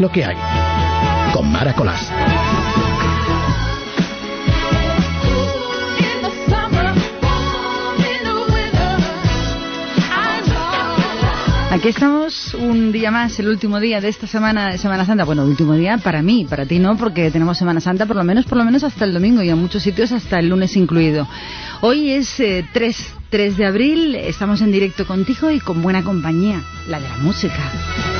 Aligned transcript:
lo 0.00 0.10
que 0.10 0.24
hay. 0.24 0.36
Con 1.32 1.50
Mara 1.50 1.72
Colás. 1.74 2.10
Aquí 11.70 11.88
estamos 11.88 12.54
un 12.54 12.90
día 12.90 13.10
más, 13.10 13.38
el 13.38 13.48
último 13.48 13.78
día 13.80 14.00
de 14.00 14.08
esta 14.08 14.26
semana 14.26 14.72
de 14.72 14.78
Semana 14.78 15.04
Santa. 15.04 15.24
Bueno, 15.24 15.44
último 15.44 15.74
día 15.74 15.98
para 15.98 16.22
mí, 16.22 16.46
para 16.48 16.64
ti 16.64 16.78
no, 16.78 16.96
porque 16.96 17.30
tenemos 17.30 17.58
Semana 17.58 17.80
Santa 17.80 18.06
por 18.06 18.16
lo 18.16 18.24
menos, 18.24 18.46
por 18.46 18.56
lo 18.56 18.64
menos 18.64 18.82
hasta 18.82 19.04
el 19.04 19.12
domingo 19.12 19.42
y 19.42 19.50
en 19.50 19.58
muchos 19.58 19.82
sitios 19.82 20.10
hasta 20.12 20.38
el 20.38 20.48
lunes 20.48 20.74
incluido. 20.76 21.28
Hoy 21.82 22.12
es 22.12 22.36
3, 22.36 22.70
eh, 22.80 23.04
3 23.28 23.56
de 23.58 23.66
abril, 23.66 24.14
estamos 24.14 24.62
en 24.62 24.72
directo 24.72 25.06
contigo 25.06 25.50
y 25.50 25.60
con 25.60 25.82
buena 25.82 26.02
compañía, 26.02 26.62
la 26.88 26.98
de 26.98 27.08
la 27.08 27.16
música. 27.18 28.15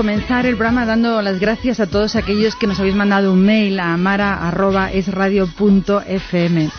Comenzar 0.00 0.46
el 0.46 0.56
programa 0.56 0.86
dando 0.86 1.20
las 1.20 1.38
gracias 1.38 1.78
a 1.78 1.86
todos 1.86 2.16
aquellos 2.16 2.56
que 2.56 2.66
nos 2.66 2.80
habéis 2.80 2.94
mandado 2.94 3.34
un 3.34 3.44
mail 3.44 3.78
a 3.78 3.92
amara.esradio.fm. 3.92 6.70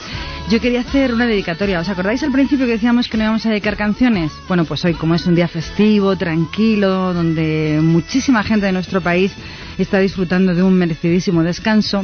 Yo 0.49 0.59
quería 0.59 0.79
hacer 0.79 1.13
una 1.13 1.27
dedicatoria. 1.27 1.79
¿Os 1.79 1.87
acordáis 1.87 2.23
al 2.23 2.31
principio 2.31 2.65
que 2.65 2.71
decíamos 2.71 3.07
que 3.07 3.17
no 3.17 3.25
íbamos 3.25 3.45
a 3.45 3.49
dedicar 3.49 3.77
canciones? 3.77 4.31
Bueno, 4.47 4.65
pues 4.65 4.83
hoy, 4.85 4.95
como 4.95 5.13
es 5.13 5.27
un 5.27 5.35
día 5.35 5.47
festivo, 5.47 6.15
tranquilo, 6.15 7.13
donde 7.13 7.79
muchísima 7.83 8.41
gente 8.41 8.65
de 8.65 8.71
nuestro 8.71 9.01
país 9.01 9.31
está 9.77 9.99
disfrutando 9.99 10.55
de 10.55 10.63
un 10.63 10.73
merecidísimo 10.73 11.43
descanso, 11.43 12.03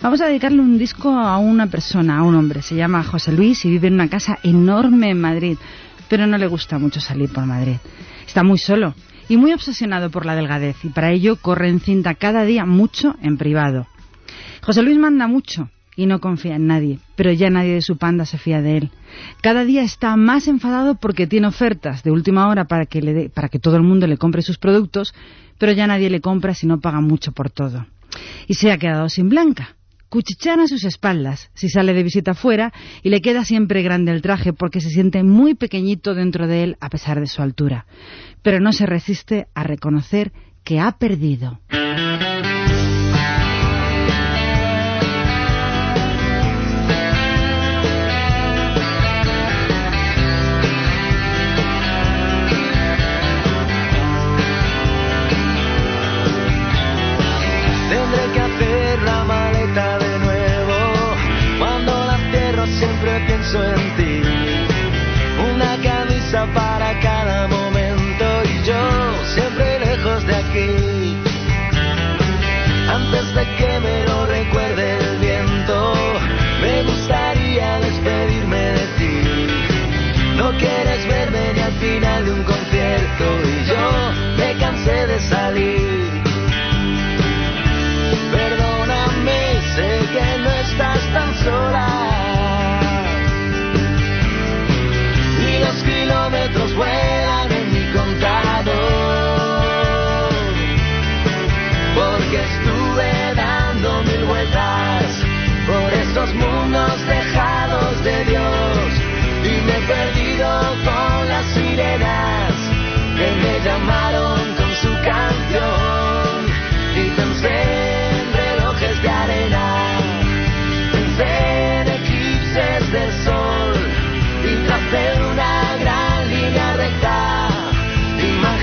vamos 0.00 0.20
a 0.20 0.26
dedicarle 0.26 0.60
un 0.60 0.78
disco 0.78 1.10
a 1.10 1.38
una 1.38 1.66
persona, 1.66 2.18
a 2.18 2.22
un 2.22 2.36
hombre. 2.36 2.62
Se 2.62 2.76
llama 2.76 3.02
José 3.02 3.32
Luis 3.32 3.64
y 3.64 3.68
vive 3.68 3.88
en 3.88 3.94
una 3.94 4.08
casa 4.08 4.38
enorme 4.44 5.10
en 5.10 5.20
Madrid, 5.20 5.58
pero 6.08 6.28
no 6.28 6.38
le 6.38 6.46
gusta 6.46 6.78
mucho 6.78 7.00
salir 7.00 7.32
por 7.32 7.46
Madrid. 7.46 7.78
Está 8.28 8.44
muy 8.44 8.58
solo 8.58 8.94
y 9.32 9.38
muy 9.38 9.54
obsesionado 9.54 10.10
por 10.10 10.26
la 10.26 10.36
delgadez 10.36 10.84
y 10.84 10.90
para 10.90 11.10
ello 11.10 11.36
corre 11.36 11.70
en 11.70 11.80
cinta 11.80 12.14
cada 12.14 12.44
día 12.44 12.66
mucho 12.66 13.16
en 13.22 13.38
privado. 13.38 13.86
José 14.60 14.82
Luis 14.82 14.98
manda 14.98 15.26
mucho 15.26 15.70
y 15.96 16.04
no 16.04 16.20
confía 16.20 16.56
en 16.56 16.66
nadie, 16.66 16.98
pero 17.16 17.32
ya 17.32 17.48
nadie 17.48 17.72
de 17.72 17.80
su 17.80 17.96
panda 17.96 18.26
se 18.26 18.36
fía 18.36 18.60
de 18.60 18.76
él. 18.76 18.90
Cada 19.40 19.64
día 19.64 19.84
está 19.84 20.16
más 20.16 20.48
enfadado 20.48 20.96
porque 20.96 21.26
tiene 21.26 21.46
ofertas 21.46 22.02
de 22.02 22.10
última 22.10 22.46
hora 22.48 22.66
para 22.66 22.84
que, 22.84 23.00
le 23.00 23.30
para 23.30 23.48
que 23.48 23.58
todo 23.58 23.76
el 23.76 23.82
mundo 23.82 24.06
le 24.06 24.18
compre 24.18 24.42
sus 24.42 24.58
productos, 24.58 25.14
pero 25.56 25.72
ya 25.72 25.86
nadie 25.86 26.10
le 26.10 26.20
compra 26.20 26.52
si 26.52 26.66
no 26.66 26.80
paga 26.80 27.00
mucho 27.00 27.32
por 27.32 27.48
todo. 27.48 27.86
Y 28.48 28.52
se 28.52 28.70
ha 28.70 28.76
quedado 28.76 29.08
sin 29.08 29.30
Blanca. 29.30 29.76
Cuchichean 30.12 30.60
a 30.60 30.68
sus 30.68 30.84
espaldas 30.84 31.50
si 31.54 31.70
sale 31.70 31.94
de 31.94 32.02
visita 32.02 32.34
fuera 32.34 32.70
y 33.02 33.08
le 33.08 33.22
queda 33.22 33.46
siempre 33.46 33.80
grande 33.80 34.12
el 34.12 34.20
traje 34.20 34.52
porque 34.52 34.82
se 34.82 34.90
siente 34.90 35.22
muy 35.22 35.54
pequeñito 35.54 36.14
dentro 36.14 36.46
de 36.46 36.64
él 36.64 36.76
a 36.80 36.90
pesar 36.90 37.18
de 37.18 37.26
su 37.26 37.40
altura 37.40 37.86
pero 38.42 38.60
no 38.60 38.74
se 38.74 38.84
resiste 38.84 39.46
a 39.54 39.62
reconocer 39.62 40.32
que 40.64 40.80
ha 40.80 40.92
perdido. 40.92 41.60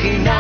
Imaginaria 0.01 0.38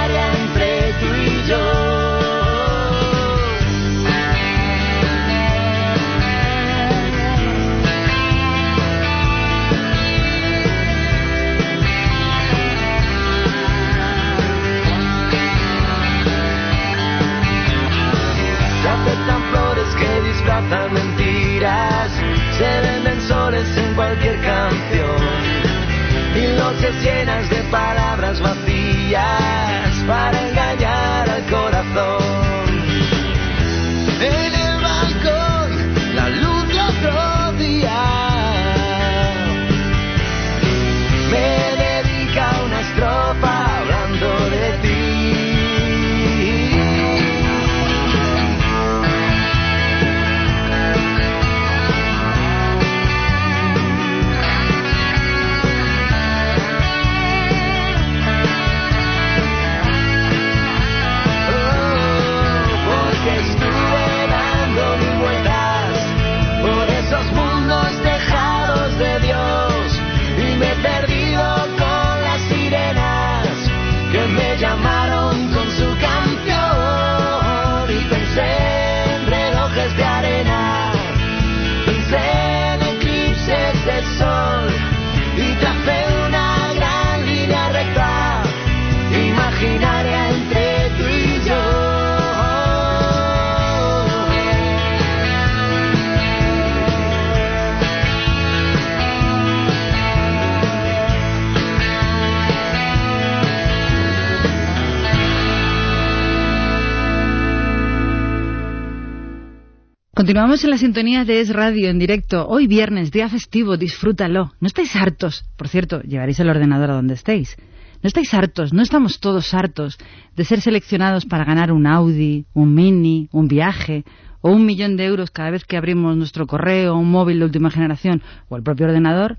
Continuamos 110.19 110.65
en 110.65 110.71
la 110.71 110.77
sintonía 110.77 111.23
de 111.23 111.39
Es 111.39 111.47
Radio 111.47 111.89
en 111.89 111.97
directo. 111.97 112.45
Hoy 112.45 112.67
viernes, 112.67 113.09
día 113.09 113.29
festivo, 113.29 113.77
disfrútalo. 113.77 114.51
¿No 114.59 114.67
estáis 114.67 114.93
hartos? 114.97 115.45
Por 115.55 115.69
cierto, 115.69 116.01
llevaréis 116.01 116.41
el 116.41 116.49
ordenador 116.49 116.91
a 116.91 116.95
donde 116.95 117.13
estéis. 117.13 117.55
¿No 118.03 118.07
estáis 118.07 118.33
hartos? 118.33 118.73
¿No 118.73 118.81
estamos 118.81 119.21
todos 119.21 119.53
hartos 119.53 119.97
de 120.35 120.43
ser 120.43 120.59
seleccionados 120.59 121.25
para 121.25 121.45
ganar 121.45 121.71
un 121.71 121.87
Audi, 121.87 122.45
un 122.53 122.75
Mini, 122.75 123.29
un 123.31 123.47
viaje 123.47 124.03
o 124.41 124.51
un 124.51 124.65
millón 124.65 124.97
de 124.97 125.05
euros 125.05 125.31
cada 125.31 125.51
vez 125.51 125.63
que 125.63 125.77
abrimos 125.77 126.17
nuestro 126.17 126.47
correo, 126.47 126.97
un 126.97 127.09
móvil 127.09 127.39
de 127.39 127.45
última 127.45 127.71
generación 127.71 128.21
o 128.49 128.57
el 128.57 128.63
propio 128.63 128.87
ordenador? 128.87 129.37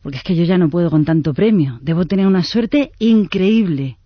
Porque 0.00 0.18
es 0.18 0.22
que 0.22 0.36
yo 0.36 0.44
ya 0.44 0.58
no 0.58 0.70
puedo 0.70 0.90
con 0.90 1.04
tanto 1.04 1.34
premio. 1.34 1.80
Debo 1.82 2.04
tener 2.04 2.28
una 2.28 2.44
suerte 2.44 2.92
increíble. 3.00 3.98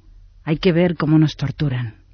Hay 0.42 0.56
que 0.56 0.72
ver 0.72 0.96
cómo 0.96 1.18
nos 1.18 1.36
torturan. 1.36 2.05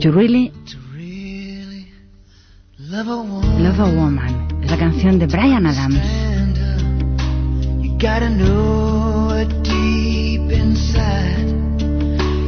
To 0.00 0.12
really, 0.12 0.52
love, 2.78 3.08
a 3.08 3.16
woman, 3.16 3.64
love 3.64 3.80
a 3.80 3.90
woman 3.96 4.60
es 4.62 4.70
la 4.70 4.76
canción 4.76 5.18
de 5.18 5.26
Brian 5.26 5.64
Adams. 5.66 5.96
You 7.82 7.96
gotta 7.98 8.28
know 8.28 9.30
it 9.30 9.48
deep 9.62 10.52
inside. 10.52 11.48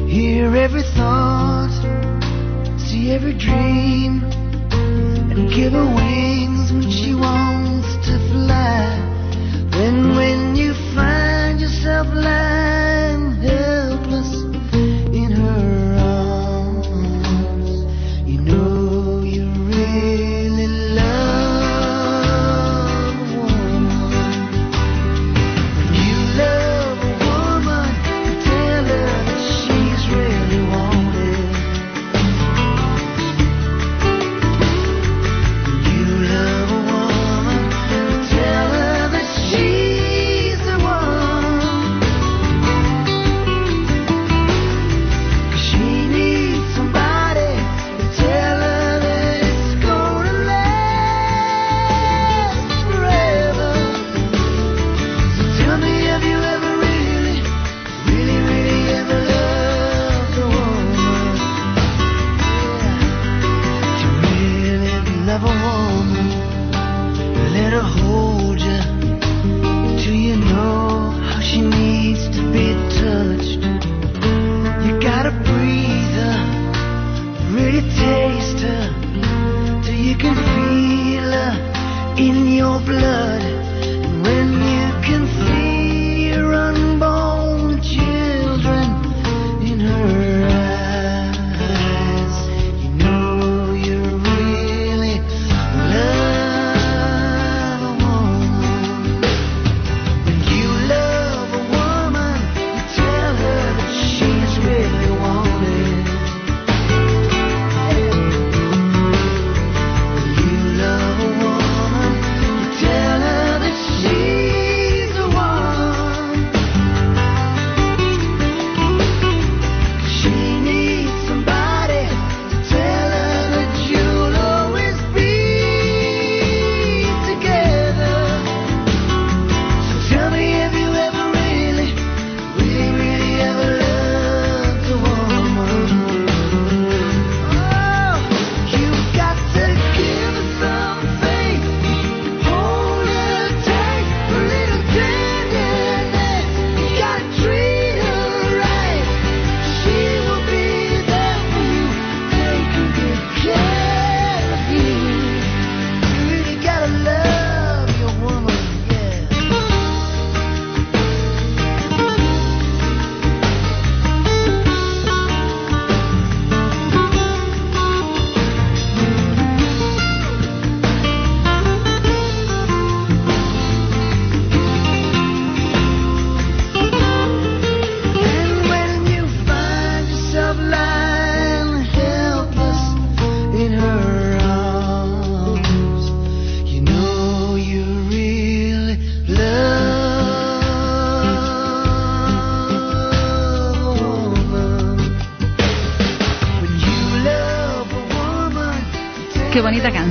Hear 0.07 0.55
every 0.55 0.83
thought, 0.95 1.73
see 2.79 3.13
every 3.13 3.33
dream, 3.33 4.23
and 5.31 5.51
give 5.51 5.73
her 5.73 5.87
wings 5.87 6.71
when 6.71 6.91
she 6.91 7.15
wants 7.15 7.97
to 8.07 8.19
fly. 8.31 9.01
Then 9.71 10.15
when 10.15 10.55
you 10.55 10.75
find 10.95 11.59
yourself 11.61 12.09
lying 12.13 12.68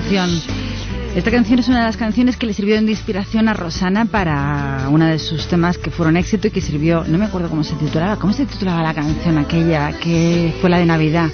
Esta 0.10 1.32
canción 1.32 1.60
es 1.60 1.68
una 1.68 1.80
de 1.80 1.84
las 1.84 1.98
canciones 1.98 2.38
que 2.38 2.46
le 2.46 2.54
sirvió 2.54 2.82
de 2.82 2.92
inspiración 2.92 3.50
a 3.50 3.54
Rosana 3.54 4.06
para 4.06 4.88
una 4.90 5.10
de 5.10 5.20
sus 5.20 5.48
temas 5.48 5.78
que 5.78 5.92
fueron 5.92 6.16
éxito 6.16 6.48
y 6.48 6.52
que 6.52 6.62
sirvió, 6.62 7.04
no 7.04 7.18
me 7.18 7.26
acuerdo 7.26 7.50
cómo 7.50 7.62
se 7.66 7.76
titulaba, 7.76 8.16
¿cómo 8.16 8.32
se 8.32 8.46
titulaba 8.46 8.82
la 8.82 8.94
canción 8.94 9.38
aquella 9.38 9.92
que 10.00 10.56
fue 10.62 10.70
la 10.70 10.78
de 10.80 10.86
Navidad? 10.86 11.30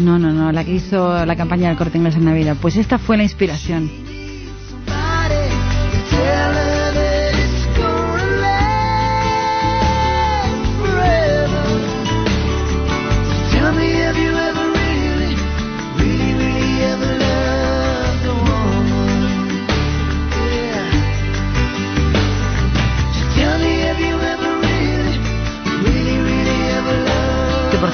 No, 0.00 0.18
no, 0.18 0.32
no, 0.32 0.50
la 0.50 0.64
que 0.64 0.72
hizo 0.72 1.24
la 1.24 1.36
campaña 1.36 1.68
del 1.68 1.76
corte 1.76 1.96
inglés 1.96 2.16
en 2.16 2.24
Navidad. 2.24 2.56
Pues 2.60 2.74
esta 2.74 2.98
fue 2.98 3.16
la 3.16 3.22
inspiración. 3.22 4.01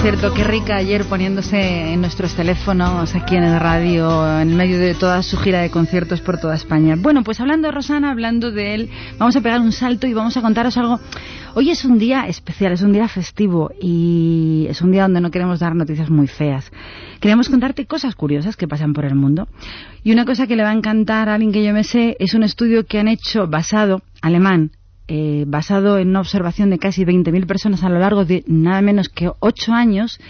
Cierto, 0.02 0.32
qué 0.32 0.44
rica 0.44 0.76
ayer 0.76 1.04
poniéndose 1.06 1.92
en 1.92 2.00
nuestros 2.00 2.34
teléfonos 2.34 3.16
aquí 3.16 3.34
en 3.34 3.42
el 3.42 3.58
radio, 3.58 4.40
en 4.40 4.54
medio 4.54 4.78
de 4.78 4.94
toda 4.94 5.22
su 5.22 5.36
gira 5.36 5.60
de 5.60 5.70
conciertos 5.70 6.20
por 6.20 6.38
toda 6.38 6.54
España. 6.54 6.94
Bueno, 6.96 7.24
pues 7.24 7.40
hablando 7.40 7.66
de 7.66 7.72
Rosana, 7.72 8.12
hablando 8.12 8.52
de 8.52 8.74
él, 8.74 8.90
vamos 9.18 9.34
a 9.34 9.40
pegar 9.40 9.60
un 9.60 9.72
salto 9.72 10.06
y 10.06 10.14
vamos 10.14 10.36
a 10.36 10.42
contaros 10.42 10.76
algo. 10.76 11.00
Hoy 11.54 11.70
es 11.70 11.84
un 11.84 11.98
día 11.98 12.28
especial, 12.28 12.72
es 12.72 12.82
un 12.82 12.92
día 12.92 13.08
festivo 13.08 13.72
y 13.80 14.66
es 14.68 14.82
un 14.82 14.92
día 14.92 15.02
donde 15.02 15.20
no 15.20 15.32
queremos 15.32 15.58
dar 15.58 15.74
noticias 15.74 16.10
muy 16.10 16.28
feas. 16.28 16.70
Queremos 17.20 17.48
contarte 17.48 17.86
cosas 17.86 18.14
curiosas 18.14 18.56
que 18.56 18.68
pasan 18.68 18.92
por 18.92 19.04
el 19.04 19.16
mundo. 19.16 19.48
Y 20.04 20.12
una 20.12 20.24
cosa 20.24 20.46
que 20.46 20.54
le 20.54 20.62
va 20.62 20.70
a 20.70 20.74
encantar 20.74 21.28
a 21.28 21.34
alguien 21.34 21.50
que 21.50 21.64
yo 21.64 21.72
me 21.72 21.82
sé 21.82 22.16
es 22.20 22.34
un 22.34 22.44
estudio 22.44 22.86
que 22.86 23.00
han 23.00 23.08
hecho 23.08 23.48
basado, 23.48 24.02
alemán, 24.22 24.70
eh, 25.08 25.44
basado 25.46 25.98
en 25.98 26.08
una 26.08 26.20
observación 26.20 26.68
de 26.68 26.78
casi 26.78 27.04
20.000 27.04 27.46
personas 27.46 27.82
a 27.82 27.88
lo 27.88 27.98
largo 27.98 28.26
de 28.26 28.44
nada 28.46 28.82
menos 28.82 29.08
que 29.08 29.30
ocho 29.40 29.72
años, 29.72 30.20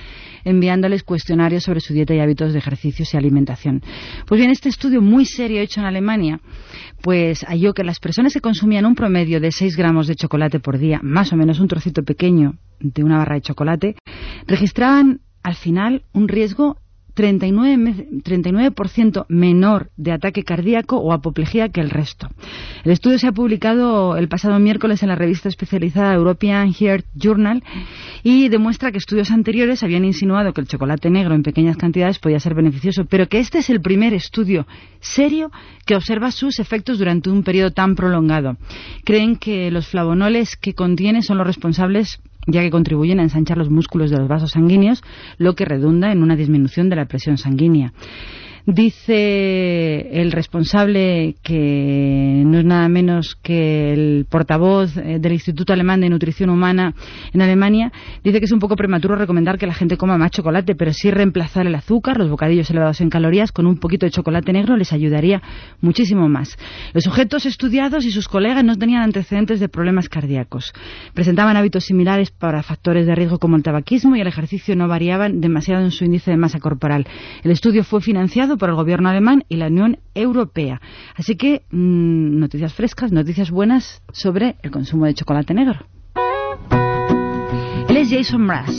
enviándoles 0.45 1.03
cuestionarios 1.03 1.65
sobre 1.65 1.81
su 1.81 1.93
dieta 1.93 2.15
y 2.15 2.21
hábitos 2.21 2.53
de 2.53 2.61
ejercicios 2.61 3.13
y 3.13 3.17
alimentación. 3.17 3.83
Pues 4.27 4.39
bien, 4.39 4.51
este 4.51 4.69
estudio 4.69 5.03
muy 5.03 5.25
serio 5.25 5.61
hecho 5.61 5.81
en 5.81 5.87
Alemania, 5.87 6.41
pues 7.03 7.45
halló 7.45 7.75
que 7.75 7.83
las 7.83 7.99
personas 7.99 8.33
que 8.33 8.41
consumían 8.41 8.87
un 8.87 8.95
promedio 8.95 9.41
de 9.41 9.51
6 9.51 9.77
gramos 9.77 10.07
de 10.07 10.15
chocolate 10.15 10.61
por 10.61 10.79
día, 10.79 11.01
más 11.03 11.33
o 11.33 11.37
menos 11.37 11.61
un 11.61 11.69
trocito 11.69 12.05
pequeño 12.05 12.55
de 12.79 13.03
una 13.03 13.19
barra 13.19 13.35
de 13.35 13.43
chocolate, 13.43 13.97
registraban 14.47 15.21
al 15.43 15.57
final 15.57 16.05
un 16.13 16.29
riesgo 16.29 16.77
39%, 17.19 18.23
39 18.23 18.73
menor 19.29 19.91
de 19.97 20.13
ataque 20.13 20.45
cardíaco 20.45 20.99
o 20.99 21.13
apoplejía 21.13 21.69
que 21.69 21.81
el 21.81 21.91
resto. 21.91 22.29
El 22.85 22.93
estudio 22.93 23.19
se 23.19 23.27
ha 23.27 23.33
publicado 23.33 24.17
el 24.17 24.29
pasado 24.29 24.59
miércoles 24.61 25.03
en 25.03 25.09
la 25.09 25.17
revista 25.17 25.49
especializada 25.49 26.15
European 26.15 26.73
Heart 26.73 27.07
Journal 27.17 27.65
y 28.23 28.49
demuestra 28.49 28.93
que 28.93 28.99
estudios 28.99 29.33
anteriores 29.33 29.83
habían 29.83 30.05
insinuado 30.05 30.53
que 30.53 30.61
el 30.61 30.69
chocolate 30.69 31.11
negro 31.11 31.35
en 31.35 31.43
pequeñas 31.43 31.77
cantidades 31.77 32.21
podía 32.21 32.39
ser 32.39 32.55
beneficioso, 32.55 33.05
pero 33.05 33.29
que 33.29 33.41
este 33.41 33.59
es 33.59 33.71
el 33.71 33.81
primer 33.81 34.15
estudio 34.15 34.67
serio 35.01 35.51
que 35.87 35.97
observa 35.97 36.31
sus 36.31 36.61
efectos 36.61 36.99
durante 36.99 37.31
un 37.31 37.43
periodo 37.43 37.73
tan 37.73 37.97
prolongado. 37.97 38.57
Creen 39.05 39.37
que 39.37 39.71
los 39.73 39.89
flavonoles 39.89 40.57
que 40.57 40.75
contiene 40.75 41.23
son 41.23 41.39
los 41.39 41.47
responsables 41.47 42.21
ya 42.47 42.63
que 42.63 42.71
contribuyen 42.71 43.21
a 43.21 43.23
ensanchar 43.23 43.59
los 43.59 43.71
músculos 43.71 44.11
de 44.11 44.19
los 44.19 44.29
vasos 44.29 44.53
sanguíneos, 44.53 45.03
lo 45.39 45.55
que 45.55 45.65
redunda 45.65 46.13
en 46.13 46.23
una 46.23 46.37
disminución 46.37 46.89
de 46.89 46.97
la 46.97 47.07
presión 47.07 47.39
sanguínea. 47.39 47.93
Dice 48.71 50.21
el 50.21 50.31
responsable 50.31 51.37
que 51.43 52.43
no 52.45 52.59
es 52.59 52.67
nada 52.67 52.87
menos 52.91 53.35
que 53.43 53.95
el 53.95 54.27
portavoz 54.29 54.95
eh, 54.99 55.17
del 55.19 55.33
Instituto 55.33 55.73
Alemán 55.73 56.03
de 56.03 56.11
Nutrición 56.11 56.51
Humana 56.51 56.93
en 57.33 57.41
Alemania, 57.41 57.91
dice 58.23 58.41
que 58.41 58.45
es 58.45 58.53
un 58.53 58.59
poco 58.59 58.77
prematuro 58.77 59.17
recomendar 59.17 59.57
que 59.57 59.67
la 59.67 59.73
gente 59.73 59.97
coma 59.97 60.19
más 60.19 60.33
chocolate, 60.33 60.75
pero 60.75 60.93
sí 60.93 61.11
reemplazar 61.11 61.67
el 61.67 61.75
azúcar, 61.75 62.19
los 62.19 62.29
bocadillos 62.29 62.69
elevados 62.69 63.01
en 63.01 63.09
calorías, 63.09 63.53
con 63.53 63.65
un 63.67 63.79
poquito 63.79 64.05
de 64.05 64.13
chocolate 64.13 64.53
negro 64.53 64.77
les 64.77 64.93
ayudaría 64.93 65.41
muchísimo 65.81 66.29
más. 66.29 66.55
Los 66.93 67.05
sujetos 67.05 67.47
estudiados 67.47 68.05
y 68.05 68.11
sus 68.11 68.29
colegas 68.29 68.65
no 68.65 68.77
tenían 68.77 69.01
antecedentes 69.01 69.61
de 69.61 69.71
problemas 69.71 70.11
cardíacos. 70.11 70.75
Presentaban 71.15 71.57
hábitos 71.57 71.87
similares 71.87 72.31
para 72.33 72.63
factores 72.63 73.07
de 73.07 73.15
riesgo 73.15 73.39
como 73.39 73.57
el 73.57 73.63
tabaquismo 73.63 74.15
y 74.15 74.21
el 74.21 74.27
ejercicio 74.27 74.77
no 74.77 74.89
variaban 74.89 75.41
demasiado 75.41 75.83
en 75.83 75.91
su 75.91 76.05
índice 76.05 76.33
de 76.33 76.37
masa 76.37 76.61
corporal. 76.61 77.07
El 77.43 77.51
estudio 77.51 77.83
fue 77.83 78.03
financiado 78.03 78.58
por 78.59 78.69
el 78.69 78.75
gobierno 78.75 79.09
alemán 79.09 79.45
y 79.49 79.57
la 79.57 79.69
Unión 79.69 79.99
Europea. 80.15 80.81
Así 81.17 81.37
que 81.37 81.63
mmm, 81.71 82.39
noticias 82.39 82.75
frescas, 82.75 83.13
noticias 83.13 83.51
buenas 83.51 84.03
sobre 84.13 84.57
el 84.63 84.71
consumo 84.71 85.07
de 85.07 85.15
chocolate 85.15 85.55
negro. 85.55 85.87
Él 87.89 87.97
es 87.97 88.11
Jason 88.11 88.43
Mraz. 88.43 88.71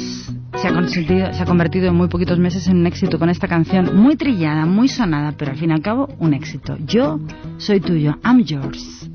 Se 0.55 0.67
ha, 0.67 1.33
se 1.33 1.41
ha 1.41 1.45
convertido 1.45 1.87
en 1.87 1.95
muy 1.95 2.09
poquitos 2.09 2.37
meses 2.37 2.67
en 2.67 2.77
un 2.77 2.87
éxito 2.87 3.17
con 3.17 3.29
esta 3.29 3.47
canción 3.47 3.95
muy 3.95 4.17
trillada, 4.17 4.65
muy 4.65 4.87
sonada, 4.87 5.33
pero 5.37 5.51
al 5.51 5.57
fin 5.57 5.69
y 5.69 5.73
al 5.73 5.81
cabo 5.81 6.09
un 6.19 6.33
éxito. 6.33 6.77
Yo 6.85 7.19
soy 7.57 7.79
tuyo, 7.79 8.17
I'm 8.23 8.43
yours. 8.43 9.09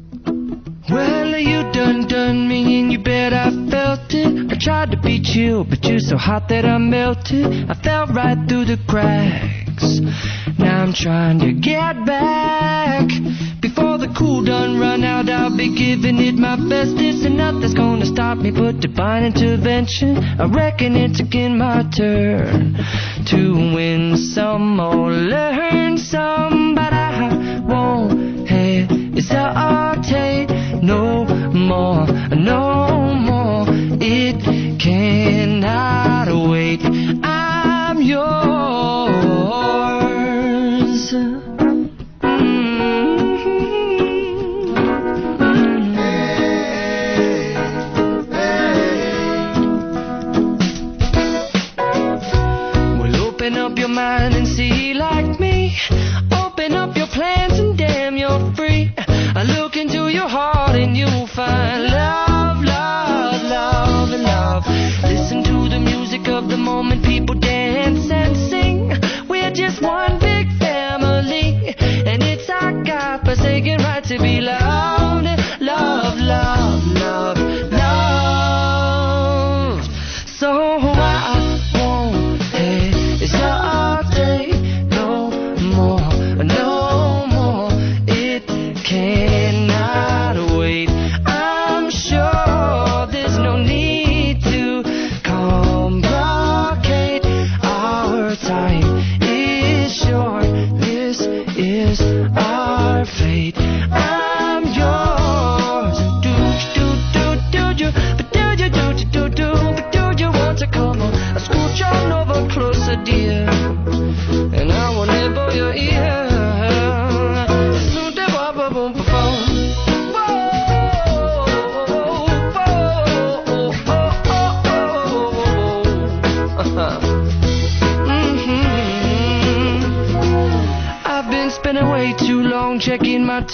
Well, 0.91 1.39
you 1.39 1.63
done 1.73 2.07
done 2.07 2.47
me 2.47 2.81
and 2.81 2.93
you 2.93 2.99
bet 2.99 3.33
I 3.33 3.51
felt 3.71 4.13
it. 4.13 4.53
I 4.53 4.57
tried 4.61 4.91
to 4.91 4.99
beat 4.99 5.29
you, 5.29 5.65
but 5.65 5.83
you're 5.85 5.99
so 5.99 6.19
hot 6.19 6.49
that 6.51 6.67
I 6.67 6.77
melted. 6.77 7.71
I 7.71 7.75
fell 7.75 8.07
right 8.09 8.37
through 8.47 8.67
the 8.67 8.79
cracks. 8.87 10.01
Now 10.59 10.83
I'm 10.83 10.93
trying 10.93 11.39
to 11.41 11.53
get 11.53 12.05
back. 12.05 13.09
Before 13.63 13.97
the 13.97 14.15
cool 14.19 14.45
done 14.45 14.79
run 14.79 15.05
out, 15.05 15.31
I'll 15.31 15.57
be 15.57 15.75
giving 15.75 16.19
it 16.19 16.35
my 16.35 16.57
bestest, 16.57 17.25
and 17.25 17.39
nothing's 17.39 17.73
gonna 17.73 18.05
stop 18.05 18.37
me 18.37 18.51
but 18.51 18.81
divine 18.81 19.25
intervention. 19.25 20.19
I 20.19 20.45
reckon 20.45 20.97
it's 20.97 21.19
again 21.19 21.57
my 21.57 21.83
turn 21.97 22.77
to 23.27 23.53
win 23.75 24.19
some 24.19 24.79
or 24.79 25.13
learn 25.13 25.97
some, 25.97 26.75
but 26.75 26.93
I 26.93 27.61
won't 27.65 28.47
hesitate 28.47 29.84
no 30.87 31.25
more, 31.53 32.07
no 32.35 33.15
more. 33.15 33.65
It 34.01 34.41
cannot 34.81 36.29
wait. 36.51 36.81
I'm 37.25 38.03
yours. 38.03 38.25
Mm-hmm. 51.75 52.99
Well, 53.01 53.17
open 53.29 53.55
up 53.57 53.79
your 53.79 53.89
mind 53.89 54.35
and 54.35 54.47
see 54.47 54.95
like 54.95 55.39
me. 55.41 55.77
Open 56.33 56.73
up 56.75 56.97
your 56.97 57.04
your 60.15 60.29
heart 60.29 60.77
and 60.77 60.97
you'll 60.97 61.27
find 61.27 61.85
love, 61.85 62.63
love, 62.63 63.43
love, 63.43 64.11
love. 64.11 64.63
Listen 65.03 65.43
to 65.43 65.69
the 65.69 65.81
music 65.81 66.29
of 66.29 66.49
the 66.49 66.57
moment, 66.57 67.05
people 67.05 67.35
dance 67.35 68.09
and 68.13 68.37
sing. 68.37 68.93
We're 69.29 69.51
just 69.51 69.83
one 69.83 70.21
big 70.21 70.47
family, 70.59 71.75
and 72.07 72.23
it's 72.23 72.49
our 72.49 72.85
God-forsaken 72.85 73.83
right 73.83 74.04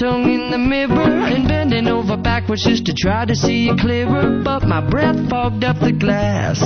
tongue 0.01 0.33
in 0.33 0.51
the 0.51 0.57
mirror 0.57 1.29
and 1.29 1.47
bending 1.47 1.87
over 1.87 2.17
backwards 2.17 2.65
just 2.65 2.87
to 2.87 2.95
try 2.97 3.27
to 3.27 3.35
see 3.37 3.69
it 3.69 3.79
clearer. 3.79 4.41
But 4.43 4.65
my 4.65 4.81
breath 4.81 5.29
fogged 5.29 5.63
up 5.63 5.79
the 5.79 5.93
glass, 5.93 6.63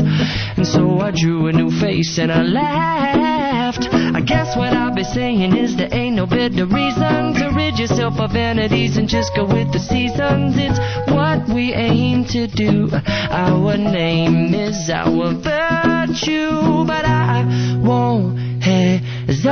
and 0.56 0.64
so 0.64 1.00
I 1.00 1.10
drew 1.10 1.48
a 1.48 1.52
new 1.52 1.70
face 1.80 2.16
and 2.18 2.30
I 2.30 2.42
laughed. 2.42 3.88
I 3.90 4.20
guess 4.20 4.56
what 4.56 4.72
I'll 4.72 4.94
be 4.94 5.02
saying 5.02 5.56
is 5.56 5.76
there 5.76 5.92
ain't 5.92 6.14
no 6.14 6.26
better 6.26 6.64
reason 6.64 7.34
to 7.34 7.50
rid 7.56 7.76
yourself 7.76 8.20
of 8.20 8.30
vanities 8.30 8.96
and 8.98 9.08
just 9.08 9.34
go 9.34 9.42
with 9.46 9.72
the 9.72 9.80
seasons. 9.80 10.54
It's 10.56 10.78
what 11.10 11.48
we 11.52 11.74
aim 11.74 12.24
to 12.30 12.46
do. 12.46 12.88
Our 12.94 13.76
name 13.76 14.54
is 14.54 14.88
our 14.90 15.34
virtue, 15.34 16.86
but 16.86 17.04
I 17.04 17.82
won't 17.82 18.62
hesitate 18.62 19.44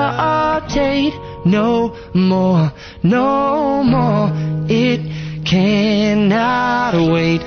no 1.52 1.94
more, 2.14 2.72
no 3.02 3.84
more. 3.84 4.30
It 4.68 5.44
cannot 5.44 6.94
wait. 7.12 7.42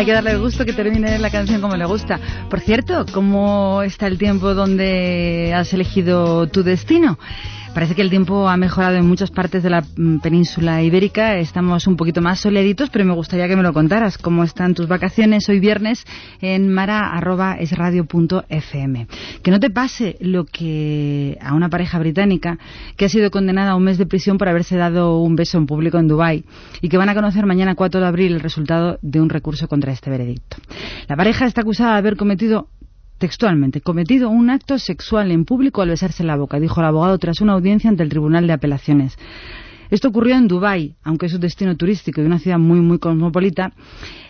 Hay 0.00 0.06
que 0.06 0.14
darle 0.14 0.30
el 0.30 0.38
gusto 0.38 0.64
que 0.64 0.72
termine 0.72 1.18
la 1.18 1.28
canción 1.28 1.60
como 1.60 1.76
le 1.76 1.84
gusta. 1.84 2.18
Por 2.48 2.60
cierto, 2.60 3.04
¿cómo 3.12 3.82
está 3.82 4.06
el 4.06 4.16
tiempo 4.16 4.54
donde 4.54 5.52
has 5.54 5.74
elegido 5.74 6.46
tu 6.46 6.62
destino? 6.62 7.18
Parece 7.74 7.94
que 7.94 8.02
el 8.02 8.10
tiempo 8.10 8.48
ha 8.48 8.56
mejorado 8.56 8.96
en 8.96 9.06
muchas 9.06 9.30
partes 9.30 9.62
de 9.62 9.70
la 9.70 9.84
mm, 9.96 10.18
península 10.18 10.82
ibérica. 10.82 11.36
Estamos 11.36 11.86
un 11.86 11.96
poquito 11.96 12.20
más 12.20 12.40
soleditos, 12.40 12.90
pero 12.90 13.04
me 13.04 13.14
gustaría 13.14 13.46
que 13.46 13.54
me 13.54 13.62
lo 13.62 13.72
contaras. 13.72 14.18
¿Cómo 14.18 14.42
están 14.42 14.74
tus 14.74 14.88
vacaciones 14.88 15.48
hoy 15.48 15.60
viernes 15.60 16.04
en 16.40 16.68
mara.esradio.fm? 16.72 19.06
Que 19.42 19.50
no 19.52 19.60
te 19.60 19.70
pase 19.70 20.16
lo 20.20 20.46
que 20.46 21.38
a 21.40 21.54
una 21.54 21.68
pareja 21.68 22.00
británica 22.00 22.58
que 22.96 23.04
ha 23.04 23.08
sido 23.08 23.30
condenada 23.30 23.70
a 23.70 23.76
un 23.76 23.84
mes 23.84 23.98
de 23.98 24.06
prisión 24.06 24.36
por 24.36 24.48
haberse 24.48 24.76
dado 24.76 25.20
un 25.20 25.36
beso 25.36 25.56
en 25.56 25.66
público 25.66 25.98
en 25.98 26.08
Dubái 26.08 26.44
y 26.80 26.88
que 26.88 26.96
van 26.96 27.08
a 27.08 27.14
conocer 27.14 27.46
mañana 27.46 27.76
4 27.76 28.00
de 28.00 28.06
abril 28.06 28.32
el 28.32 28.40
resultado 28.40 28.98
de 29.00 29.20
un 29.20 29.28
recurso 29.28 29.68
contra 29.68 29.92
este 29.92 30.10
veredicto. 30.10 30.56
La 31.06 31.16
pareja 31.16 31.46
está 31.46 31.60
acusada 31.60 31.92
de 31.92 31.98
haber 31.98 32.16
cometido 32.16 32.66
textualmente, 33.20 33.80
cometido 33.80 34.30
un 34.30 34.50
acto 34.50 34.78
sexual 34.78 35.30
en 35.30 35.44
público 35.44 35.82
al 35.82 35.90
besarse 35.90 36.24
la 36.24 36.36
boca, 36.36 36.58
dijo 36.58 36.80
el 36.80 36.86
abogado 36.86 37.18
tras 37.18 37.40
una 37.40 37.52
audiencia 37.52 37.88
ante 37.88 38.02
el 38.02 38.08
Tribunal 38.08 38.48
de 38.48 38.54
Apelaciones. 38.54 39.16
Esto 39.90 40.08
ocurrió 40.08 40.36
en 40.36 40.48
Dubái, 40.48 40.94
aunque 41.02 41.26
es 41.26 41.34
un 41.34 41.40
destino 41.40 41.76
turístico 41.76 42.20
y 42.20 42.24
una 42.24 42.38
ciudad 42.38 42.58
muy, 42.58 42.80
muy 42.80 42.98
cosmopolita. 42.98 43.72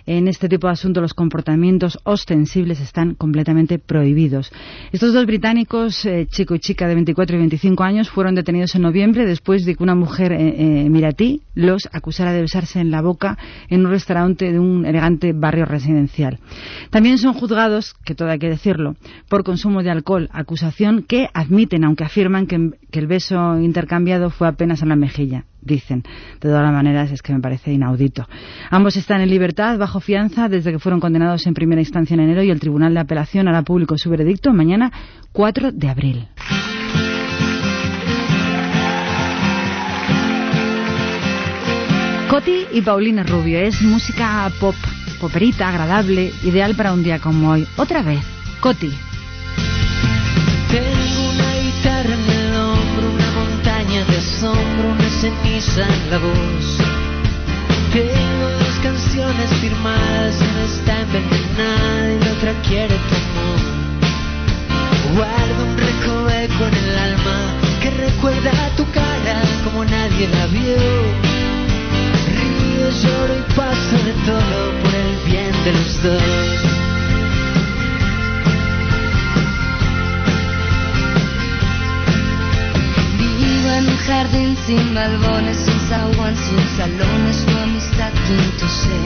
En 0.07 0.29
este 0.29 0.49
tipo 0.49 0.67
de 0.67 0.73
asuntos 0.73 1.03
los 1.03 1.15
comportamientos 1.15 1.99
ostensibles 2.05 2.81
están 2.81 3.15
completamente 3.15 3.79
prohibidos. 3.79 4.53
Estos 4.93 5.13
dos 5.13 5.27
británicos, 5.27 6.05
eh, 6.07 6.27
chico 6.31 6.55
y 6.55 6.61
chica 6.61 6.89
de 6.89 6.95
24 6.95 7.37
y 7.37 7.39
25 7.39 7.85
años, 7.85 8.11
fueron 8.11 8.35
detenidos 8.35 8.75
en 8.75 8.83
noviembre 8.83 9.27
después 9.27 9.65
de 9.65 9.75
que 9.75 9.83
una 9.83 9.95
mujer 9.95 10.33
eh, 10.33 10.87
emiratí 10.87 11.43
los 11.55 11.89
acusara 11.93 12.33
de 12.33 12.43
besarse 12.43 12.81
en 12.81 12.91
la 12.91 13.03
boca 13.03 13.39
en 13.69 13.85
un 13.85 13.93
restaurante 13.93 14.53
de 14.53 14.59
un 14.59 14.87
elegante 14.87 15.33
barrio 15.33 15.65
residencial. 15.65 16.39
También 16.91 17.19
son 17.19 17.35
juzgados, 17.35 17.95
que 18.05 18.15
todo 18.15 18.31
hay 18.31 18.39
que 18.39 18.49
decirlo, 18.49 18.97
por 19.29 19.45
consumo 19.45 19.83
de 19.83 19.91
alcohol, 19.91 20.29
acusación 20.33 21.03
que 21.03 21.29
admiten, 21.35 21.85
aunque 21.85 22.05
afirman 22.05 22.47
que 22.47 22.71
el 22.93 23.07
beso 23.07 23.59
intercambiado 23.59 24.31
fue 24.31 24.49
apenas 24.49 24.83
en 24.83 24.89
la 24.89 24.97
mejilla 24.97 25.45
dicen. 25.63 26.03
De 26.35 26.49
todas 26.49 26.63
las 26.63 26.73
maneras, 26.73 27.11
es 27.11 27.23
que 27.23 27.33
me 27.33 27.41
parece 27.41 27.73
inaudito. 27.73 28.29
Ambos 28.71 28.97
están 28.97 29.21
en 29.21 29.31
libertad, 29.31 29.79
bajo 29.79 30.01
fianza, 30.01 30.49
desde 30.49 30.73
que 30.73 30.79
fueron 30.79 31.01
condenados 31.01 31.47
en 31.47 31.55
primera 31.55 31.81
instancia 31.81 32.15
en 32.15 32.21
enero 32.21 32.43
y 32.43 32.51
el 32.51 32.61
Tribunal 32.61 32.95
de 32.95 33.01
Apelación 33.01 33.49
hará 33.49 33.63
público 33.63 33.97
su 33.99 34.11
veredicto 34.11 34.53
mañana 34.53 34.93
4 35.33 35.73
de 35.73 35.89
abril. 35.89 36.29
Coti 42.31 42.67
y 42.73 42.81
Paulina 42.83 43.25
Rubio 43.25 43.59
es 43.59 43.83
música 43.83 44.49
pop, 44.61 44.77
poperita, 45.21 45.69
agradable, 45.69 46.31
ideal 46.45 46.77
para 46.77 46.93
un 46.93 47.03
día 47.03 47.19
como 47.19 47.51
hoy. 47.51 47.67
Otra 47.77 48.03
vez, 48.03 48.21
Coti. 48.61 49.10
En 55.33 56.11
la 56.11 56.19
voz. 56.19 56.79
Tengo 57.93 58.51
dos 58.59 58.77
canciones 58.83 59.51
firmadas, 59.61 60.35
una 60.41 60.65
está 60.65 61.01
envenenada 61.01 62.13
y 62.13 62.25
la 62.25 62.33
otra 62.33 62.53
quiere 62.63 62.95
tu 63.09 63.15
amor. 63.23 63.61
Guardo 65.17 65.65
un 65.65 65.77
recoveco 65.77 66.67
en 66.67 66.75
el 66.75 66.99
alma 66.99 67.39
que 67.81 67.91
recuerda 67.91 68.53
tu 68.77 68.85
cara 68.91 69.43
como 69.65 69.85
nadie 69.85 70.29
la 70.29 70.47
vio. 70.47 70.77
Río, 72.27 72.91
lloro 73.03 73.35
y 73.39 73.53
paso 73.55 73.97
de 74.05 74.13
todo 74.27 74.73
por 74.83 74.95
el 74.95 75.31
bien 75.31 75.53
de 75.65 75.73
los 75.73 76.03
dos. 76.03 76.90
En 83.81 83.89
un 83.89 83.97
jardín 83.97 84.57
sin 84.67 84.95
balbones, 84.95 85.57
sin 85.57 85.81
zaguán, 85.89 86.37
sin 86.37 86.61
salones, 86.77 87.47
tu 87.47 87.57
amistad 87.59 88.13
quinto 88.27 88.67
sé. 88.69 89.01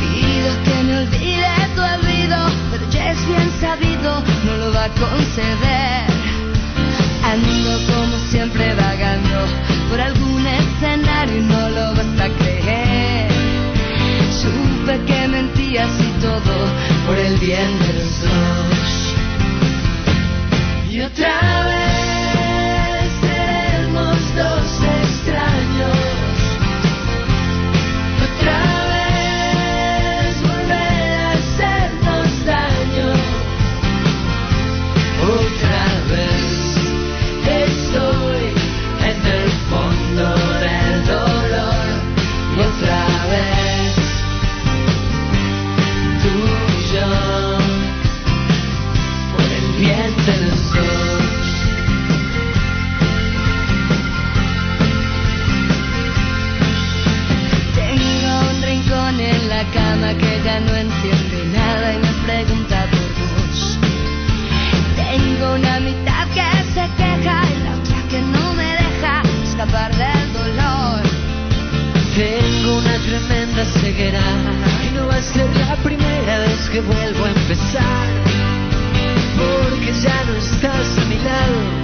Pido 0.00 0.50
que 0.64 0.76
me 0.86 0.98
olvide 1.02 1.50
tu 1.74 1.82
olvido, 1.96 2.38
pero 2.70 2.90
ya 2.90 3.12
es 3.12 3.26
bien 3.26 3.50
sabido, 3.60 4.22
no 4.44 4.56
lo 4.56 4.72
va 4.72 4.84
a 4.84 4.92
conceder. 5.04 6.06
Ando 7.32 7.72
como 7.92 8.18
siempre 8.30 8.74
vagando 8.74 9.38
por 9.88 10.00
algún 10.00 10.46
escenario 10.46 11.36
y 11.38 11.42
no 11.42 11.68
lo 11.70 11.94
vas 11.94 12.20
a 12.26 12.28
creer. 12.38 13.30
Supe 14.40 15.00
que 15.06 15.28
mentías 15.28 15.90
y 16.00 16.10
todo 16.20 16.54
por 17.06 17.16
el 17.18 17.36
bien 17.38 17.78
de 17.84 17.92
los 17.98 18.20
dos. 18.22 18.88
Y 20.90 21.00
otra 21.02 21.64
vez 21.66 21.87
y 74.00 74.94
no 74.94 75.08
va 75.08 75.16
a 75.16 75.22
ser 75.22 75.48
la 75.56 75.74
primera 75.82 76.38
vez 76.38 76.70
que 76.70 76.80
vuelvo 76.80 77.24
a 77.24 77.30
empezar. 77.30 78.06
Porque 79.36 79.92
ya 79.92 80.24
no 80.24 80.36
estás 80.36 80.98
a 80.98 81.04
mi 81.06 81.16
lado 81.16 81.77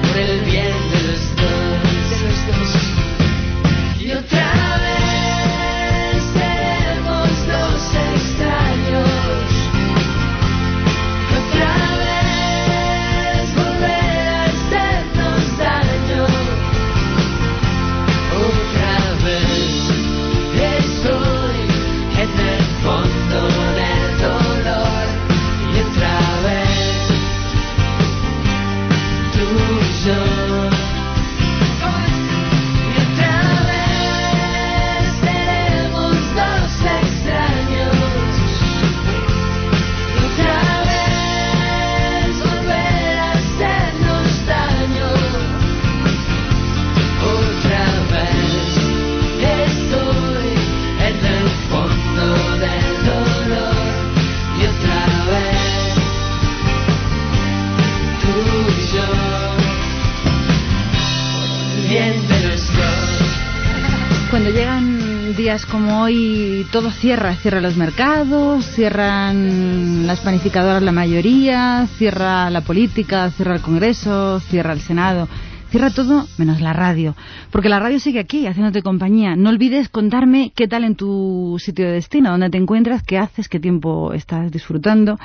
Cuando 64.45 64.61
llegan 64.61 65.37
días 65.37 65.65
como 65.65 66.03
hoy, 66.03 66.67
todo 66.71 66.91
cierra. 66.91 67.35
Cierra 67.37 67.63
los 67.63 67.79
mercados, 67.79 68.67
cierran 68.75 70.07
las 70.07 70.21
panificadoras 70.21 70.83
la 70.83 70.93
mayoría, 70.93 71.87
cierra 71.97 72.51
la 72.51 72.61
política, 72.61 73.31
cierra 73.31 73.55
el 73.55 73.63
Congreso, 73.63 74.41
cierra 74.41 74.75
el 74.75 74.81
Senado, 74.81 75.29
Cierra 75.71 75.89
todo 75.89 76.27
menos 76.37 76.61
la 76.61 76.75
radio, 76.75 77.17
porque 77.51 77.71
la 77.71 77.81
radio 77.81 77.99
sigue 77.99 78.21
aquí, 78.21 78.47
haciéndote 78.47 78.83
compañía. 78.83 79.35
No 79.35 79.49
olvides 79.49 79.89
contarme 79.89 80.53
qué 80.55 80.69
tal 80.69 80.85
en 80.85 80.95
tu 80.95 81.57
sitio 81.59 81.87
de 81.87 81.93
destino, 81.93 82.31
dónde 82.31 82.51
te 82.51 82.59
encuentras, 82.59 83.03
qué 83.03 83.17
haces, 83.17 83.49
qué 83.49 83.59
tiempo 83.59 84.13
estás 84.13 84.53
disfrutando 84.53 85.19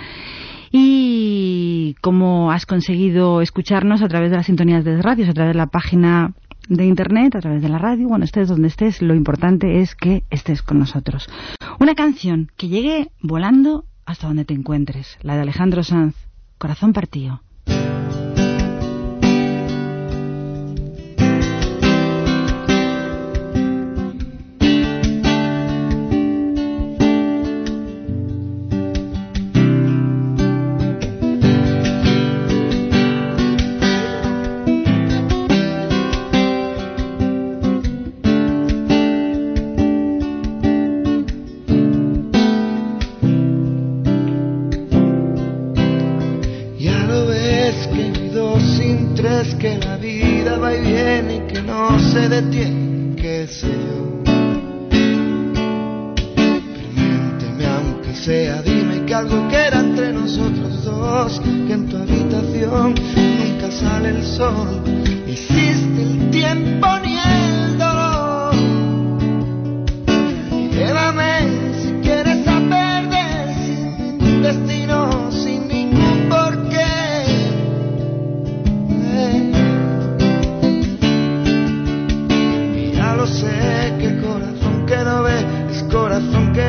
y 0.71 1.97
cómo 1.99 2.53
has 2.53 2.65
conseguido 2.65 3.41
escucharnos 3.41 4.01
a 4.01 4.07
través 4.07 4.31
de 4.31 4.37
las 4.37 4.45
sintonías 4.45 4.85
de 4.85 5.01
radios, 5.01 5.27
a 5.27 5.33
través 5.33 5.55
de 5.55 5.57
la 5.57 5.67
página 5.67 6.31
de 6.69 6.85
internet, 6.85 7.35
a 7.35 7.41
través 7.41 7.61
de 7.61 7.69
la 7.69 7.79
radio, 7.79 8.07
bueno, 8.07 8.23
estés 8.23 8.47
donde 8.47 8.67
estés, 8.67 9.01
lo 9.01 9.15
importante 9.15 9.81
es 9.81 9.95
que 9.95 10.23
estés 10.29 10.61
con 10.61 10.79
nosotros. 10.79 11.27
Una 11.79 11.95
canción 11.95 12.51
que 12.55 12.69
llegue 12.69 13.11
volando 13.21 13.85
hasta 14.05 14.27
donde 14.27 14.45
te 14.45 14.53
encuentres, 14.53 15.17
la 15.21 15.35
de 15.35 15.41
Alejandro 15.41 15.83
Sanz, 15.83 16.15
Corazón 16.57 16.93
Partido. 16.93 17.41
se 52.11 52.27
detiene, 52.27 53.15
qué 53.15 53.47
sé 53.47 53.67
yo. 53.67 54.23
Permíteme 56.75 57.65
aunque 57.67 58.15
sea, 58.15 58.61
dime 58.63 59.05
que 59.05 59.13
algo 59.13 59.47
queda 59.47 59.79
entre 59.79 60.11
nosotros 60.13 60.83
dos, 60.83 61.39
que 61.39 61.73
en 61.73 61.87
tu 61.87 61.97
habitación 61.97 62.95
nunca 62.95 63.71
sale 63.71 64.09
el 64.09 64.25
sol. 64.25 64.81
Hiciste 65.27 66.01
el 66.01 66.31
tiempo 66.31 66.87
ni 67.03 67.08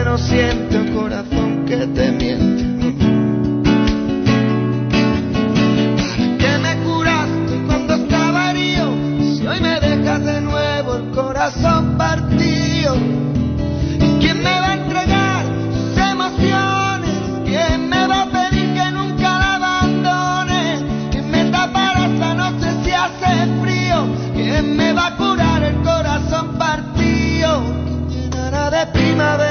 que 0.00 0.06
no 0.06 0.16
siente, 0.16 0.78
un 0.78 0.94
corazón 0.94 1.64
que 1.66 1.76
te 1.76 2.10
miente. 2.10 2.64
¿Para 5.98 6.38
qué 6.38 6.58
me 6.58 6.76
curaste 6.84 7.64
cuando 7.66 7.94
estaba 7.94 8.50
herido? 8.50 8.94
Si 9.36 9.46
hoy 9.46 9.60
me 9.60 9.78
dejas 9.78 10.24
de 10.24 10.40
nuevo 10.40 10.96
el 10.96 11.10
corazón 11.10 11.98
partido. 11.98 12.94
Quién 14.20 14.38
me 14.38 14.60
va 14.60 14.70
a 14.70 14.74
entregar 14.74 15.44
sus 15.74 15.98
emociones? 15.98 17.10
¿Quién 17.44 17.88
me 17.88 18.06
va 18.06 18.22
a 18.22 18.30
pedir 18.30 18.72
que 18.72 18.90
nunca 18.92 19.38
la 19.38 19.54
abandone? 19.56 21.10
¿Quién 21.10 21.30
me 21.30 21.44
tapará 21.50 22.06
esa 22.06 22.34
noche 22.34 22.68
si 22.84 22.90
hace 22.90 23.60
frío? 23.60 24.06
¿Quién 24.34 24.76
me 24.76 24.94
va 24.94 25.08
a 25.08 25.16
curar 25.16 25.62
el 25.62 25.76
corazón 25.82 26.56
partido? 26.56 27.80
de 28.70 28.86
primavera. 28.92 29.49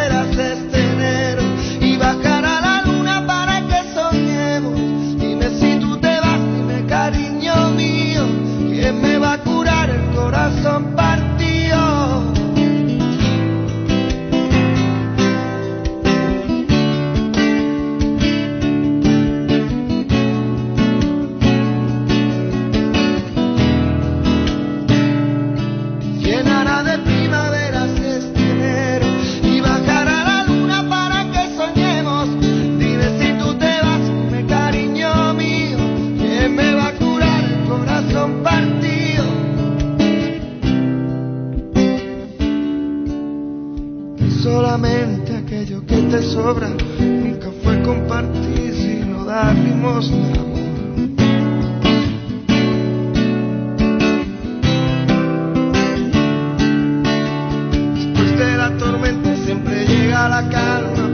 sacar 60.40 61.09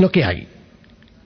lo 0.00 0.10
que 0.10 0.24
hay. 0.24 0.48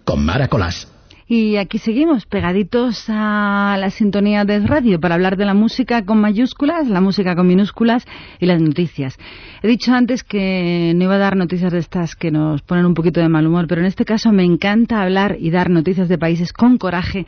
Con 0.04 0.24
Maracolás. 0.24 0.88
Y 1.34 1.56
aquí 1.56 1.78
seguimos, 1.78 2.26
pegaditos 2.26 3.06
a 3.08 3.76
la 3.80 3.88
sintonía 3.88 4.44
de 4.44 4.60
radio 4.60 5.00
para 5.00 5.14
hablar 5.14 5.38
de 5.38 5.46
la 5.46 5.54
música 5.54 6.04
con 6.04 6.20
mayúsculas, 6.20 6.88
la 6.88 7.00
música 7.00 7.34
con 7.34 7.46
minúsculas 7.46 8.04
y 8.38 8.44
las 8.44 8.60
noticias. 8.60 9.16
He 9.62 9.68
dicho 9.68 9.94
antes 9.94 10.24
que 10.24 10.92
no 10.94 11.04
iba 11.04 11.14
a 11.14 11.18
dar 11.18 11.36
noticias 11.36 11.72
de 11.72 11.78
estas 11.78 12.16
que 12.16 12.30
nos 12.30 12.60
ponen 12.60 12.84
un 12.84 12.92
poquito 12.92 13.20
de 13.20 13.30
mal 13.30 13.46
humor, 13.46 13.66
pero 13.66 13.80
en 13.80 13.86
este 13.86 14.04
caso 14.04 14.30
me 14.30 14.44
encanta 14.44 15.00
hablar 15.00 15.36
y 15.40 15.50
dar 15.50 15.70
noticias 15.70 16.10
de 16.10 16.18
países 16.18 16.52
con 16.52 16.76
coraje 16.76 17.24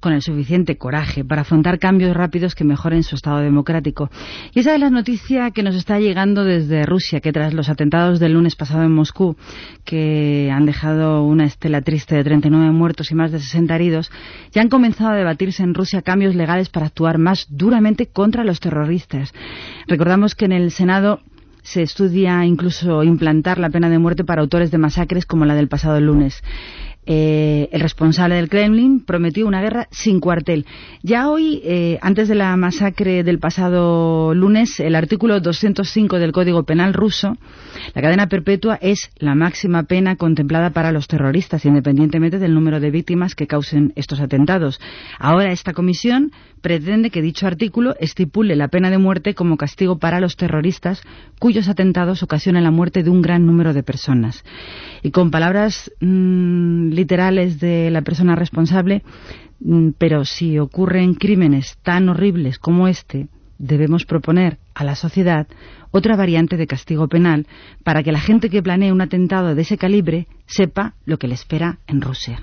con 0.00 0.12
el 0.12 0.22
suficiente 0.22 0.76
coraje 0.76 1.24
para 1.24 1.42
afrontar 1.42 1.78
cambios 1.78 2.16
rápidos 2.16 2.54
que 2.54 2.64
mejoren 2.64 3.02
su 3.02 3.14
estado 3.14 3.38
democrático. 3.38 4.10
Y 4.54 4.60
esa 4.60 4.74
es 4.74 4.80
la 4.80 4.90
noticia 4.90 5.50
que 5.50 5.62
nos 5.62 5.74
está 5.74 5.98
llegando 5.98 6.44
desde 6.44 6.86
Rusia, 6.86 7.20
que 7.20 7.32
tras 7.32 7.54
los 7.54 7.68
atentados 7.68 8.20
del 8.20 8.32
lunes 8.32 8.56
pasado 8.56 8.82
en 8.82 8.92
Moscú, 8.92 9.36
que 9.84 10.50
han 10.52 10.66
dejado 10.66 11.24
una 11.24 11.44
estela 11.44 11.82
triste 11.82 12.14
de 12.14 12.24
39 12.24 12.70
muertos 12.70 13.10
y 13.10 13.14
más 13.14 13.32
de 13.32 13.40
60 13.40 13.74
heridos, 13.74 14.10
ya 14.52 14.62
han 14.62 14.68
comenzado 14.68 15.10
a 15.10 15.16
debatirse 15.16 15.62
en 15.62 15.74
Rusia 15.74 16.02
cambios 16.02 16.34
legales 16.34 16.68
para 16.68 16.86
actuar 16.86 17.18
más 17.18 17.46
duramente 17.50 18.06
contra 18.06 18.44
los 18.44 18.60
terroristas. 18.60 19.32
Recordamos 19.86 20.34
que 20.34 20.46
en 20.46 20.52
el 20.52 20.70
Senado 20.70 21.20
se 21.66 21.82
estudia 21.82 22.44
incluso 22.44 23.02
implantar 23.02 23.58
la 23.58 23.70
pena 23.70 23.88
de 23.88 23.98
muerte 23.98 24.24
para 24.24 24.40
autores 24.40 24.70
de 24.70 24.78
masacres 24.78 25.26
como 25.26 25.44
la 25.44 25.56
del 25.56 25.68
pasado 25.68 26.00
lunes. 26.00 26.42
Eh, 27.06 27.68
el 27.70 27.80
responsable 27.80 28.34
del 28.34 28.48
Kremlin 28.48 29.00
prometió 29.04 29.46
una 29.46 29.62
guerra 29.62 29.88
sin 29.90 30.18
cuartel. 30.20 30.66
Ya 31.02 31.30
hoy, 31.30 31.60
eh, 31.64 31.98
antes 32.02 32.28
de 32.28 32.34
la 32.34 32.56
masacre 32.56 33.22
del 33.22 33.38
pasado 33.38 34.34
lunes, 34.34 34.80
el 34.80 34.96
artículo 34.96 35.40
205 35.40 36.18
del 36.18 36.32
Código 36.32 36.64
Penal 36.64 36.94
ruso, 36.94 37.36
la 37.94 38.02
cadena 38.02 38.26
perpetua 38.28 38.78
es 38.80 39.10
la 39.18 39.34
máxima 39.34 39.84
pena 39.84 40.16
contemplada 40.16 40.70
para 40.70 40.92
los 40.92 41.06
terroristas, 41.06 41.64
independientemente 41.64 42.38
del 42.38 42.54
número 42.54 42.80
de 42.80 42.90
víctimas 42.90 43.34
que 43.34 43.46
causen 43.46 43.92
estos 43.94 44.20
atentados. 44.20 44.80
Ahora 45.18 45.52
esta 45.52 45.72
comisión 45.72 46.32
pretende 46.60 47.10
que 47.10 47.22
dicho 47.22 47.46
artículo 47.46 47.94
estipule 48.00 48.56
la 48.56 48.66
pena 48.68 48.90
de 48.90 48.98
muerte 48.98 49.34
como 49.34 49.56
castigo 49.56 49.98
para 49.98 50.18
los 50.18 50.36
terroristas 50.36 51.02
cuyos 51.38 51.68
atentados 51.68 52.24
ocasionan 52.24 52.64
la 52.64 52.70
muerte 52.70 53.04
de 53.04 53.10
un 53.10 53.22
gran 53.22 53.46
número 53.46 53.72
de 53.72 53.84
personas. 53.84 54.44
Y 55.02 55.12
con 55.12 55.30
palabras 55.30 55.92
mmm, 56.00 56.90
literales 56.96 57.60
de 57.60 57.90
la 57.90 58.02
persona 58.02 58.34
responsable, 58.34 59.02
mmm, 59.60 59.90
pero 59.98 60.24
si 60.24 60.58
ocurren 60.58 61.14
crímenes 61.14 61.78
tan 61.82 62.08
horribles 62.08 62.58
como 62.58 62.88
este, 62.88 63.28
debemos 63.58 64.04
proponer 64.04 64.58
a 64.74 64.84
la 64.84 64.94
sociedad 64.94 65.46
otra 65.90 66.16
variante 66.16 66.56
de 66.56 66.66
castigo 66.66 67.08
penal 67.08 67.46
para 67.84 68.02
que 68.02 68.12
la 68.12 68.20
gente 68.20 68.50
que 68.50 68.62
planee 68.62 68.92
un 68.92 69.00
atentado 69.00 69.54
de 69.54 69.62
ese 69.62 69.78
calibre 69.78 70.26
sepa 70.46 70.94
lo 71.04 71.18
que 71.18 71.28
le 71.28 71.34
espera 71.34 71.78
en 71.86 72.00
Rusia. 72.00 72.40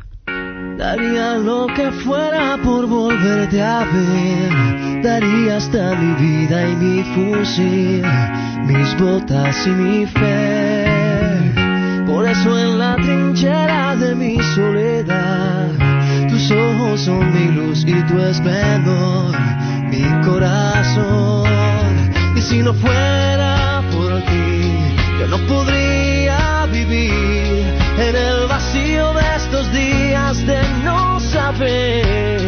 Daría 0.78 1.38
lo 1.38 1.68
que 1.68 1.92
fuera 1.92 2.58
por 2.64 2.88
volverte 2.88 3.62
a 3.62 3.86
ver. 3.86 5.04
Daría 5.04 5.58
hasta 5.58 5.96
mi 5.96 6.14
vida 6.16 6.68
y 6.68 6.76
mi 6.76 7.04
fusil, 7.14 8.04
mis 8.66 8.98
botas 8.98 9.68
y 9.68 9.70
mi 9.70 10.06
fe. 10.08 10.83
En 12.34 12.80
la 12.80 12.96
trinchera 12.96 13.96
de 13.96 14.16
mi 14.16 14.42
soledad, 14.56 15.70
tus 16.30 16.50
ojos 16.50 17.02
son 17.02 17.32
mi 17.32 17.46
luz 17.52 17.84
y 17.86 17.94
tu 18.08 18.20
esplendor, 18.20 19.38
mi 19.92 20.04
corazón. 20.26 21.48
Y 22.36 22.42
si 22.42 22.64
no 22.64 22.74
fuera 22.74 23.84
por 23.92 24.20
ti, 24.24 24.62
yo 25.20 25.28
no 25.28 25.38
podría 25.46 26.66
vivir 26.72 27.68
en 28.00 28.16
el 28.16 28.48
vacío 28.48 29.14
de 29.14 29.36
estos 29.36 29.72
días 29.72 30.44
de 30.48 30.60
no 30.84 31.20
saber. 31.20 32.42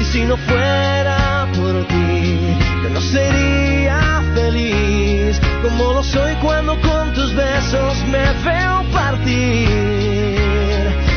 Y 0.00 0.04
si 0.06 0.24
no 0.24 0.36
fuera 0.38 1.46
por 1.54 1.86
ti, 1.86 2.40
yo 2.82 2.90
no 2.90 3.00
sería 3.00 4.24
feliz 4.34 5.40
como 5.68 5.94
lo 5.94 6.02
soy 6.02 6.34
cuando 6.36 6.80
con 6.80 7.12
tus 7.12 7.34
besos 7.34 8.04
me 8.06 8.24
veo 8.44 8.84
partir. 8.92 9.68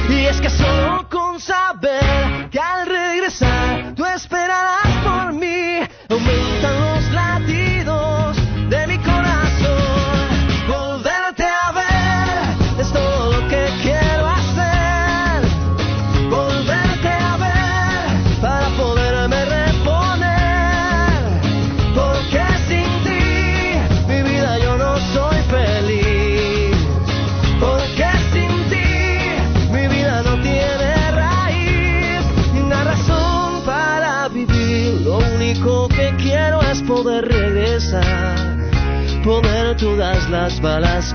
Y 0.09 0.25
es 0.25 0.41
que 0.41 0.49
solo 0.49 1.07
con 1.07 1.39
saber 1.39 2.49
que 2.49 2.59
al 2.59 2.87
regresar 2.87 3.93
tú 3.95 4.05
esperarás 4.05 4.87
por 5.03 5.33
mí, 5.33 5.79
aumentan 6.09 6.98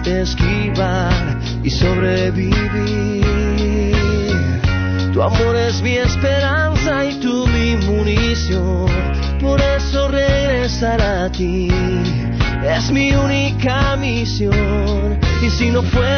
esquivar 0.07 1.39
y 1.63 1.71
sobrevivir. 1.71 3.25
Tu 5.13 5.23
amor 5.23 5.57
es 5.57 5.81
mi 5.81 5.97
esperanza 5.97 7.05
y 7.05 7.21
tú 7.21 7.47
mi 7.47 7.77
munición, 7.77 8.87
por 9.41 9.61
eso 9.61 10.09
regresar 10.09 11.01
a 11.01 11.31
ti 11.31 11.69
es 12.65 12.91
mi 12.91 13.13
única 13.13 13.97
misión. 13.97 15.19
Y 15.43 15.51
si 15.51 15.71
no 15.71 15.83
fuera 15.83 16.14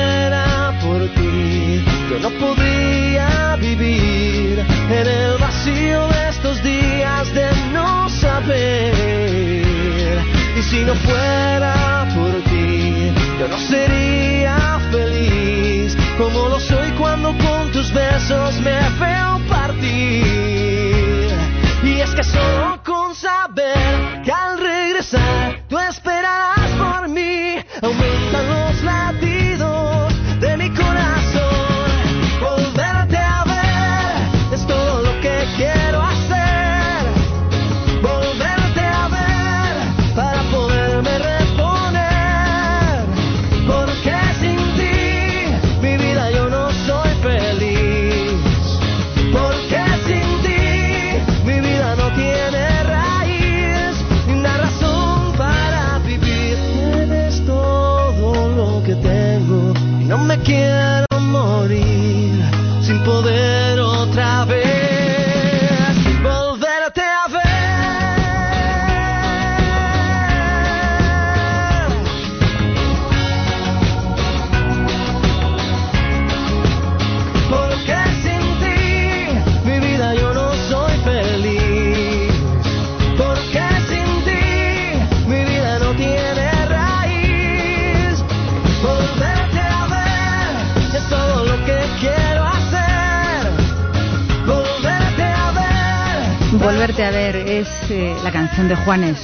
de 98.57 98.75
Juanes. 98.75 99.19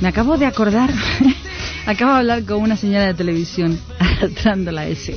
Me 0.00 0.08
acabo 0.08 0.38
de 0.38 0.46
acordar, 0.46 0.90
acabo 1.86 2.12
de 2.12 2.18
hablar 2.20 2.44
con 2.44 2.62
una 2.62 2.76
señora 2.76 3.04
de 3.08 3.14
televisión, 3.14 3.78
arrastrando 3.98 4.72
la 4.72 4.86
S. 4.86 5.14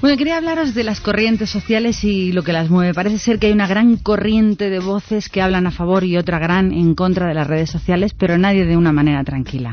Bueno, 0.00 0.16
quería 0.16 0.36
hablaros 0.36 0.74
de 0.74 0.82
las 0.82 1.00
corrientes 1.00 1.48
sociales 1.50 2.02
y 2.02 2.32
lo 2.32 2.42
que 2.42 2.52
las 2.52 2.68
mueve. 2.68 2.92
Parece 2.92 3.18
ser 3.18 3.38
que 3.38 3.46
hay 3.46 3.52
una 3.52 3.68
gran 3.68 3.96
corriente 3.96 4.70
de 4.70 4.80
voces 4.80 5.28
que 5.28 5.40
hablan 5.40 5.68
a 5.68 5.70
favor 5.70 6.02
y 6.02 6.16
otra 6.16 6.40
gran 6.40 6.72
en 6.72 6.96
contra 6.96 7.28
de 7.28 7.34
las 7.34 7.46
redes 7.46 7.70
sociales, 7.70 8.12
pero 8.12 8.36
nadie 8.38 8.66
de 8.66 8.76
una 8.76 8.90
manera 8.90 9.22
tranquila. 9.22 9.72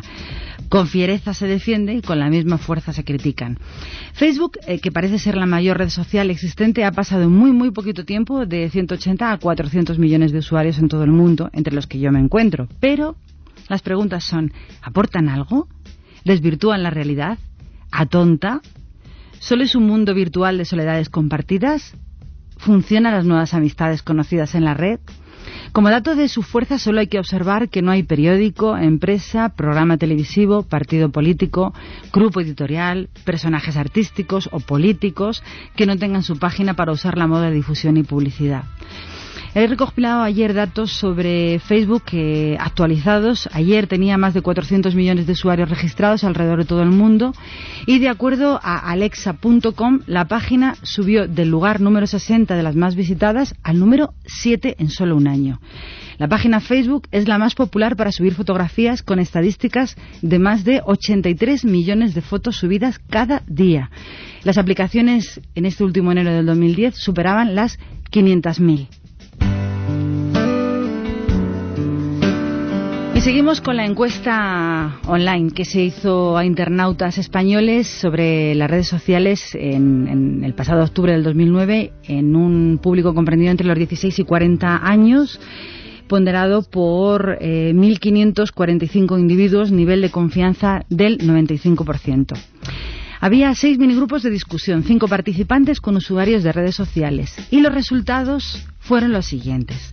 Con 0.69 0.87
fiereza 0.87 1.33
se 1.33 1.47
defiende 1.47 1.95
y 1.95 2.01
con 2.01 2.19
la 2.19 2.29
misma 2.29 2.59
fuerza 2.59 2.93
se 2.93 3.03
critican. 3.03 3.57
Facebook, 4.17 4.57
eh, 4.65 4.79
que 4.79 4.91
parece 4.91 5.19
ser 5.19 5.37
la 5.37 5.45
mayor 5.45 5.77
red 5.77 5.89
social 5.89 6.31
existente, 6.31 6.83
ha 6.83 6.91
pasado 6.91 7.21
en 7.25 7.31
muy, 7.31 7.51
muy 7.51 7.69
poquito 7.69 8.03
tiempo 8.03 8.47
de 8.47 8.67
180 8.67 9.31
a 9.31 9.37
400 9.37 9.99
millones 9.99 10.31
de 10.31 10.39
usuarios 10.39 10.79
en 10.79 10.87
todo 10.87 11.03
el 11.03 11.11
mundo, 11.11 11.51
entre 11.53 11.75
los 11.75 11.85
que 11.85 11.99
yo 11.99 12.11
me 12.11 12.19
encuentro. 12.19 12.67
Pero 12.79 13.15
las 13.69 13.83
preguntas 13.83 14.23
son, 14.23 14.51
¿aportan 14.81 15.29
algo? 15.29 15.67
¿Desvirtúan 16.25 16.81
la 16.81 16.89
realidad? 16.89 17.37
¿Atonta? 17.91 18.61
¿Solo 19.37 19.63
es 19.63 19.75
un 19.75 19.85
mundo 19.85 20.15
virtual 20.15 20.57
de 20.57 20.65
soledades 20.65 21.09
compartidas? 21.09 21.93
¿Funcionan 22.57 23.13
las 23.13 23.25
nuevas 23.25 23.53
amistades 23.53 24.01
conocidas 24.01 24.55
en 24.55 24.65
la 24.65 24.73
red? 24.73 24.99
Como 25.71 25.89
dato 25.89 26.15
de 26.15 26.27
su 26.27 26.41
fuerza 26.41 26.79
solo 26.79 26.99
hay 26.99 27.07
que 27.07 27.19
observar 27.19 27.69
que 27.69 27.81
no 27.81 27.91
hay 27.91 28.03
periódico, 28.03 28.77
empresa, 28.77 29.49
programa 29.49 29.97
televisivo, 29.97 30.63
partido 30.63 31.09
político, 31.09 31.73
grupo 32.11 32.41
editorial, 32.41 33.09
personajes 33.25 33.77
artísticos 33.77 34.49
o 34.51 34.59
políticos 34.59 35.43
que 35.75 35.85
no 35.85 35.97
tengan 35.97 36.23
su 36.23 36.37
página 36.39 36.75
para 36.75 36.91
usar 36.91 37.17
la 37.17 37.27
moda 37.27 37.49
de 37.49 37.55
difusión 37.55 37.97
y 37.97 38.03
publicidad. 38.03 38.63
He 39.57 39.65
recopilado 39.65 40.21
ayer 40.21 40.53
datos 40.53 40.91
sobre 40.91 41.57
Facebook 41.57 42.03
eh, 42.11 42.57
actualizados. 42.59 43.49
Ayer 43.51 43.87
tenía 43.87 44.15
más 44.15 44.35
de 44.35 44.43
400 44.43 44.93
millones 44.93 45.25
de 45.25 45.33
usuarios 45.33 45.67
registrados 45.67 46.23
alrededor 46.23 46.59
de 46.59 46.65
todo 46.65 46.83
el 46.83 46.91
mundo 46.91 47.33
y 47.87 47.97
de 47.97 48.07
acuerdo 48.07 48.59
a 48.61 48.77
alexa.com 48.91 50.01
la 50.05 50.25
página 50.25 50.75
subió 50.83 51.27
del 51.27 51.49
lugar 51.49 51.81
número 51.81 52.05
60 52.05 52.55
de 52.55 52.61
las 52.61 52.75
más 52.75 52.95
visitadas 52.95 53.55
al 53.63 53.79
número 53.79 54.13
7 54.27 54.75
en 54.77 54.91
solo 54.91 55.15
un 55.15 55.27
año. 55.27 55.59
La 56.19 56.27
página 56.27 56.59
Facebook 56.59 57.07
es 57.09 57.27
la 57.27 57.39
más 57.39 57.55
popular 57.55 57.95
para 57.95 58.11
subir 58.11 58.35
fotografías 58.35 59.01
con 59.01 59.17
estadísticas 59.17 59.95
de 60.21 60.37
más 60.37 60.65
de 60.65 60.81
83 60.85 61.65
millones 61.65 62.13
de 62.13 62.21
fotos 62.21 62.57
subidas 62.57 62.99
cada 62.99 63.41
día. 63.47 63.89
Las 64.43 64.59
aplicaciones 64.59 65.41
en 65.55 65.65
este 65.65 65.83
último 65.83 66.11
enero 66.11 66.31
del 66.31 66.45
2010 66.45 66.95
superaban 66.95 67.55
las 67.55 67.79
500.000. 68.11 68.87
Y 73.17 73.21
seguimos 73.21 73.61
con 73.61 73.77
la 73.77 73.83
encuesta 73.83 74.99
online 75.07 75.49
que 75.49 75.65
se 75.65 75.81
hizo 75.81 76.37
a 76.37 76.45
internautas 76.45 77.17
españoles 77.17 77.87
sobre 77.87 78.53
las 78.53 78.69
redes 78.69 78.87
sociales 78.87 79.55
en, 79.55 80.07
en, 80.07 80.43
el 80.43 80.53
pasado 80.53 80.83
octubre 80.83 81.13
del 81.13 81.23
2009 81.23 81.93
en 82.03 82.35
un 82.35 82.77
público 82.77 83.15
comprendido 83.15 83.49
entre 83.49 83.65
los 83.65 83.75
16 83.75 84.19
y 84.19 84.23
40 84.23 84.87
años 84.87 85.39
ponderado 86.07 86.61
por 86.61 87.39
eh, 87.41 87.73
1.545 87.73 89.19
individuos, 89.19 89.71
nivel 89.71 90.01
de 90.03 90.11
confianza 90.11 90.85
del 90.87 91.17
95%. 91.17 92.37
Había 93.19 93.53
seis 93.55 93.77
minigrupos 93.77 94.23
de 94.23 94.29
discusión, 94.29 94.83
cinco 94.83 95.07
participantes 95.07 95.81
con 95.81 95.95
usuarios 95.95 96.43
de 96.43 96.51
redes 96.51 96.75
sociales. 96.75 97.35
Y 97.51 97.61
los 97.61 97.73
resultados 97.73 98.65
fueron 98.79 99.11
los 99.11 99.25
siguientes. 99.25 99.91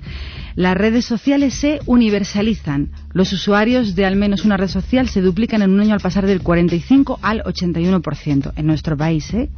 Las 0.55 0.77
redes 0.77 1.05
sociales 1.05 1.55
se 1.55 1.81
universalizan. 1.87 2.91
Los 3.13 3.33
usuarios 3.33 3.97
de 3.97 4.07
al 4.07 4.15
menos 4.15 4.45
una 4.45 4.57
red 4.57 4.69
social 4.69 5.09
se 5.09 5.21
duplican 5.21 5.63
en 5.63 5.73
un 5.73 5.81
año 5.81 5.95
al 5.95 6.01
pasar 6.01 6.27
del 6.27 6.43
45 6.43 7.19
al 7.23 7.43
81% 7.43 8.53
en 8.55 8.67
nuestro 8.67 8.97
país. 8.97 9.35
¿eh? 9.35 9.51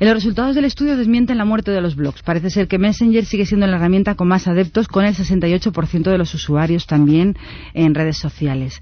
En 0.00 0.06
los 0.06 0.14
resultados 0.14 0.54
del 0.54 0.64
estudio 0.64 0.96
desmienten 0.96 1.36
la 1.36 1.44
muerte 1.44 1.70
de 1.70 1.80
los 1.82 1.94
blogs. 1.94 2.22
Parece 2.22 2.48
ser 2.48 2.68
que 2.68 2.78
Messenger 2.78 3.24
sigue 3.26 3.44
siendo 3.44 3.66
la 3.66 3.76
herramienta 3.76 4.14
con 4.14 4.28
más 4.28 4.48
adeptos, 4.48 4.88
con 4.88 5.04
el 5.04 5.14
68% 5.14 6.10
de 6.10 6.16
los 6.16 6.32
usuarios 6.34 6.86
también 6.86 7.36
en 7.74 7.94
redes 7.94 8.16
sociales. 8.16 8.80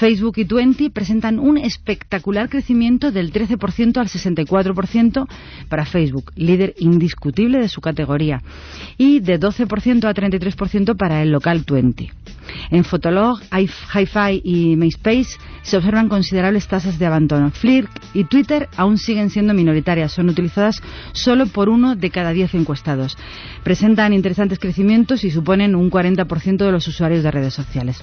Facebook 0.00 0.38
y 0.38 0.46
Twenty 0.46 0.88
presentan 0.88 1.38
un 1.38 1.58
espectacular 1.58 2.48
crecimiento 2.48 3.12
del 3.12 3.34
13% 3.34 3.98
al 3.98 4.08
64% 4.08 5.28
para 5.68 5.84
Facebook, 5.84 6.32
líder 6.36 6.74
indiscutible 6.78 7.58
de 7.58 7.68
su 7.68 7.82
categoría, 7.82 8.42
y 8.96 9.20
de 9.20 9.38
12% 9.38 10.04
a 10.04 10.14
33% 10.14 10.96
para 10.96 11.20
el 11.20 11.30
local 11.30 11.66
Twenty. 11.66 12.10
En 12.70 12.84
Fotolog, 12.84 13.40
Hi-Fi 13.52 14.40
y 14.42 14.74
MySpace 14.76 15.38
se 15.60 15.76
observan 15.76 16.08
considerables 16.08 16.66
tasas 16.66 16.98
de 16.98 17.04
abandono. 17.04 17.50
Flickr 17.50 17.90
y 18.14 18.24
Twitter 18.24 18.70
aún 18.78 18.96
siguen 18.96 19.28
siendo 19.28 19.52
minoritarias, 19.52 20.12
son 20.12 20.30
utilizadas 20.30 20.80
solo 21.12 21.46
por 21.46 21.68
uno 21.68 21.94
de 21.94 22.08
cada 22.08 22.32
diez 22.32 22.54
encuestados. 22.54 23.18
Presentan 23.64 24.14
interesantes 24.14 24.58
crecimientos 24.58 25.24
y 25.24 25.30
suponen 25.30 25.74
un 25.74 25.90
40% 25.90 26.56
de 26.56 26.72
los 26.72 26.88
usuarios 26.88 27.22
de 27.22 27.30
redes 27.30 27.52
sociales. 27.52 28.02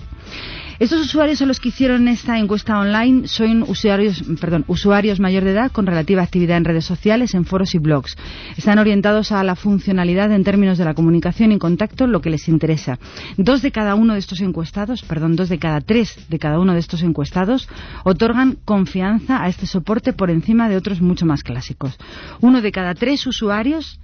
Estos 0.80 1.02
usuarios 1.02 1.40
son 1.40 1.48
los 1.48 1.60
que 1.60 1.70
hicieron 1.70 2.08
esta 2.08 2.38
encuesta 2.38 2.78
online 2.78 3.28
son 3.28 3.64
usuarios, 3.64 4.24
perdón, 4.40 4.64
usuarios 4.68 5.20
mayor 5.20 5.44
de 5.44 5.52
edad 5.52 5.72
con 5.72 5.88
relativa 5.88 6.22
actividad 6.22 6.58
en 6.58 6.66
redes 6.66 6.86
sociales, 6.86 7.34
en 7.34 7.46
foros 7.46 7.74
y 7.74 7.80
blogs. 7.80 8.16
Están 8.58 8.78
orientados 8.78 9.32
a 9.32 9.44
la 9.44 9.56
funcionalidad 9.56 10.32
en 10.32 10.44
términos 10.44 10.78
de 10.78 10.86
la 10.86 10.94
comunicación 10.94 11.52
y 11.52 11.58
contacto, 11.58 12.06
lo 12.06 12.22
que 12.22 12.30
les 12.30 12.48
interesa. 12.48 13.00
Dos 13.38 13.64
de 13.64 13.72
cada 13.72 13.96
uno 13.96 14.14
de 14.14 14.20
estos 14.20 14.40
encuestados, 14.42 15.02
perdón, 15.02 15.36
dos 15.36 15.50
de 15.50 15.58
cada 15.58 15.82
tres 15.82 16.16
de 16.30 16.38
cada 16.38 16.60
uno 16.60 16.74
de 16.74 16.80
estos 16.80 17.02
encuestados 17.02 17.68
otorgan 18.04 18.60
confianza 18.64 19.42
a 19.42 19.50
este 19.50 19.66
soporte 19.66 20.14
por 20.14 20.30
encima 20.30 20.70
de 20.70 20.78
otros 20.78 21.02
mucho 21.02 21.26
más 21.26 21.42
clásicos. 21.42 21.98
Uno 22.40 22.62
de 22.62 22.72
cada 22.72 22.94
tres 22.94 23.26
usuarios 23.26 24.00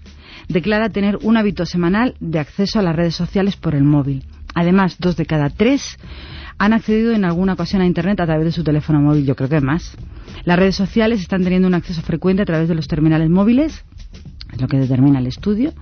declara 0.47 0.89
tener 0.89 1.19
un 1.21 1.37
hábito 1.37 1.67
semanal 1.67 2.15
de 2.19 2.39
acceso 2.39 2.79
a 2.79 2.81
las 2.81 2.95
redes 2.95 3.15
sociales 3.15 3.57
por 3.57 3.75
el 3.75 3.83
móvil. 3.83 4.25
Además, 4.55 4.97
dos 4.99 5.15
de 5.15 5.25
cada 5.25 5.49
tres 5.49 5.97
han 6.57 6.73
accedido 6.73 7.13
en 7.13 7.25
alguna 7.25 7.53
ocasión 7.53 7.81
a 7.81 7.85
Internet 7.85 8.19
a 8.19 8.25
través 8.25 8.45
de 8.45 8.51
su 8.51 8.63
teléfono 8.63 9.01
móvil, 9.01 9.25
yo 9.25 9.35
creo 9.35 9.49
que 9.49 9.61
más. 9.61 9.95
Las 10.45 10.57
redes 10.57 10.75
sociales 10.75 11.21
están 11.21 11.43
teniendo 11.43 11.67
un 11.67 11.73
acceso 11.73 12.01
frecuente 12.01 12.41
a 12.43 12.45
través 12.45 12.67
de 12.69 12.75
los 12.75 12.87
terminales 12.87 13.29
móviles, 13.29 13.83
es 14.51 14.61
lo 14.61 14.67
que 14.67 14.77
determina 14.77 15.19
el 15.19 15.27
estudio, 15.27 15.73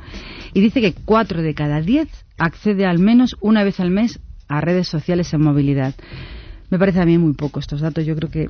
y 0.53 0.61
dice 0.61 0.81
que 0.81 0.93
4 0.93 1.41
de 1.41 1.53
cada 1.53 1.81
10 1.81 2.07
accede 2.37 2.85
al 2.85 2.99
menos 2.99 3.35
una 3.41 3.63
vez 3.63 3.79
al 3.79 3.91
mes 3.91 4.19
a 4.47 4.61
redes 4.61 4.87
sociales 4.87 5.33
en 5.33 5.41
movilidad. 5.41 5.95
Me 6.69 6.79
parece 6.79 7.01
a 7.01 7.05
mí 7.05 7.17
muy 7.17 7.33
poco 7.33 7.59
estos 7.59 7.81
datos. 7.81 8.05
Yo 8.05 8.15
creo 8.15 8.29
que 8.29 8.49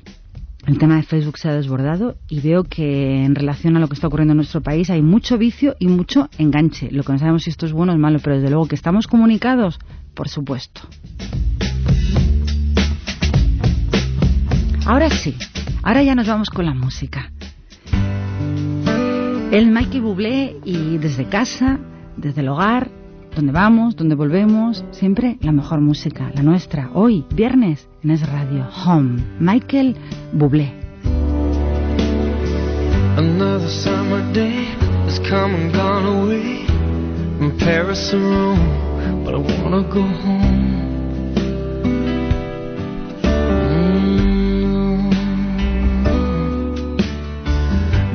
el 0.67 0.77
tema 0.77 0.95
de 0.95 1.03
Facebook 1.03 1.37
se 1.37 1.49
ha 1.49 1.53
desbordado 1.53 2.17
y 2.29 2.39
veo 2.39 2.63
que 2.63 3.23
en 3.23 3.33
relación 3.33 3.75
a 3.75 3.79
lo 3.79 3.87
que 3.87 3.95
está 3.95 4.07
ocurriendo 4.07 4.33
en 4.33 4.37
nuestro 4.37 4.61
país 4.61 4.89
hay 4.89 5.01
mucho 5.01 5.37
vicio 5.37 5.75
y 5.79 5.87
mucho 5.87 6.29
enganche. 6.37 6.91
Lo 6.91 7.03
que 7.03 7.13
no 7.13 7.19
sabemos 7.19 7.43
si 7.43 7.49
esto 7.49 7.65
es 7.65 7.73
bueno 7.73 7.93
o 7.93 7.95
es 7.95 8.01
malo, 8.01 8.19
pero 8.23 8.35
desde 8.35 8.49
luego 8.49 8.67
que 8.67 8.75
estamos 8.75 9.07
comunicados, 9.07 9.79
por 10.13 10.29
supuesto. 10.29 10.81
Ahora 14.85 15.09
sí, 15.09 15.35
ahora 15.83 16.03
ya 16.03 16.15
nos 16.15 16.27
vamos 16.27 16.49
con 16.49 16.65
la 16.65 16.73
música. 16.73 17.31
El 19.51 19.71
Mikey 19.71 19.99
Bublé 19.99 20.57
y 20.65 20.97
desde 20.97 21.25
casa, 21.25 21.79
desde 22.17 22.41
el 22.41 22.49
hogar, 22.49 22.89
donde 23.35 23.51
vamos, 23.51 23.95
donde 23.95 24.15
volvemos, 24.15 24.83
siempre 24.91 25.37
la 25.41 25.51
mejor 25.51 25.81
música, 25.81 26.31
la 26.33 26.41
nuestra. 26.41 26.89
Hoy, 26.93 27.25
viernes, 27.33 27.87
en 28.03 28.11
Es 28.11 28.27
Radio 28.27 28.67
Home, 28.85 29.21
Michael 29.39 29.95
Bublé. 30.33 30.73
Another 33.17 33.69
summer 33.69 34.23
day 34.33 34.67
gone 35.73 36.05
away 36.05 36.65
Paris 37.59 38.11
but 39.23 39.35
I 39.35 39.83
go 39.93 40.01
home. 40.01 40.71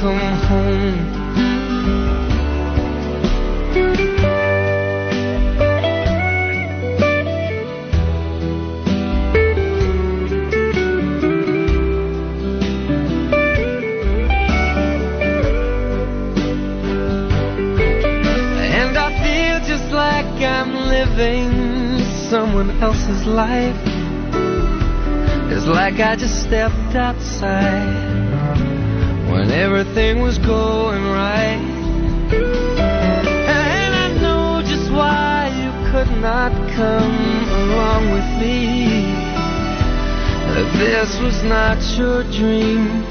come 0.00 0.18
home. 0.46 1.18
someone 22.28 22.70
else's 22.82 23.26
life. 23.26 23.74
It's 25.50 25.66
like 25.66 25.94
I 25.94 26.14
just 26.14 26.42
stepped 26.42 26.94
outside 26.94 28.17
when 29.38 29.50
everything 29.52 30.20
was 30.20 30.36
going 30.38 31.04
right. 31.04 31.62
And 33.46 33.94
I 33.94 34.08
know 34.20 34.62
just 34.66 34.90
why 34.90 35.46
you 35.62 35.70
could 35.92 36.10
not 36.20 36.50
come 36.74 37.14
along 37.62 38.10
with 38.10 38.28
me. 38.42 39.06
This 40.82 41.10
was 41.20 41.44
not 41.44 41.78
your 41.96 42.24
dream, 42.34 43.04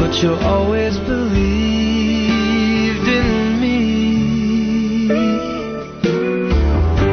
but 0.00 0.20
you 0.20 0.34
always 0.34 0.98
believed 0.98 1.46
in 3.06 3.60
me. 3.62 5.10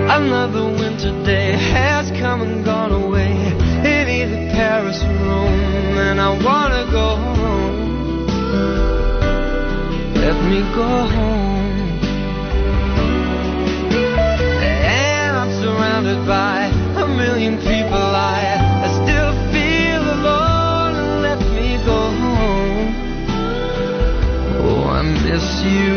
Another 0.09 0.65
winter 0.65 1.13
day 1.24 1.51
has 1.51 2.09
come 2.20 2.41
and 2.41 2.65
gone 2.65 2.91
away 2.91 3.32
in 3.93 4.09
either 4.09 4.49
Paris 4.57 5.03
or 5.03 5.13
Rome, 5.28 5.97
and 6.09 6.20
I 6.20 6.30
wanna 6.43 6.66
me 10.50 10.62
go 10.74 10.88
home. 10.88 12.00
And 14.86 15.36
I'm 15.36 15.52
surrounded 15.62 16.26
by 16.26 16.68
a 17.04 17.08
million 17.08 17.58
people. 17.58 18.06
I, 18.34 18.56
I 18.86 18.88
still 19.02 19.32
feel 19.52 20.04
alone. 20.18 21.22
Let 21.22 21.39
me 21.58 21.78
go 21.84 22.00
home. 22.24 22.95
Oh, 24.64 24.84
I 24.88 25.02
miss 25.02 25.48
you, 25.64 25.70
you 25.70 25.97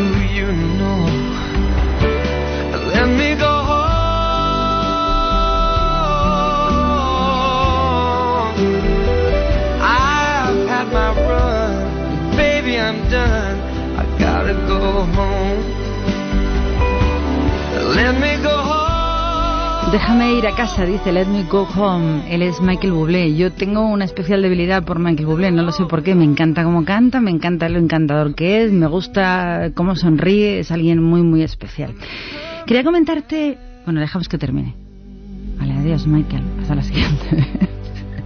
a 20.51 20.55
casa, 20.55 20.85
dice 20.85 21.11
Let 21.11 21.27
Me 21.27 21.43
Go 21.43 21.67
Home. 21.75 22.23
Él 22.33 22.41
es 22.41 22.59
Michael 22.61 22.93
Bublé. 22.93 23.35
Yo 23.35 23.51
tengo 23.53 23.87
una 23.87 24.05
especial 24.05 24.41
debilidad 24.41 24.83
por 24.83 24.99
Michael 24.99 25.25
Bublé, 25.25 25.51
no 25.51 25.63
lo 25.63 25.71
sé 25.71 25.85
por 25.85 26.03
qué. 26.03 26.15
Me 26.15 26.25
encanta 26.25 26.63
cómo 26.63 26.83
canta, 26.83 27.21
me 27.21 27.31
encanta 27.31 27.69
lo 27.69 27.79
encantador 27.79 28.35
que 28.35 28.63
es, 28.63 28.71
me 28.71 28.87
gusta 28.87 29.71
cómo 29.75 29.95
sonríe, 29.95 30.59
es 30.59 30.71
alguien 30.71 31.01
muy, 31.01 31.21
muy 31.21 31.43
especial. 31.43 31.93
Quería 32.65 32.83
comentarte... 32.83 33.57
Bueno, 33.85 33.99
dejamos 33.99 34.27
que 34.27 34.37
termine. 34.37 34.75
Vale, 35.57 35.73
adiós 35.73 36.05
Michael. 36.07 36.43
Hasta 36.61 36.75
la 36.75 36.83
siguiente. 36.83 37.69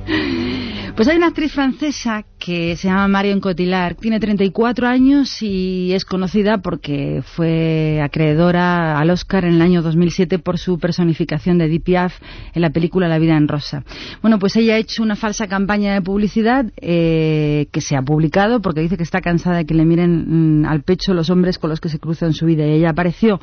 Pues 0.96 1.10
hay 1.10 1.18
una 1.18 1.28
actriz 1.28 1.52
francesa 1.52 2.24
que 2.46 2.76
se 2.76 2.88
llama 2.88 3.08
Marion 3.08 3.40
Cotillard, 3.40 3.96
tiene 3.96 4.20
34 4.20 4.86
años 4.88 5.42
y 5.42 5.94
es 5.94 6.06
conocida 6.06 6.60
porque 6.60 7.24
fue 7.26 8.00
acreedora 8.04 9.00
al 9.00 9.10
Oscar 9.10 9.46
en 9.46 9.56
el 9.56 9.62
año 9.64 9.82
2007 9.82 10.38
por 10.38 10.60
su 10.60 10.78
personificación 10.78 11.58
de 11.58 11.80
Piaf 11.80 12.14
en 12.54 12.62
la 12.62 12.70
película 12.70 13.08
La 13.08 13.18
vida 13.18 13.36
en 13.36 13.48
rosa. 13.48 13.84
Bueno, 14.22 14.38
pues 14.38 14.56
ella 14.58 14.76
ha 14.76 14.78
hecho 14.78 15.02
una 15.02 15.16
falsa 15.16 15.48
campaña 15.48 15.96
de 15.96 16.04
publicidad 16.04 16.68
eh, 16.78 17.66
que 17.72 17.82
se 17.82 17.96
ha 17.96 18.04
publicado 18.04 18.62
porque 18.62 18.82
dice 18.82 18.96
que 18.96 19.04
está 19.04 19.22
cansada 19.22 19.58
de 19.58 19.66
que 19.66 19.74
le 19.74 19.84
miren 19.84 20.62
mm, 20.62 20.66
al 20.66 20.84
pecho 20.84 21.16
los 21.16 21.32
hombres 21.32 21.58
con 21.58 21.72
los 21.72 21.82
que 21.82 21.90
se 21.90 21.98
cruza 21.98 22.28
en 22.28 22.34
su 22.34 22.46
vida. 22.46 22.64
Y 22.68 22.74
ella 22.74 22.92
apareció 22.92 23.40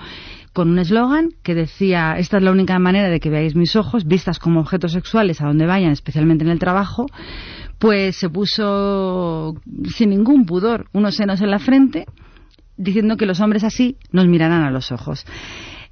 con 0.53 0.71
un 0.71 0.79
eslogan 0.79 1.31
que 1.43 1.55
decía 1.55 2.15
esta 2.19 2.37
es 2.37 2.43
la 2.43 2.53
única 2.53 2.79
manera 2.79 3.09
de 3.09 3.21
que 3.21 3.31
veáis 3.31 3.57
mis 3.57 3.75
ojos 3.75 4.05
vistas 4.05 4.39
como 4.39 4.61
objetos 4.61 4.93
sexuales 4.93 5.41
a 5.41 5.47
donde 5.47 5.67
vayan, 5.67 5.91
especialmente 5.91 6.45
en 6.45 6.51
el 6.51 6.59
trabajo, 6.59 7.07
pues 7.83 8.15
se 8.15 8.31
puso 8.31 9.57
sin 9.97 10.11
ningún 10.11 10.47
pudor 10.47 10.87
unos 10.93 11.17
senos 11.17 11.41
en 11.41 11.51
la 11.51 11.59
frente 11.59 12.07
diciendo 12.77 13.17
que 13.17 13.27
los 13.27 13.41
hombres 13.41 13.65
así 13.65 13.97
nos 14.13 14.29
mirarán 14.29 14.63
a 14.63 14.71
los 14.71 14.93
ojos. 14.93 15.27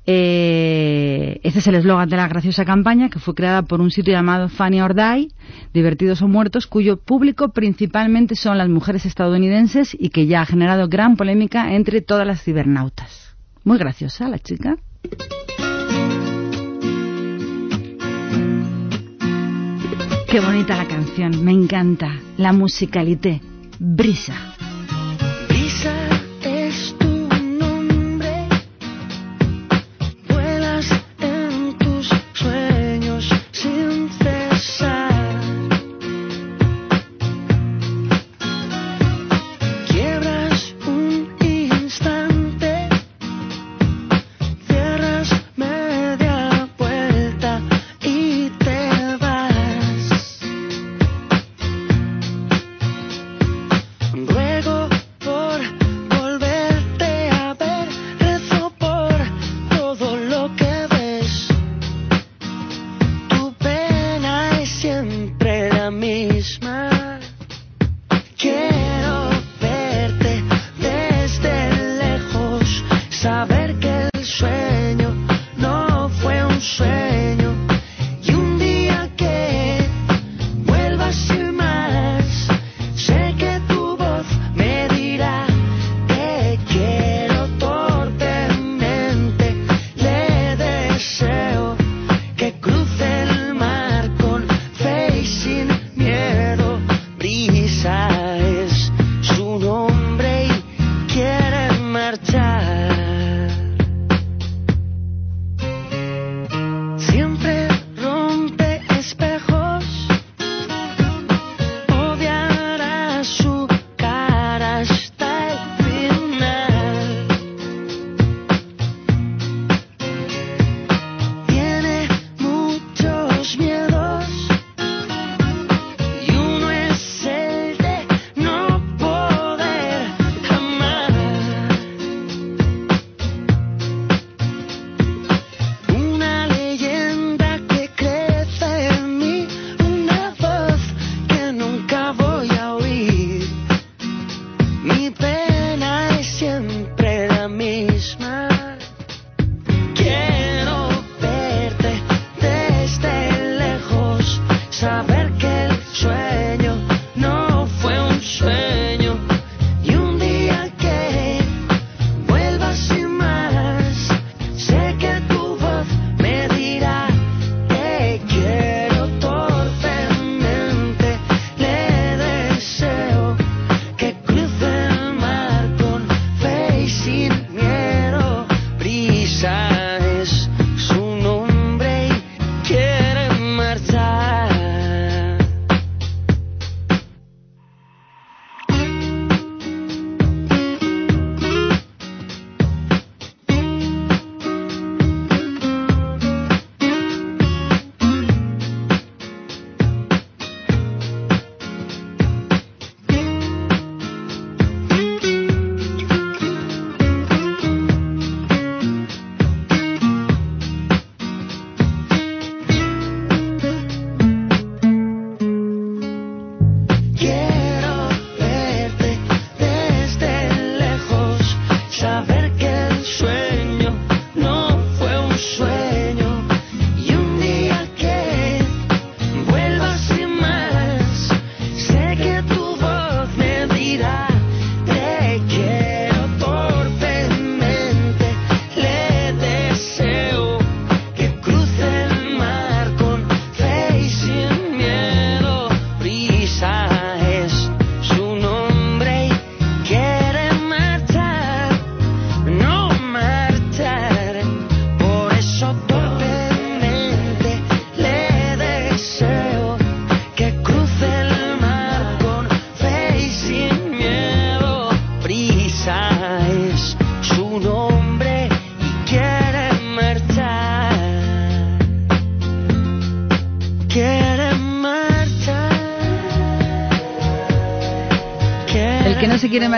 Eh, 0.06 1.40
este 1.42 1.58
es 1.58 1.66
el 1.66 1.74
eslogan 1.74 2.08
de 2.08 2.16
la 2.16 2.28
graciosa 2.28 2.64
campaña 2.64 3.08
que 3.08 3.18
fue 3.18 3.34
creada 3.34 3.62
por 3.62 3.80
un 3.80 3.90
sitio 3.90 4.12
llamado 4.12 4.48
Funny 4.48 4.80
or 4.80 4.94
Die, 4.94 5.32
Divertidos 5.74 6.22
o 6.22 6.28
Muertos, 6.28 6.68
cuyo 6.68 6.96
público 6.96 7.48
principalmente 7.48 8.36
son 8.36 8.56
las 8.56 8.68
mujeres 8.68 9.04
estadounidenses 9.04 9.96
y 9.98 10.10
que 10.10 10.26
ya 10.26 10.42
ha 10.42 10.46
generado 10.46 10.88
gran 10.88 11.16
polémica 11.16 11.74
entre 11.74 12.02
todas 12.02 12.24
las 12.24 12.40
cibernautas. 12.40 13.34
Muy 13.64 13.78
graciosa 13.78 14.28
la 14.28 14.38
chica. 14.38 14.76
Qué 20.30 20.38
bonita 20.38 20.76
la 20.76 20.86
canción, 20.86 21.44
me 21.44 21.50
encanta. 21.50 22.20
La 22.36 22.52
musicalité. 22.52 23.40
Brisa. 23.80 24.69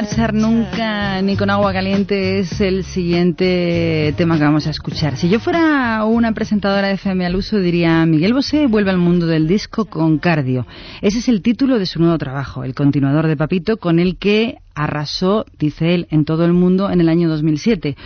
Marchar 0.02 0.34
nunca 0.34 1.22
ni 1.22 1.36
con 1.36 1.48
agua 1.48 1.72
caliente 1.72 2.40
es 2.40 2.60
el 2.60 2.82
siguiente 2.82 4.12
tema 4.16 4.36
que 4.36 4.42
vamos 4.42 4.66
a 4.66 4.70
escuchar. 4.70 5.16
Si 5.16 5.28
yo 5.28 5.38
fuera 5.38 6.04
una 6.04 6.32
presentadora 6.32 6.88
de 6.88 6.94
FM 6.94 7.24
al 7.24 7.36
uso 7.36 7.58
diría 7.58 8.04
Miguel 8.04 8.34
Bosé 8.34 8.66
vuelve 8.66 8.90
al 8.90 8.98
mundo 8.98 9.26
del 9.26 9.46
disco 9.46 9.84
con 9.84 10.18
cardio. 10.18 10.66
Ese 11.02 11.18
es 11.18 11.28
el 11.28 11.40
título 11.40 11.78
de 11.78 11.86
su 11.86 12.00
nuevo 12.00 12.18
trabajo, 12.18 12.64
el 12.64 12.74
continuador 12.74 13.28
de 13.28 13.36
Papito, 13.36 13.76
con 13.76 14.00
el 14.00 14.16
que 14.16 14.56
arrasó, 14.74 15.46
dice 15.60 15.94
él, 15.94 16.08
en 16.10 16.24
todo 16.24 16.44
el 16.44 16.52
mundo 16.52 16.90
en 16.90 17.00
el 17.00 17.08
año 17.08 17.28
2007. 17.28 17.96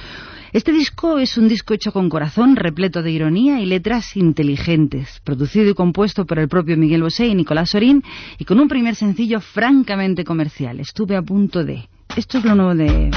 Este 0.52 0.72
disco 0.72 1.18
es 1.18 1.36
un 1.36 1.48
disco 1.48 1.74
hecho 1.74 1.92
con 1.92 2.08
corazón, 2.08 2.56
repleto 2.56 3.02
de 3.02 3.10
ironía 3.10 3.60
y 3.60 3.66
letras 3.66 4.16
inteligentes, 4.16 5.20
producido 5.24 5.70
y 5.70 5.74
compuesto 5.74 6.24
por 6.24 6.38
el 6.38 6.48
propio 6.48 6.76
Miguel 6.76 7.02
Bosé 7.02 7.26
y 7.26 7.34
Nicolás 7.34 7.70
Sorín, 7.70 8.02
y 8.38 8.44
con 8.44 8.60
un 8.60 8.68
primer 8.68 8.94
sencillo 8.94 9.40
francamente 9.40 10.24
comercial. 10.24 10.80
Estuve 10.80 11.16
a 11.16 11.22
punto 11.22 11.64
de... 11.64 11.88
Esto 12.16 12.38
es 12.38 12.44
lo 12.44 12.54
nuevo 12.54 12.74
de, 12.74 13.10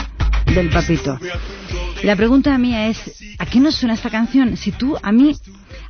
del 0.54 0.70
papito. 0.70 1.18
La 2.04 2.16
pregunta 2.16 2.58
mía 2.58 2.88
es, 2.88 3.22
¿a 3.38 3.46
qué 3.46 3.60
nos 3.60 3.76
suena 3.76 3.94
esta 3.94 4.10
canción? 4.10 4.58
Si 4.58 4.72
tú, 4.72 4.98
a 5.02 5.12
mí, 5.12 5.36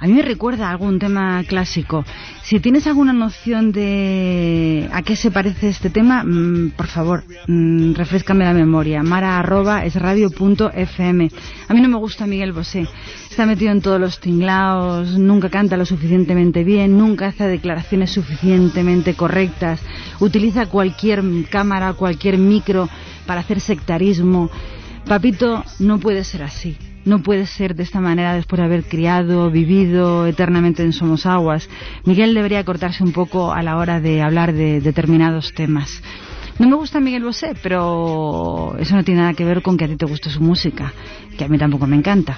a 0.01 0.07
mí 0.07 0.13
me 0.13 0.21
recuerda 0.21 0.69
algún 0.69 0.97
tema 0.97 1.43
clásico. 1.43 2.05
Si 2.41 2.61
tienes 2.61 2.87
alguna 2.87 3.11
noción 3.11 3.73
de 3.73 4.89
a 4.93 5.01
qué 5.01 5.17
se 5.17 5.29
parece 5.29 5.67
este 5.67 5.89
tema, 5.89 6.23
mm, 6.23 6.71
por 6.77 6.87
favor, 6.87 7.25
mm, 7.47 7.95
refrescame 7.95 8.45
la 8.45 8.53
memoria. 8.53 9.03
Mara 9.03 9.37
arroba 9.37 9.83
es 9.83 9.95
radio 9.95 10.29
fm. 10.29 11.29
A 11.67 11.73
mí 11.73 11.81
no 11.81 11.89
me 11.89 11.97
gusta 11.97 12.25
Miguel 12.25 12.53
Bosé. 12.53 12.87
Está 13.29 13.45
metido 13.45 13.73
en 13.73 13.81
todos 13.81 13.99
los 13.99 14.21
tinglaos, 14.21 15.17
nunca 15.17 15.49
canta 15.49 15.75
lo 15.75 15.85
suficientemente 15.85 16.63
bien, 16.63 16.97
nunca 16.97 17.27
hace 17.27 17.45
declaraciones 17.47 18.11
suficientemente 18.11 19.15
correctas, 19.15 19.81
utiliza 20.21 20.67
cualquier 20.67 21.21
cámara, 21.49 21.91
cualquier 21.93 22.37
micro 22.37 22.87
para 23.25 23.41
hacer 23.41 23.59
sectarismo. 23.59 24.49
Papito, 25.05 25.65
no 25.79 25.99
puede 25.99 26.23
ser 26.23 26.43
así. 26.43 26.77
No 27.05 27.23
puede 27.23 27.45
ser 27.45 27.75
de 27.75 27.83
esta 27.83 27.99
manera 27.99 28.33
después 28.33 28.59
de 28.59 28.65
haber 28.65 28.83
criado, 28.83 29.49
vivido 29.49 30.27
eternamente 30.27 30.83
en 30.83 30.93
Somos 30.93 31.25
Aguas. 31.25 31.69
Miguel 32.03 32.33
debería 32.33 32.63
cortarse 32.63 33.03
un 33.03 33.13
poco 33.13 33.51
a 33.53 33.63
la 33.63 33.77
hora 33.77 33.99
de 33.99 34.21
hablar 34.21 34.53
de 34.53 34.81
determinados 34.81 35.53
temas. 35.53 36.01
No 36.59 36.67
me 36.67 36.75
gusta 36.75 36.99
Miguel 36.99 37.23
Bosé, 37.23 37.55
pero 37.63 38.75
eso 38.77 38.93
no 38.93 39.03
tiene 39.05 39.21
nada 39.21 39.33
que 39.33 39.45
ver 39.45 39.61
con 39.61 39.77
que 39.77 39.85
a 39.85 39.87
ti 39.87 39.95
te 39.95 40.05
guste 40.05 40.29
su 40.29 40.41
música, 40.41 40.91
que 41.37 41.45
a 41.45 41.47
mí 41.47 41.57
tampoco 41.57 41.87
me 41.87 41.95
encanta. 41.95 42.37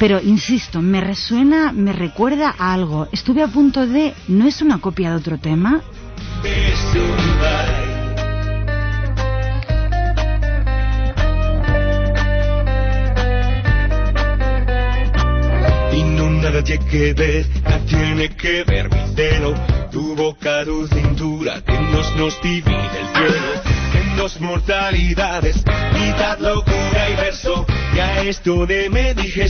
Pero 0.00 0.20
insisto, 0.20 0.82
me 0.82 1.00
resuena, 1.00 1.70
me 1.70 1.92
recuerda 1.92 2.52
a 2.58 2.72
algo. 2.72 3.06
Estuve 3.12 3.44
a 3.44 3.48
punto 3.48 3.86
de, 3.86 4.12
¿no 4.26 4.48
es 4.48 4.60
una 4.60 4.78
copia 4.78 5.10
de 5.10 5.16
otro 5.16 5.38
tema? 5.38 5.82
Tiene 16.62 16.86
que 16.86 17.12
ver, 17.14 17.46
nada 17.62 17.78
tiene 17.86 18.28
que 18.36 18.64
ver 18.64 18.88
mi 18.90 19.14
celo. 19.14 19.54
Tu 19.90 20.14
boca, 20.14 20.64
tu 20.64 20.86
cintura, 20.86 21.62
que 21.62 21.78
nos, 21.78 22.16
nos 22.16 22.40
divide 22.42 23.00
el 23.00 23.08
cielo. 23.08 23.62
En 23.94 24.16
dos 24.16 24.40
mortalidades, 24.40 25.56
mitad 25.94 26.38
locura 26.38 27.10
y 27.10 27.16
verso. 27.16 27.66
Y 27.94 27.98
a 27.98 28.22
esto 28.22 28.66
de 28.66 28.88
me 28.90 29.14
dije. 29.14 29.46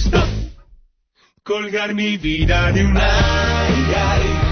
Colgar 1.43 1.95
mi 1.95 2.17
vida 2.17 2.71
de 2.73 2.85
un 2.85 2.97
ay, 2.97 3.95
ay, 3.97 4.50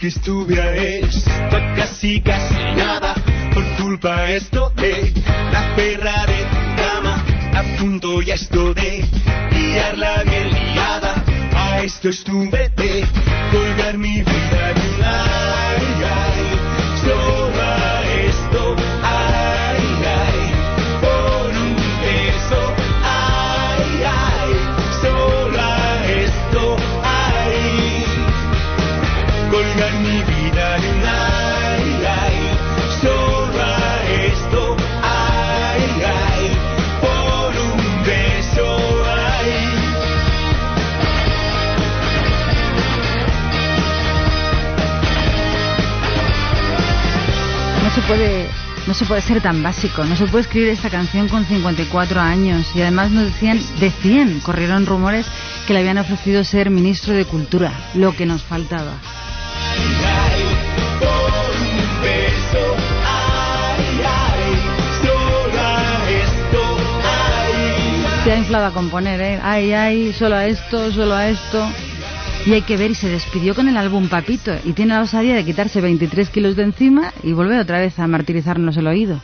que 0.00 0.08
estuve 0.08 0.58
a 0.58 0.74
esto 0.74 1.30
casi 1.76 2.22
casi 2.22 2.54
nada. 2.74 3.14
Por 3.52 3.64
culpa 3.76 4.30
esto 4.30 4.72
de 4.76 5.12
la 5.52 5.74
perra 5.76 6.24
de 6.26 6.38
tu 6.52 6.82
cama 6.82 7.22
a 7.54 7.62
punto 7.78 8.22
ya 8.22 8.34
esto 8.34 8.72
de 8.72 9.04
liarla 9.52 10.22
bien 10.24 10.48
liada. 10.50 11.22
A 11.54 11.82
esto 11.82 12.08
estuve 12.08 12.70
de 12.70 13.04
colgar 13.52 13.98
mi 13.98 14.22
vida 14.22 14.72
de 14.74 14.80
un 14.80 15.04
ay 15.04 15.69
no 48.86 48.94
se 48.94 49.04
puede 49.04 49.20
ser 49.20 49.40
tan 49.40 49.62
básico. 49.62 50.04
No 50.04 50.16
se 50.16 50.26
puede 50.26 50.42
escribir 50.42 50.70
esta 50.70 50.90
canción 50.90 51.28
con 51.28 51.44
54 51.44 52.20
años. 52.20 52.66
Y 52.74 52.80
además 52.80 53.10
nos 53.10 53.26
decían, 53.26 53.60
decían, 53.78 54.40
corrieron 54.40 54.86
rumores 54.86 55.26
que 55.66 55.74
le 55.74 55.80
habían 55.80 55.98
ofrecido 55.98 56.42
ser 56.44 56.70
ministro 56.70 57.14
de 57.14 57.24
Cultura, 57.24 57.72
lo 57.94 58.16
que 58.16 58.26
nos 58.26 58.42
faltaba. 58.42 58.94
Se 68.24 68.32
ha 68.32 68.36
inflado 68.36 68.66
a 68.66 68.72
componer, 68.72 69.20
¿eh? 69.20 69.40
Ay, 69.42 69.72
ay, 69.72 70.12
solo 70.12 70.36
a 70.36 70.46
esto, 70.46 70.92
solo 70.92 71.14
a 71.14 71.28
esto. 71.28 71.66
Y 72.46 72.52
hay 72.54 72.62
que 72.62 72.78
ver, 72.78 72.92
y 72.92 72.94
se 72.94 73.08
despidió 73.08 73.54
con 73.54 73.68
el 73.68 73.76
álbum 73.76 74.08
Papito. 74.08 74.52
Y 74.64 74.72
tiene 74.72 74.94
la 74.94 75.02
osadía 75.02 75.34
de 75.34 75.44
quitarse 75.44 75.80
23 75.80 76.30
kilos 76.30 76.56
de 76.56 76.62
encima 76.62 77.12
y 77.22 77.32
volver 77.32 77.60
otra 77.60 77.78
vez 77.78 77.98
a 77.98 78.06
martirizarnos 78.06 78.76
el 78.78 78.86
oído. 78.86 79.20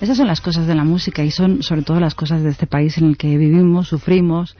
Esas 0.00 0.16
son 0.16 0.28
las 0.28 0.40
cosas 0.40 0.66
de 0.66 0.74
la 0.74 0.84
música 0.84 1.24
y 1.24 1.30
son 1.30 1.62
sobre 1.62 1.82
todo 1.82 1.98
las 1.98 2.14
cosas 2.14 2.42
de 2.42 2.50
este 2.50 2.66
país 2.66 2.98
en 2.98 3.06
el 3.06 3.16
que 3.16 3.36
vivimos, 3.36 3.88
sufrimos 3.88 4.56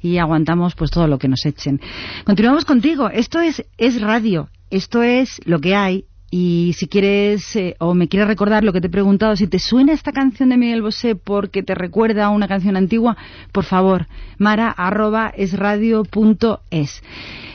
y 0.00 0.18
aguantamos 0.18 0.74
pues 0.74 0.90
todo 0.90 1.06
lo 1.06 1.18
que 1.18 1.28
nos 1.28 1.44
echen. 1.44 1.80
Continuamos 2.24 2.64
contigo. 2.64 3.10
Esto 3.10 3.40
es, 3.40 3.64
es 3.76 4.00
radio. 4.00 4.48
Esto 4.70 5.02
es 5.02 5.40
lo 5.44 5.60
que 5.60 5.74
hay. 5.74 6.06
Y 6.34 6.74
si 6.78 6.88
quieres 6.88 7.54
eh, 7.56 7.76
o 7.78 7.92
me 7.92 8.08
quieres 8.08 8.26
recordar 8.26 8.64
lo 8.64 8.72
que 8.72 8.80
te 8.80 8.86
he 8.86 8.90
preguntado, 8.90 9.36
si 9.36 9.48
te 9.48 9.58
suena 9.58 9.92
esta 9.92 10.12
canción 10.12 10.48
de 10.48 10.56
Miguel 10.56 10.80
Bosé 10.80 11.14
porque 11.14 11.62
te 11.62 11.74
recuerda 11.74 12.24
a 12.24 12.30
una 12.30 12.48
canción 12.48 12.74
antigua, 12.74 13.18
por 13.52 13.64
favor, 13.64 14.06
mara 14.38 14.70
arroba 14.70 15.30
es 15.36 15.52
radio 15.52 16.04
punto 16.04 16.62
es. 16.70 17.02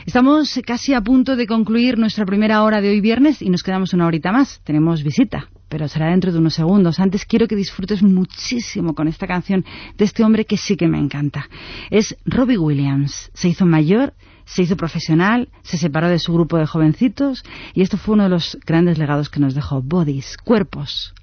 Estamos 0.06 0.60
casi 0.64 0.94
a 0.94 1.00
punto 1.00 1.34
de 1.34 1.48
concluir 1.48 1.98
nuestra 1.98 2.24
primera 2.24 2.62
hora 2.62 2.80
de 2.80 2.90
hoy 2.90 3.00
viernes 3.00 3.42
y 3.42 3.50
nos 3.50 3.64
quedamos 3.64 3.94
una 3.94 4.06
horita 4.06 4.30
más. 4.30 4.60
Tenemos 4.62 5.02
visita, 5.02 5.48
pero 5.68 5.88
será 5.88 6.10
dentro 6.10 6.30
de 6.30 6.38
unos 6.38 6.54
segundos. 6.54 7.00
Antes 7.00 7.24
quiero 7.24 7.48
que 7.48 7.56
disfrutes 7.56 8.00
muchísimo 8.04 8.94
con 8.94 9.08
esta 9.08 9.26
canción 9.26 9.64
de 9.96 10.04
este 10.04 10.22
hombre 10.22 10.44
que 10.44 10.56
sí 10.56 10.76
que 10.76 10.86
me 10.86 11.00
encanta. 11.00 11.48
Es 11.90 12.16
Robbie 12.24 12.58
Williams. 12.58 13.32
Se 13.34 13.48
hizo 13.48 13.66
mayor 13.66 14.14
se 14.48 14.62
hizo 14.62 14.76
profesional, 14.76 15.48
se 15.62 15.76
separó 15.76 16.08
de 16.08 16.18
su 16.18 16.32
grupo 16.32 16.56
de 16.56 16.66
jovencitos 16.66 17.44
y 17.74 17.82
esto 17.82 17.98
fue 17.98 18.14
uno 18.14 18.24
de 18.24 18.30
los 18.30 18.58
grandes 18.66 18.98
legados 18.98 19.28
que 19.28 19.40
nos 19.40 19.54
dejó. 19.54 19.82
Bodies, 19.82 20.36
cuerpos. 20.38 21.14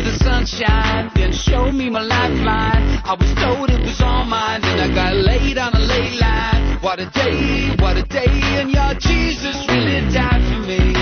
God 0.00 0.06
gave 0.06 0.14
me 0.14 0.18
my 0.18 0.40
sunshine, 0.40 1.10
then 1.14 1.32
I 3.04 3.16
was 3.18 3.34
told 3.34 3.70
it 3.70 3.80
was 3.80 4.00
all 4.00 4.24
mine, 4.24 4.60
and 4.64 4.80
I 4.80 4.94
got 4.94 5.14
laid 5.14 5.58
on 5.58 5.74
a 5.74 5.78
ley 5.78 6.18
line. 6.18 6.78
What 6.80 7.00
a 7.00 7.10
day, 7.10 7.76
what 7.78 7.96
a 7.96 8.02
day, 8.02 8.26
and 8.26 8.70
your 8.70 8.94
Jesus 8.94 9.56
really 9.68 10.00
died 10.12 10.40
for 10.48 10.60
me. 10.66 10.94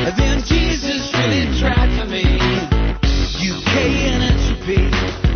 And 0.00 0.16
then 0.16 0.42
Jesus 0.46 1.12
really 1.12 1.58
tried 1.60 1.90
for 2.00 2.06
me. 2.08 2.24
UK 3.40 3.76
and 4.08 4.22
entropy, 4.24 4.88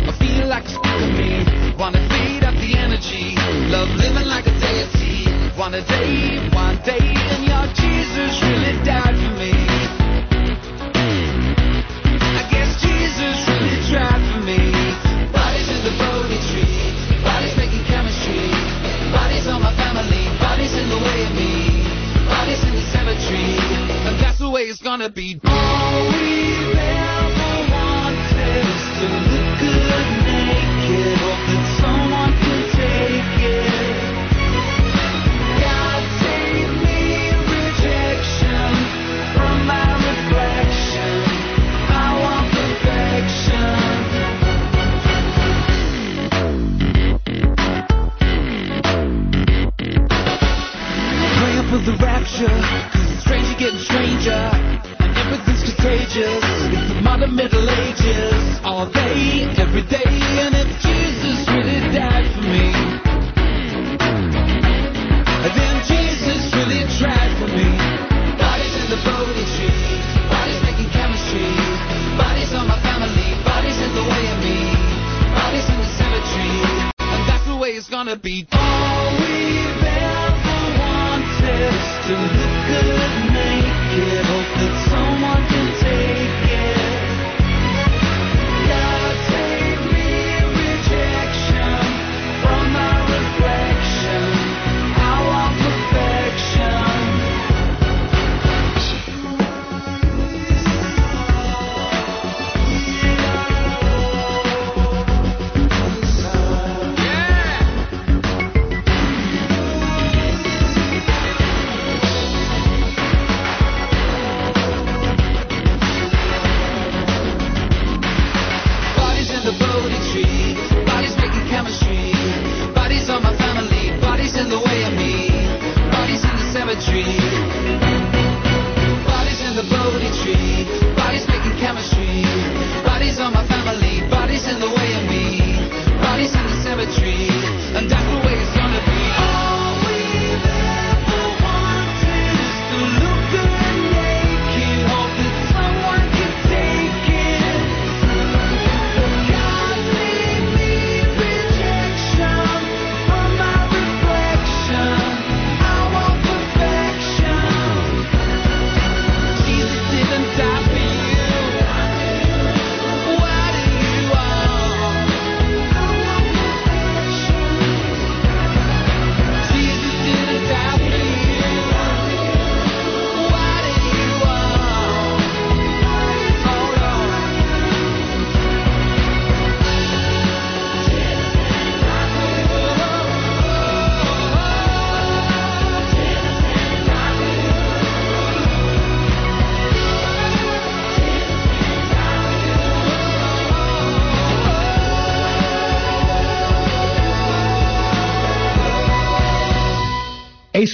I 0.09 0.11
feel 0.17 0.47
like 0.47 0.63
it's 0.65 0.73
of 0.73 1.13
me. 1.13 1.45
Wanna 1.77 2.01
feed 2.09 2.43
up 2.43 2.55
the 2.55 2.77
energy, 2.77 3.35
love 3.69 3.89
living 3.89 4.27
like 4.27 4.47
a 4.47 4.59
deity. 4.59 5.29
One 5.55 5.73
a 5.73 5.85
day, 5.85 6.49
gonna 25.05 25.13
be. 25.13 26.44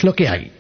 Es 0.01 0.05
lo 0.05 0.15
que 0.15 0.27
hay. 0.27 0.51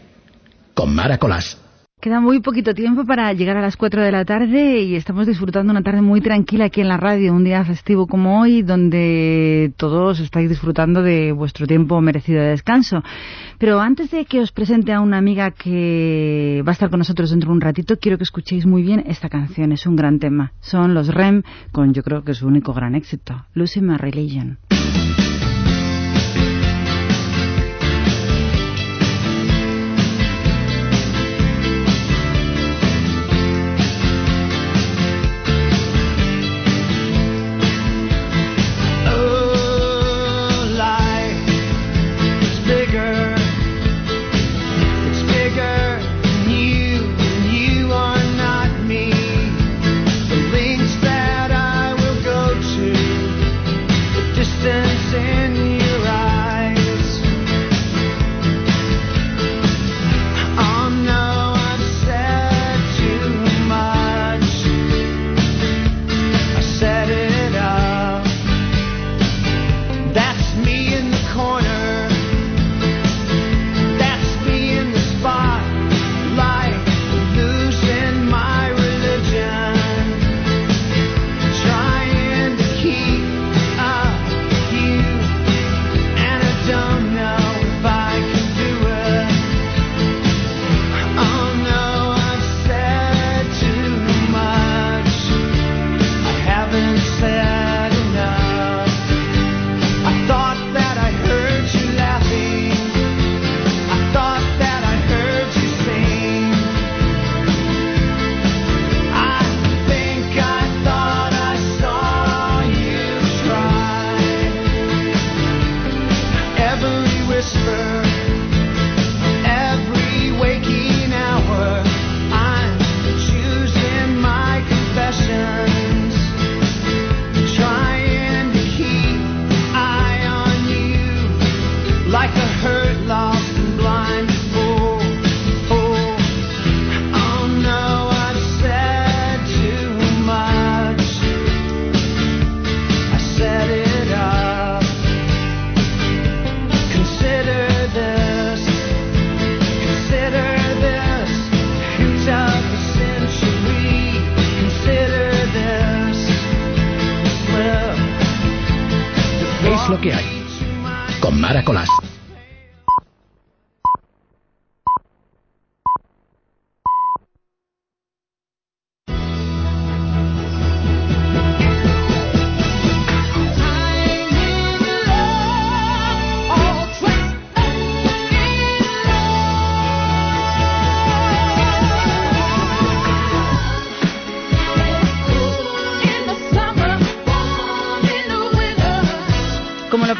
Con 0.75 0.93
Mara 0.93 1.17
Colás. 1.17 1.59
Queda 1.99 2.21
muy 2.21 2.41
poquito 2.41 2.75
tiempo 2.75 3.05
para 3.05 3.33
llegar 3.33 3.57
a 3.57 3.61
las 3.61 3.75
4 3.75 4.03
de 4.03 4.11
la 4.11 4.23
tarde 4.23 4.81
y 4.81 4.95
estamos 4.95 5.25
disfrutando 5.25 5.71
una 5.71 5.81
tarde 5.81 6.03
muy 6.03 6.21
tranquila 6.21 6.65
aquí 6.65 6.81
en 6.81 6.87
la 6.87 6.97
radio, 6.97 7.33
un 7.33 7.43
día 7.43 7.65
festivo 7.65 8.05
como 8.05 8.39
hoy, 8.39 8.61
donde 8.61 9.73
todos 9.77 10.19
estáis 10.19 10.47
disfrutando 10.47 11.01
de 11.01 11.31
vuestro 11.31 11.65
tiempo 11.65 11.99
merecido 12.01 12.39
de 12.39 12.49
descanso. 12.49 13.03
Pero 13.57 13.79
antes 13.79 14.11
de 14.11 14.25
que 14.25 14.41
os 14.41 14.51
presente 14.51 14.93
a 14.93 15.01
una 15.01 15.17
amiga 15.17 15.49
que 15.49 16.61
va 16.63 16.69
a 16.69 16.73
estar 16.73 16.91
con 16.91 16.99
nosotros 16.99 17.31
dentro 17.31 17.49
de 17.49 17.55
un 17.55 17.61
ratito, 17.61 17.97
quiero 17.97 18.19
que 18.19 18.25
escuchéis 18.25 18.67
muy 18.67 18.83
bien 18.83 19.03
esta 19.07 19.27
canción, 19.27 19.71
es 19.71 19.87
un 19.87 19.95
gran 19.95 20.19
tema. 20.19 20.53
Son 20.59 20.93
los 20.93 21.07
REM 21.07 21.41
con 21.71 21.95
yo 21.95 22.03
creo 22.03 22.23
que 22.23 22.35
su 22.35 22.45
único 22.45 22.73
gran 22.73 22.93
éxito, 22.93 23.47
Losing 23.55 23.87
My 23.87 23.97
Religion. 23.97 24.59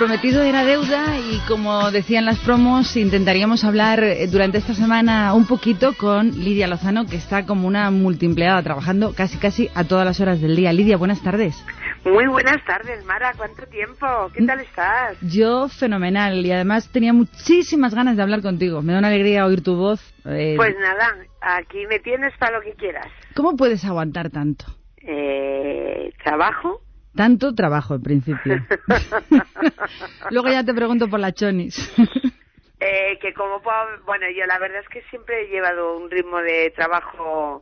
Prometido 0.01 0.41
era 0.41 0.65
deuda 0.65 1.19
y 1.19 1.37
como 1.47 1.91
decían 1.91 2.25
las 2.25 2.39
promos, 2.39 2.97
intentaríamos 2.97 3.63
hablar 3.63 4.01
durante 4.31 4.57
esta 4.57 4.73
semana 4.73 5.35
un 5.35 5.45
poquito 5.45 5.93
con 5.95 6.31
Lidia 6.31 6.65
Lozano, 6.65 7.05
que 7.05 7.17
está 7.17 7.45
como 7.45 7.67
una 7.67 7.91
multiempleada 7.91 8.63
trabajando 8.63 9.13
casi 9.13 9.37
casi 9.37 9.69
a 9.75 9.83
todas 9.83 10.03
las 10.03 10.19
horas 10.19 10.41
del 10.41 10.55
día. 10.55 10.73
Lidia, 10.73 10.97
buenas 10.97 11.21
tardes. 11.21 11.63
Muy 12.03 12.25
buenas 12.25 12.65
tardes, 12.65 13.05
Mara. 13.05 13.33
¿Cuánto 13.37 13.67
tiempo? 13.67 14.07
¿Qué 14.33 14.43
tal 14.43 14.61
estás? 14.61 15.17
Yo 15.21 15.67
fenomenal 15.69 16.43
y 16.43 16.51
además 16.51 16.89
tenía 16.91 17.13
muchísimas 17.13 17.93
ganas 17.93 18.17
de 18.17 18.23
hablar 18.23 18.41
contigo. 18.41 18.81
Me 18.81 18.93
da 18.93 18.99
una 18.99 19.09
alegría 19.09 19.45
oír 19.45 19.61
tu 19.61 19.75
voz. 19.75 20.01
eh, 20.25 20.55
Pues 20.57 20.73
nada, 20.79 21.15
aquí 21.41 21.85
me 21.87 21.99
tienes 21.99 22.33
para 22.39 22.57
lo 22.57 22.63
que 22.63 22.73
quieras. 22.73 23.05
¿Cómo 23.35 23.55
puedes 23.55 23.85
aguantar 23.85 24.31
tanto? 24.31 24.65
Eh, 24.97 26.11
trabajo. 26.23 26.81
Tanto 27.15 27.53
trabajo, 27.53 27.95
en 27.95 28.03
principio. 28.03 28.55
Luego 30.31 30.49
ya 30.49 30.63
te 30.63 30.73
pregunto 30.73 31.09
por 31.09 31.19
la 31.19 31.33
chonis. 31.33 31.75
Eh, 32.83 33.19
que 33.21 33.31
como 33.35 33.61
puedo, 33.61 33.77
bueno, 34.07 34.25
yo 34.35 34.43
la 34.47 34.57
verdad 34.57 34.79
es 34.81 34.89
que 34.89 35.03
siempre 35.11 35.43
he 35.43 35.49
llevado 35.49 35.97
un 35.97 36.09
ritmo 36.09 36.39
de 36.39 36.71
trabajo 36.75 37.61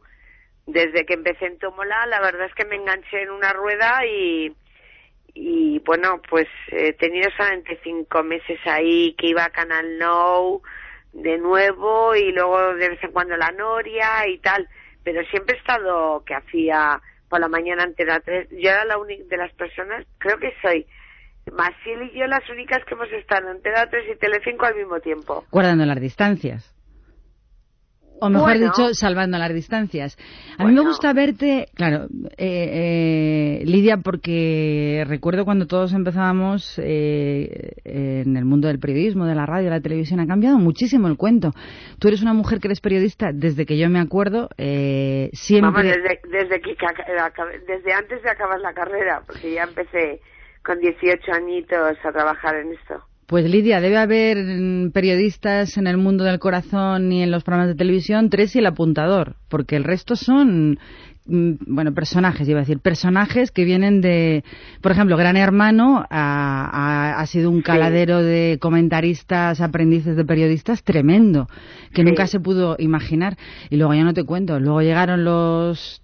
desde 0.65 1.05
que 1.05 1.15
empecé 1.15 1.45
en 1.45 1.59
Tomola. 1.59 2.05
La 2.05 2.21
verdad 2.21 2.45
es 2.45 2.55
que 2.55 2.63
me 2.63 2.77
enganché 2.77 3.23
en 3.23 3.31
una 3.31 3.51
rueda 3.51 4.05
y, 4.05 4.55
y 5.33 5.79
bueno, 5.79 6.21
pues 6.29 6.47
he 6.69 6.93
tenido 6.93 7.29
solamente 7.35 7.81
cinco 7.83 8.23
meses 8.23 8.59
ahí 8.63 9.13
que 9.17 9.27
iba 9.27 9.43
a 9.43 9.49
Canal 9.49 9.97
No 9.97 10.61
de 11.11 11.37
nuevo 11.37 12.15
y 12.15 12.31
luego 12.31 12.75
de 12.75 12.87
vez 12.87 13.03
en 13.03 13.11
cuando 13.11 13.35
la 13.35 13.51
Noria 13.51 14.25
y 14.25 14.37
tal. 14.37 14.69
Pero 15.03 15.21
siempre 15.25 15.55
he 15.55 15.59
estado 15.59 16.23
que 16.25 16.33
hacía 16.33 17.01
por 17.29 17.39
la 17.39 17.47
mañana 17.47 17.83
Antena 17.83 18.19
3. 18.19 18.49
Yo 18.51 18.69
era 18.69 18.85
la 18.85 18.97
única 18.97 19.23
de 19.29 19.37
las 19.37 19.53
personas, 19.53 20.05
creo 20.17 20.37
que 20.37 20.53
soy 20.61 20.85
Masil 21.51 22.11
y 22.11 22.19
yo 22.19 22.27
las 22.27 22.47
únicas 22.49 22.83
que 22.85 22.93
hemos 22.93 23.11
estado 23.11 23.47
en 23.47 23.57
Antena 23.57 23.87
3 23.89 24.03
y 24.13 24.17
Telecinco 24.17 24.65
al 24.65 24.75
mismo 24.75 24.99
tiempo. 24.99 25.45
Guardando 25.51 25.85
las 25.85 25.99
distancias. 26.01 26.75
O 28.21 28.29
mejor 28.29 28.49
Bueno. 28.49 28.65
dicho, 28.67 28.93
salvando 28.93 29.37
las 29.37 29.53
distancias. 29.53 30.17
A 30.57 30.65
mí 30.65 30.73
me 30.73 30.81
gusta 30.81 31.13
verte, 31.13 31.67
claro, 31.73 32.07
eh, 32.37 33.61
eh, 33.61 33.65
Lidia, 33.65 33.97
porque 33.97 35.03
recuerdo 35.07 35.45
cuando 35.45 35.67
todos 35.67 35.93
empezábamos 35.93 36.79
eh, 36.83 37.73
en 37.83 38.35
el 38.35 38.45
mundo 38.45 38.67
del 38.67 38.79
periodismo, 38.79 39.25
de 39.25 39.35
la 39.35 39.45
radio, 39.45 39.65
de 39.65 39.75
la 39.77 39.81
televisión, 39.81 40.19
ha 40.19 40.27
cambiado 40.27 40.57
muchísimo 40.57 41.07
el 41.07 41.17
cuento. 41.17 41.51
Tú 41.99 42.07
eres 42.07 42.21
una 42.21 42.33
mujer 42.33 42.59
que 42.59 42.67
eres 42.67 42.81
periodista 42.81 43.31
desde 43.33 43.65
que 43.65 43.77
yo 43.77 43.89
me 43.89 43.99
acuerdo, 43.99 44.49
eh, 44.57 45.29
siempre... 45.33 45.71
Vamos, 45.71 45.83
desde, 45.83 46.19
desde, 46.29 46.61
que, 46.61 46.75
desde 47.67 47.93
antes 47.93 48.21
de 48.21 48.29
acabar 48.29 48.59
la 48.59 48.73
carrera, 48.73 49.23
porque 49.25 49.53
ya 49.53 49.63
empecé 49.63 50.21
con 50.63 50.79
18 50.79 51.31
añitos 51.31 51.97
a 52.03 52.11
trabajar 52.11 52.55
en 52.57 52.73
esto. 52.73 53.08
Pues 53.29 53.47
Lidia, 53.47 53.79
debe 53.79 53.97
haber 53.97 54.37
mm, 54.39 54.89
periodistas 54.89 55.77
en 55.77 55.85
el 55.85 55.97
mundo 55.97 56.23
del 56.23 56.39
corazón 56.39 57.11
y 57.11 57.21
en 57.21 57.29
los 57.29 57.43
programas 57.43 57.67
de 57.67 57.75
televisión, 57.75 58.31
tres 58.31 58.55
y 58.55 58.59
el 58.59 58.65
apuntador, 58.65 59.35
porque 59.49 59.75
el 59.75 59.83
resto 59.83 60.15
son, 60.15 60.79
mm, 61.27 61.51
bueno, 61.67 61.93
personajes, 61.93 62.49
iba 62.49 62.57
a 62.57 62.61
decir, 62.63 62.79
personajes 62.79 63.51
que 63.51 63.65
vienen 63.65 64.01
de, 64.01 64.43
por 64.81 64.93
ejemplo, 64.93 65.15
Gran 65.15 65.37
Hermano 65.37 66.03
ha, 66.09 66.69
ha- 66.73 67.19
ha 67.19 67.25
sido 67.27 67.51
un 67.51 67.61
caladero 67.61 68.23
de 68.23 68.57
comentaristas, 68.59 69.61
aprendices 69.61 70.15
de 70.15 70.25
periodistas 70.25 70.81
tremendo, 70.81 71.47
que 71.93 72.01
Sí. 72.01 72.07
nunca 72.07 72.25
se 72.25 72.39
pudo 72.39 72.77
imaginar. 72.79 73.37
Y 73.69 73.77
luego 73.77 73.93
ya 73.93 74.03
no 74.05 74.15
te 74.15 74.23
cuento, 74.23 74.59
luego 74.59 74.81
llegaron 74.81 75.23
los 75.23 76.01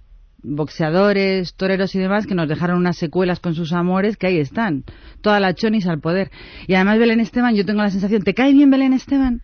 boxeadores, 0.48 1.56
toreros 1.56 1.96
y 1.96 2.00
demás 2.00 2.28
que 2.28 2.36
nos 2.36 2.48
dejaron 2.48 2.78
unas 2.78 2.98
secuelas 2.98 3.40
con 3.40 3.56
sus 3.56 3.74
amores 3.74 4.18
que 4.18 4.28
ahí 4.28 4.40
están. 4.40 4.84
Toda 5.22 5.40
la 5.40 5.54
chonis 5.54 5.88
al 5.88 6.00
poder. 6.00 6.30
Y 6.68 6.76
además 6.76 7.00
Belén 7.00 7.20
Esteban, 7.20 7.56
yo 7.56 7.66
tengo 7.66 7.82
la 7.82 7.90
sensación, 7.90 8.24
¿te 8.24 8.34
cae 8.34 8.54
bien 8.54 8.70
Belén 8.72 8.94
Esteban? 8.94 9.42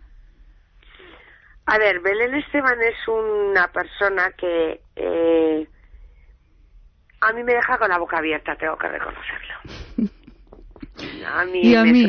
A 1.65 1.77
ver, 1.77 1.99
Belén 2.01 2.35
Esteban 2.35 2.77
es 2.81 3.07
una 3.07 3.67
persona 3.71 4.31
que 4.37 4.81
eh, 4.95 5.67
a 7.21 7.33
mí 7.33 7.43
me 7.43 7.53
deja 7.53 7.77
con 7.77 7.89
la 7.89 7.97
boca 7.99 8.17
abierta, 8.17 8.55
tengo 8.57 8.77
que 8.77 8.87
reconocerlo. 8.87 9.53
A 11.25 11.45
mí, 11.45 11.61
Y 11.63 11.75
a 11.75 11.83
me 11.83 11.91
mí. 11.93 12.07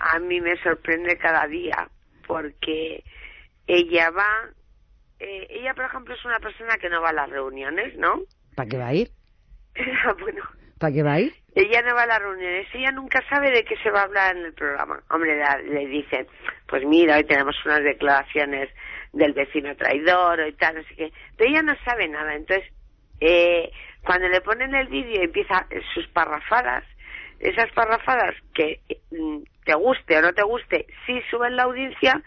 a 0.00 0.18
mí 0.20 0.40
me 0.40 0.56
sorprende 0.62 1.18
cada 1.18 1.46
día 1.48 1.88
porque 2.26 3.02
ella 3.66 4.10
va, 4.10 4.48
eh, 5.20 5.46
ella 5.50 5.74
por 5.74 5.84
ejemplo 5.86 6.14
es 6.14 6.24
una 6.24 6.38
persona 6.40 6.76
que 6.78 6.88
no 6.88 7.00
va 7.02 7.10
a 7.10 7.14
las 7.14 7.30
reuniones, 7.30 7.96
¿no? 7.96 8.22
¿Para 8.54 8.68
qué 8.68 8.76
va 8.78 8.88
a 8.88 8.94
ir? 8.94 9.10
bueno, 10.20 10.42
¿Para 10.78 10.92
qué 10.92 11.02
va 11.02 11.12
a 11.14 11.20
ir? 11.20 11.34
ella 11.54 11.80
no 11.82 11.94
va 11.94 12.02
a 12.02 12.06
las 12.06 12.18
reuniones, 12.20 12.66
ella 12.74 12.90
nunca 12.92 13.22
sabe 13.30 13.50
de 13.50 13.64
qué 13.64 13.76
se 13.78 13.90
va 13.90 14.00
a 14.00 14.04
hablar 14.04 14.36
en 14.36 14.44
el 14.44 14.52
programa. 14.52 15.02
Hombre, 15.08 15.38
la- 15.38 15.56
le 15.58 15.86
dicen, 15.86 16.26
pues 16.66 16.84
mira, 16.84 17.16
hoy 17.16 17.24
tenemos 17.24 17.56
unas 17.64 17.82
declaraciones 17.82 18.68
del 19.14 19.32
vecino 19.32 19.74
traidor 19.76 20.40
o 20.40 20.46
y 20.46 20.52
tal, 20.52 20.76
así 20.76 20.94
que, 20.94 21.12
pero 21.36 21.50
ella 21.50 21.62
no 21.62 21.74
sabe 21.84 22.08
nada. 22.08 22.34
Entonces, 22.34 22.70
eh, 23.20 23.70
cuando 24.04 24.28
le 24.28 24.42
ponen 24.42 24.74
el 24.74 24.88
vídeo 24.88 25.20
y 25.22 25.24
empieza 25.24 25.66
sus 25.94 26.06
parrafadas, 26.08 26.84
esas 27.38 27.70
parrafadas 27.72 28.34
que 28.54 28.80
mm, 29.10 29.38
te 29.64 29.74
guste 29.74 30.18
o 30.18 30.22
no 30.22 30.34
te 30.34 30.42
guste, 30.42 30.86
si 31.06 31.22
suben 31.30 31.56
la 31.56 31.62
audiencia, 31.62 32.22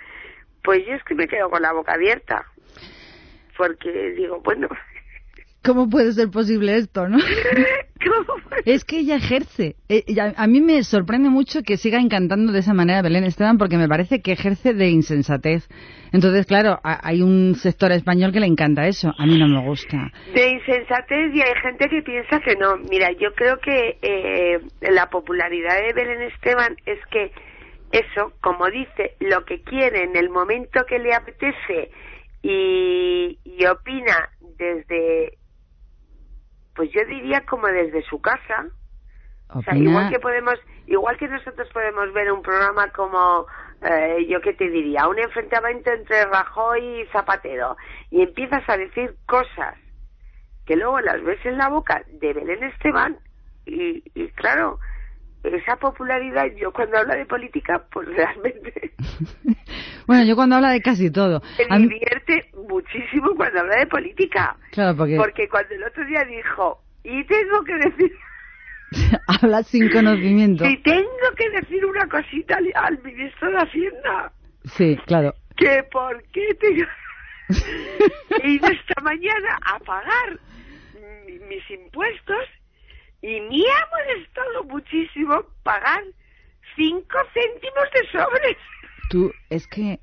pues 0.70 0.86
yo 0.86 0.94
es 0.94 1.04
que 1.04 1.16
me 1.16 1.28
quedo 1.28 1.50
con 1.50 1.64
la 1.64 1.74
boca 1.74 1.94
abierta. 1.94 2.46
Porque 3.58 4.12
digo, 4.16 4.40
bueno, 4.42 4.68
¿Cómo 5.64 5.90
puede 5.90 6.14
ser 6.14 6.30
posible 6.30 6.78
esto, 6.78 7.10
no? 7.10 7.18
Es 8.66 8.86
que 8.86 9.00
ella 9.00 9.16
ejerce. 9.16 9.76
Eh, 9.90 10.04
a, 10.38 10.46
mí 10.48 10.62
me 10.62 10.84
sorprende 10.84 11.30
mucho 11.30 11.64
que 11.64 11.76
siga 11.78 12.00
encantando 12.00 12.54
de 12.54 12.60
esa 12.60 12.74
manera 12.76 13.00
a 13.00 13.02
Belén 13.02 13.24
Esteban 13.24 13.58
porque 13.58 13.78
me 13.78 13.88
parece 13.88 14.22
que 14.22 14.34
ejerce 14.34 14.76
de 14.76 14.90
insensatez. 14.90 15.68
Entonces, 16.14 16.46
claro, 16.46 16.80
a- 16.84 17.00
hay 17.08 17.24
un 17.24 17.56
sector 17.56 17.92
español 17.92 18.32
que 18.32 18.40
le 18.40 18.46
encanta 18.46 18.86
eso. 18.88 19.12
A 19.18 19.26
mí 19.26 19.40
no 19.40 19.48
me 19.48 19.66
gusta. 19.68 20.12
de 20.36 20.50
insensatez 20.50 21.34
y 21.34 21.42
hay 21.42 21.54
gente 21.64 21.90
que 21.90 22.04
piensa 22.04 22.40
que 22.42 22.56
no. 22.56 22.78
Mira, 22.90 23.12
yo 23.14 23.34
creo 23.34 23.58
que 23.60 23.98
eh, 24.04 24.60
la 24.82 25.10
popularidad 25.10 25.76
de 25.82 25.94
Belén 25.94 26.22
Esteban 26.22 26.76
es 26.86 27.00
que 27.12 27.32
eso, 27.92 28.34
como 28.42 28.68
dice, 28.68 29.16
lo 29.20 29.46
que 29.46 29.64
quiere 29.64 30.04
en 30.04 30.16
el 30.16 30.30
momento 30.30 30.86
que 30.86 31.00
le 31.00 31.14
apetece 31.14 31.92
y, 32.42 33.40
y 33.44 33.66
opina 33.66 34.30
desde, 34.58 35.38
pues 36.76 36.92
yo 36.92 37.04
diría 37.06 37.46
como 37.46 37.68
desde 37.68 38.04
su 38.04 38.22
casa. 38.22 38.68
O 39.52 39.64
sea, 39.64 39.76
igual 39.76 40.12
que 40.12 40.20
podemos, 40.20 40.60
igual 40.86 41.18
que 41.18 41.28
nosotros 41.28 41.68
podemos 41.74 42.14
ver 42.14 42.32
un 42.32 42.44
programa 42.44 42.92
como, 42.92 43.48
eh, 43.82 44.28
yo 44.30 44.42
qué 44.42 44.54
te 44.54 44.70
diría, 44.70 45.08
un 45.08 45.18
enfrentamiento 45.18 45.92
entre 45.92 46.26
Rajoy 46.26 47.02
y 47.02 47.06
Zapatero, 47.08 47.76
y 48.12 48.22
empiezas 48.22 48.62
a 48.70 48.78
decir 48.78 49.16
cosas 49.26 49.76
que 50.68 50.76
luego 50.76 51.00
las 51.00 51.24
ves 51.24 51.44
en 51.46 51.58
la 51.58 51.68
boca 51.68 52.04
de 52.08 52.34
Belén 52.34 52.64
Esteban, 52.64 53.18
y, 53.66 54.04
y 54.14 54.28
claro, 54.34 54.80
esa 55.44 55.76
popularidad, 55.78 56.46
yo 56.58 56.72
cuando 56.72 56.98
habla 56.98 57.16
de 57.16 57.26
política, 57.26 57.84
pues 57.92 58.08
realmente 58.16 58.92
bueno, 60.08 60.24
yo 60.26 60.36
cuando 60.36 60.56
habla 60.58 60.72
de 60.72 60.82
casi 60.82 61.10
todo. 61.12 61.42
me 61.70 61.80
mí- 61.80 61.88
divierte 61.88 62.50
muchísimo 62.68 63.36
cuando 63.36 63.60
habla 63.62 63.78
de 63.78 63.88
política. 63.88 64.56
Claro, 64.72 64.98
porque, 64.98 65.16
Porque 65.18 65.48
cuando 65.50 65.76
el 65.76 65.84
otro 65.84 66.06
día 66.06 66.24
dijo, 66.26 66.82
y 67.04 67.24
tengo 67.26 67.64
que 67.64 67.74
decir, 67.76 68.12
habla 69.28 69.64
sin 69.64 69.90
conocimiento. 69.90 70.66
y 70.66 70.78
tengo 70.84 71.08
que 71.38 71.50
decir 71.52 71.86
una 71.86 72.08
cosita 72.08 72.58
al, 72.58 72.72
al 72.76 73.02
ministro 73.04 73.50
de 73.52 73.58
Hacienda, 73.58 74.32
Sí, 74.66 74.98
claro. 75.06 75.34
que 75.56 75.84
por 75.92 76.22
qué 76.34 76.54
tengo 76.60 76.86
he 78.44 78.50
ido 78.52 78.68
esta 78.68 79.02
mañana 79.02 79.58
a 79.66 79.80
pagar 79.80 80.40
mi- 81.26 81.40
mis 81.48 81.70
impuestos 81.72 82.46
y 83.22 83.42
me 83.42 83.64
ha 83.72 83.88
molestado 83.92 84.64
muchísimo 84.66 85.44
pagar 85.64 86.04
cinco 86.76 87.18
céntimos 87.34 87.86
de 87.94 88.12
sobres. 88.12 88.58
Tú, 89.10 89.32
es 89.50 89.68
que 89.68 90.00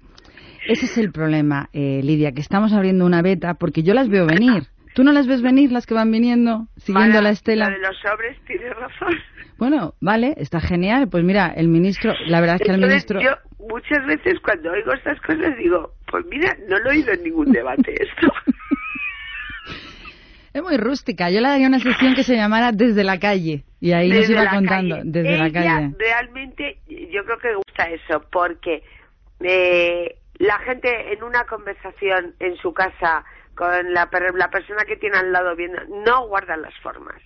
ese 0.67 0.87
es 0.87 0.99
el 0.99 1.13
problema, 1.13 1.69
eh, 1.73 2.01
Lidia, 2.03 2.33
que 2.33 2.41
estamos 2.41 2.73
abriendo 2.73 3.07
una 3.07 3.23
beta 3.23 3.55
porque 3.55 3.83
yo 3.83 3.95
las 3.95 4.09
veo 4.09 4.27
venir. 4.27 4.65
¿Tú 4.95 5.05
no 5.05 5.13
las 5.13 5.27
ves 5.27 5.43
venir, 5.43 5.71
las 5.73 5.87
que 5.87 5.95
van 5.95 6.11
viniendo, 6.11 6.69
siguiendo 6.77 7.11
Mara, 7.11 7.23
la 7.23 7.31
estela? 7.31 7.69
Lo 7.69 7.77
de 7.77 7.83
los 7.83 7.99
sobres, 7.99 8.37
tienes 8.47 8.75
razón. 8.75 9.15
Bueno, 9.59 9.95
vale, 10.01 10.35
está 10.39 10.61
genial. 10.61 11.09
Pues 11.09 11.23
mira, 11.23 11.53
el 11.55 11.69
ministro, 11.69 12.15
la 12.27 12.41
verdad 12.41 12.57
es 12.57 12.67
que 12.67 12.73
el 12.73 12.81
ministro... 12.81 13.21
yo 13.21 13.31
muchas 13.59 14.07
veces 14.07 14.41
cuando 14.41 14.71
oigo 14.73 14.93
estas 14.93 15.21
cosas 15.21 15.57
digo, 15.59 15.93
pues 16.11 16.25
mira, 16.27 16.57
no 16.69 16.79
lo 16.79 16.91
he 16.91 16.95
oído 16.95 17.13
en 17.13 17.23
ningún 17.25 17.53
debate 17.53 17.95
esto. 18.03 18.33
Es 20.57 20.63
muy 20.63 20.79
rústica. 20.79 21.29
Yo 21.29 21.43
le 21.43 21.49
daría 21.49 21.69
una 21.69 21.81
sección 21.81 22.15
que 22.15 22.23
se 22.25 22.35
llamara 22.35 22.73
Desde 22.73 23.05
la 23.05 23.19
calle. 23.19 23.65
Y 23.79 23.93
ahí 23.93 24.09
nos 24.09 24.21
Desde 24.21 24.33
iba 24.33 24.45
la 24.45 24.51
contando. 24.53 24.97
calle. 24.97 25.11
Desde 25.11 25.37
la 25.37 25.47
Ella 25.49 25.53
calle. 25.53 25.95
realmente, 25.99 26.79
yo 26.89 27.25
creo 27.27 27.39
que 27.39 27.55
gusta 27.57 27.91
eso, 27.91 28.25
porque 28.33 28.83
eh, 29.41 30.17
la 30.39 30.59
gente 30.61 31.13
en 31.13 31.23
una 31.23 31.45
conversación 31.45 32.37
en 32.41 32.57
su 32.57 32.73
casa 32.73 33.23
con 33.55 33.93
la, 33.93 34.09
la 34.35 34.49
persona 34.49 34.85
que 34.89 34.97
tiene 34.97 35.19
al 35.19 35.31
lado 35.31 35.55
viendo, 35.57 35.79
no 36.07 36.27
guarda 36.27 36.57
las 36.57 36.73
formas. 36.83 37.21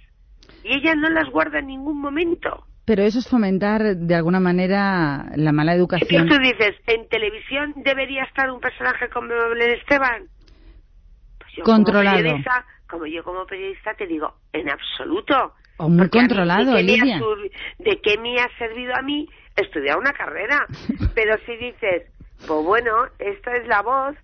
Y 0.65 0.79
ella 0.79 0.97
no 0.97 1.09
las 1.09 1.31
guarda 1.31 1.61
en 1.61 1.69
ningún 1.69 2.01
momento. 2.01 2.67
Pero 2.85 3.05
eso 3.05 3.21
es 3.21 3.29
fomentar 3.29 3.95
de 3.95 4.15
alguna 4.17 4.41
manera 4.41 5.27
la 5.37 5.53
mala 5.53 5.73
educación. 5.73 6.29
tú 6.29 6.37
dices, 6.37 6.75
¿en 6.89 7.09
televisión 7.09 7.75
debería 7.77 8.25
estar 8.25 8.51
un 8.51 8.59
personaje 8.59 9.09
como 9.09 9.29
Belén 9.29 9.79
Esteban? 9.79 10.25
Pues 11.39 11.53
yo 11.57 11.63
Controlado. 11.63 12.17
Como 12.25 12.43
como 12.91 13.07
yo 13.07 13.23
como 13.23 13.47
periodista 13.47 13.95
te 13.95 14.07
digo, 14.07 14.35
en 14.53 14.69
absoluto. 14.69 15.55
O 15.79 15.89
muy 15.89 16.01
Porque 16.01 16.19
a 16.19 16.23
mí, 16.23 16.29
controlado, 16.29 16.73
¿de 16.73 16.77
qué, 16.79 16.83
Lidia. 16.83 17.21
¿De 17.79 18.01
qué 18.03 18.19
me 18.19 18.37
ha 18.37 18.49
servido 18.59 18.95
a 18.95 19.03
mí 19.03 19.29
estudiar 19.57 19.99
una 19.99 20.13
carrera? 20.13 20.67
Pero 21.15 21.37
si 21.47 21.57
dices, 21.57 22.11
pues 22.47 22.65
bueno, 22.65 22.91
esta 23.19 23.57
es 23.57 23.67
la 23.67 23.83
voz 23.83 24.17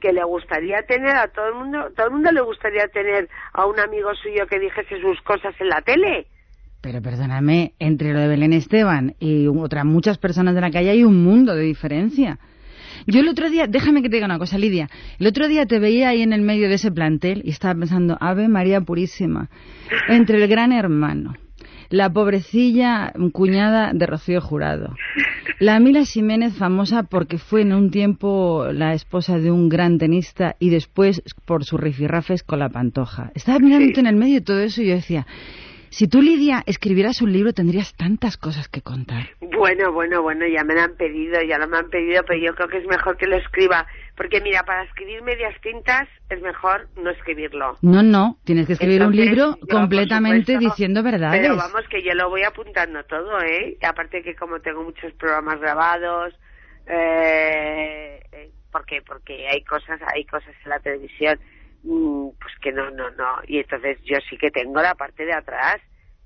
que 0.00 0.12
le 0.12 0.24
gustaría 0.24 0.82
tener 0.82 1.14
a 1.16 1.28
todo 1.28 1.48
el 1.48 1.54
mundo, 1.54 1.90
todo 1.96 2.06
el 2.06 2.12
mundo 2.12 2.32
le 2.32 2.40
gustaría 2.40 2.88
tener 2.88 3.28
a 3.52 3.66
un 3.66 3.78
amigo 3.78 4.14
suyo 4.14 4.46
que 4.48 4.58
dijese 4.58 5.00
sus 5.00 5.20
cosas 5.22 5.54
en 5.60 5.68
la 5.68 5.80
tele. 5.82 6.26
Pero 6.80 7.00
perdóname, 7.00 7.74
entre 7.78 8.12
lo 8.12 8.18
de 8.18 8.28
Belén 8.28 8.52
Esteban 8.52 9.14
y 9.20 9.46
otras 9.46 9.84
muchas 9.84 10.18
personas 10.18 10.56
de 10.56 10.60
la 10.60 10.72
calle 10.72 10.90
hay 10.90 11.04
un 11.04 11.22
mundo 11.22 11.54
de 11.54 11.62
diferencia. 11.62 12.38
Yo 13.06 13.20
el 13.20 13.28
otro 13.28 13.50
día, 13.50 13.66
déjame 13.68 14.02
que 14.02 14.08
te 14.08 14.16
diga 14.16 14.26
una 14.26 14.38
cosa, 14.38 14.58
Lidia. 14.58 14.88
El 15.18 15.26
otro 15.26 15.48
día 15.48 15.66
te 15.66 15.78
veía 15.78 16.08
ahí 16.08 16.22
en 16.22 16.32
el 16.32 16.42
medio 16.42 16.68
de 16.68 16.74
ese 16.74 16.90
plantel 16.90 17.42
y 17.44 17.50
estaba 17.50 17.78
pensando, 17.78 18.16
Ave 18.20 18.48
María 18.48 18.80
Purísima, 18.80 19.48
entre 20.08 20.42
el 20.42 20.48
gran 20.48 20.72
hermano, 20.72 21.34
la 21.90 22.10
pobrecilla 22.10 23.12
cuñada 23.32 23.92
de 23.92 24.06
Rocío 24.06 24.40
Jurado, 24.40 24.94
la 25.58 25.78
Mila 25.78 26.04
Jiménez 26.04 26.54
famosa 26.54 27.02
porque 27.04 27.38
fue 27.38 27.62
en 27.62 27.72
un 27.72 27.90
tiempo 27.90 28.66
la 28.72 28.94
esposa 28.94 29.38
de 29.38 29.50
un 29.50 29.68
gran 29.68 29.98
tenista 29.98 30.56
y 30.58 30.70
después 30.70 31.22
por 31.44 31.64
sus 31.64 31.80
rifirrafes 31.80 32.42
con 32.42 32.58
la 32.58 32.68
pantoja. 32.68 33.30
Estaba 33.34 33.58
mirándote 33.58 34.00
en 34.00 34.06
el 34.06 34.16
medio 34.16 34.34
de 34.34 34.40
todo 34.40 34.60
eso 34.60 34.82
y 34.82 34.88
yo 34.88 34.94
decía, 34.94 35.26
si 35.92 36.08
tú, 36.08 36.22
Lidia, 36.22 36.62
escribieras 36.64 37.20
un 37.20 37.32
libro 37.32 37.52
tendrías 37.52 37.94
tantas 37.94 38.38
cosas 38.38 38.66
que 38.68 38.80
contar. 38.80 39.28
Bueno, 39.40 39.92
bueno, 39.92 40.22
bueno, 40.22 40.46
ya 40.46 40.64
me 40.64 40.74
lo 40.74 40.80
han 40.80 40.96
pedido, 40.96 41.42
ya 41.42 41.58
lo 41.58 41.68
me 41.68 41.76
han 41.76 41.90
pedido, 41.90 42.22
pero 42.26 42.40
yo 42.40 42.54
creo 42.54 42.68
que 42.68 42.78
es 42.78 42.86
mejor 42.86 43.18
que 43.18 43.26
lo 43.26 43.36
escriba. 43.36 43.86
Porque 44.16 44.40
mira, 44.40 44.62
para 44.62 44.84
escribir 44.84 45.22
medias 45.22 45.54
tintas 45.60 46.08
es 46.30 46.40
mejor 46.40 46.88
no 46.96 47.10
escribirlo. 47.10 47.76
No, 47.82 48.02
no, 48.02 48.38
tienes 48.44 48.66
que 48.66 48.72
escribir 48.72 49.02
un 49.02 49.14
libro 49.14 49.58
yo, 49.60 49.66
completamente 49.68 50.54
supuesto, 50.54 50.70
diciendo 50.70 51.02
verdades. 51.02 51.42
Pero 51.42 51.56
vamos, 51.56 51.82
que 51.90 52.02
yo 52.02 52.14
lo 52.14 52.30
voy 52.30 52.42
apuntando 52.42 53.04
todo, 53.04 53.42
¿eh? 53.42 53.76
Y 53.80 53.84
aparte 53.84 54.22
que 54.22 54.34
como 54.34 54.60
tengo 54.60 54.82
muchos 54.82 55.12
programas 55.14 55.60
grabados, 55.60 56.32
eh, 56.86 58.18
eh, 58.32 58.50
porque 58.72 59.02
porque 59.02 59.46
hay 59.46 59.62
cosas 59.62 60.00
hay 60.14 60.24
cosas 60.24 60.54
en 60.64 60.70
la 60.70 60.80
televisión 60.80 61.38
pues 61.82 62.54
que 62.60 62.72
no 62.72 62.90
no 62.90 63.10
no 63.10 63.36
y 63.46 63.58
entonces 63.58 63.98
yo 64.04 64.16
sí 64.28 64.36
que 64.36 64.50
tengo 64.50 64.80
la 64.80 64.94
parte 64.94 65.24
de 65.24 65.34
atrás 65.34 65.76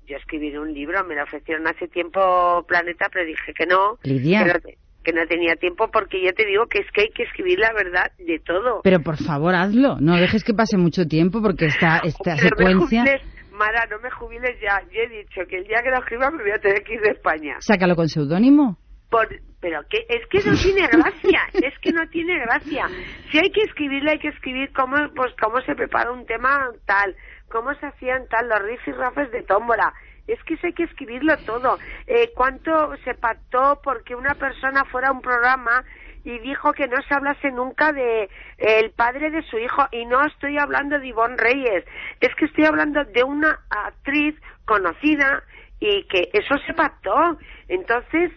yo 0.07 0.15
escribí 0.17 0.55
un 0.55 0.73
libro 0.73 1.03
me 1.03 1.15
lo 1.15 1.23
ofrecieron 1.23 1.67
hace 1.67 1.87
tiempo 1.87 2.63
Planeta 2.67 3.07
pero 3.11 3.25
dije 3.25 3.53
que 3.53 3.65
no 3.65 3.97
Lidia. 4.03 4.43
que 4.43 4.45
no, 4.53 4.59
te- 4.59 4.77
que 5.03 5.13
no 5.13 5.25
tenía 5.25 5.55
tiempo 5.55 5.89
porque 5.91 6.21
yo 6.23 6.33
te 6.33 6.45
digo 6.45 6.65
que 6.67 6.79
es 6.79 6.91
que 6.93 7.01
hay 7.01 7.09
que 7.09 7.23
escribir 7.23 7.59
la 7.59 7.71
verdad 7.73 8.11
de 8.19 8.39
todo 8.39 8.81
Pero 8.83 8.99
por 8.99 9.15
favor, 9.17 9.55
hazlo. 9.55 9.97
No 10.01 10.17
dejes 10.17 10.43
que 10.43 10.53
pase 10.53 10.75
mucho 10.77 11.05
tiempo 11.07 11.41
porque 11.41 11.65
esta, 11.67 11.99
esta 12.03 12.35
Pero 12.35 12.57
me 12.57 12.73
jubiles, 12.75 13.21
Mara, 13.51 13.87
no 13.89 13.99
me 13.99 14.11
jubiles 14.11 14.55
ya. 14.61 14.81
Yo 14.91 15.01
he 15.01 15.07
dicho 15.07 15.41
que 15.49 15.57
el 15.59 15.63
día 15.63 15.81
que 15.81 15.89
lo 15.91 15.97
escriba 15.99 16.29
me 16.29 16.43
voy 16.43 16.51
a 16.51 16.59
tener 16.59 16.83
que 16.83 16.95
ir 16.95 17.01
de 17.01 17.11
España. 17.11 17.55
Sácalo 17.59 17.95
con 17.95 18.07
seudónimo. 18.09 18.77
Por, 19.09 19.27
pero 19.59 19.81
que 19.89 20.05
es 20.09 20.27
que 20.27 20.49
no 20.49 20.55
tiene 20.55 20.87
gracia, 20.87 21.41
es 21.53 21.77
que 21.79 21.91
no 21.91 22.07
tiene 22.09 22.39
gracia. 22.39 22.87
Si 23.31 23.37
hay 23.37 23.49
que 23.51 23.61
escribirle, 23.61 24.11
hay 24.11 24.19
que 24.19 24.29
escribir 24.29 24.71
cómo, 24.73 24.95
pues, 25.15 25.33
cómo 25.41 25.61
se 25.61 25.75
prepara 25.75 26.11
un 26.11 26.25
tema 26.25 26.71
tal, 26.85 27.15
cómo 27.49 27.73
se 27.75 27.85
hacían 27.85 28.27
tal, 28.27 28.49
los 28.49 28.61
riffs 28.61 28.87
y 28.87 28.91
rafes 28.91 29.31
de 29.31 29.43
tómbola. 29.43 29.93
Es 30.27 30.43
que 30.43 30.55
eso 30.55 30.67
hay 30.67 30.73
que 30.73 30.83
escribirlo 30.83 31.37
todo. 31.45 31.79
Eh, 32.05 32.31
¿Cuánto 32.35 32.95
se 33.05 33.13
pactó 33.13 33.79
porque 33.81 34.13
una 34.13 34.35
persona 34.35 34.83
fuera 34.85 35.07
a 35.07 35.13
un 35.13 35.21
programa 35.21 35.85
y 36.25 36.37
dijo 36.39 36.73
que 36.73 36.87
no 36.89 37.01
se 37.07 37.13
hablase 37.13 37.49
nunca 37.51 37.93
de 37.93 38.23
eh, 38.23 38.29
el 38.57 38.91
padre 38.91 39.31
de 39.31 39.41
su 39.43 39.57
hijo? 39.57 39.87
Y 39.91 40.05
no 40.05 40.23
estoy 40.25 40.57
hablando 40.57 40.99
de 40.99 41.07
Ivonne 41.07 41.37
Reyes, 41.37 41.85
es 42.19 42.35
que 42.35 42.45
estoy 42.45 42.65
hablando 42.65 43.05
de 43.05 43.23
una 43.23 43.61
actriz 43.69 44.35
conocida 44.65 45.43
y 45.79 46.03
que 46.07 46.29
eso 46.33 46.57
se 46.65 46.73
pactó. 46.73 47.37
Entonces, 47.69 48.31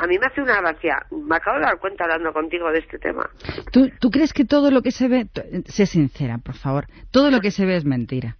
a 0.00 0.06
mí 0.06 0.18
me 0.18 0.26
hace 0.26 0.40
una 0.40 0.60
gracia. 0.60 1.04
Me 1.10 1.36
acabo 1.36 1.58
de 1.58 1.64
dar 1.64 1.78
cuenta 1.78 2.04
hablando 2.04 2.32
contigo 2.32 2.70
de 2.70 2.78
este 2.80 2.98
tema. 2.98 3.28
¿Tú, 3.72 3.90
¿Tú 4.00 4.10
crees 4.10 4.32
que 4.32 4.44
todo 4.44 4.70
lo 4.70 4.82
que 4.82 4.90
se 4.92 5.08
ve... 5.08 5.26
Sé 5.66 5.86
sincera, 5.86 6.38
por 6.38 6.54
favor. 6.54 6.86
Todo 7.10 7.30
lo 7.30 7.40
que 7.40 7.50
se 7.50 7.66
ve 7.66 7.76
es 7.76 7.84
mentira. 7.84 8.36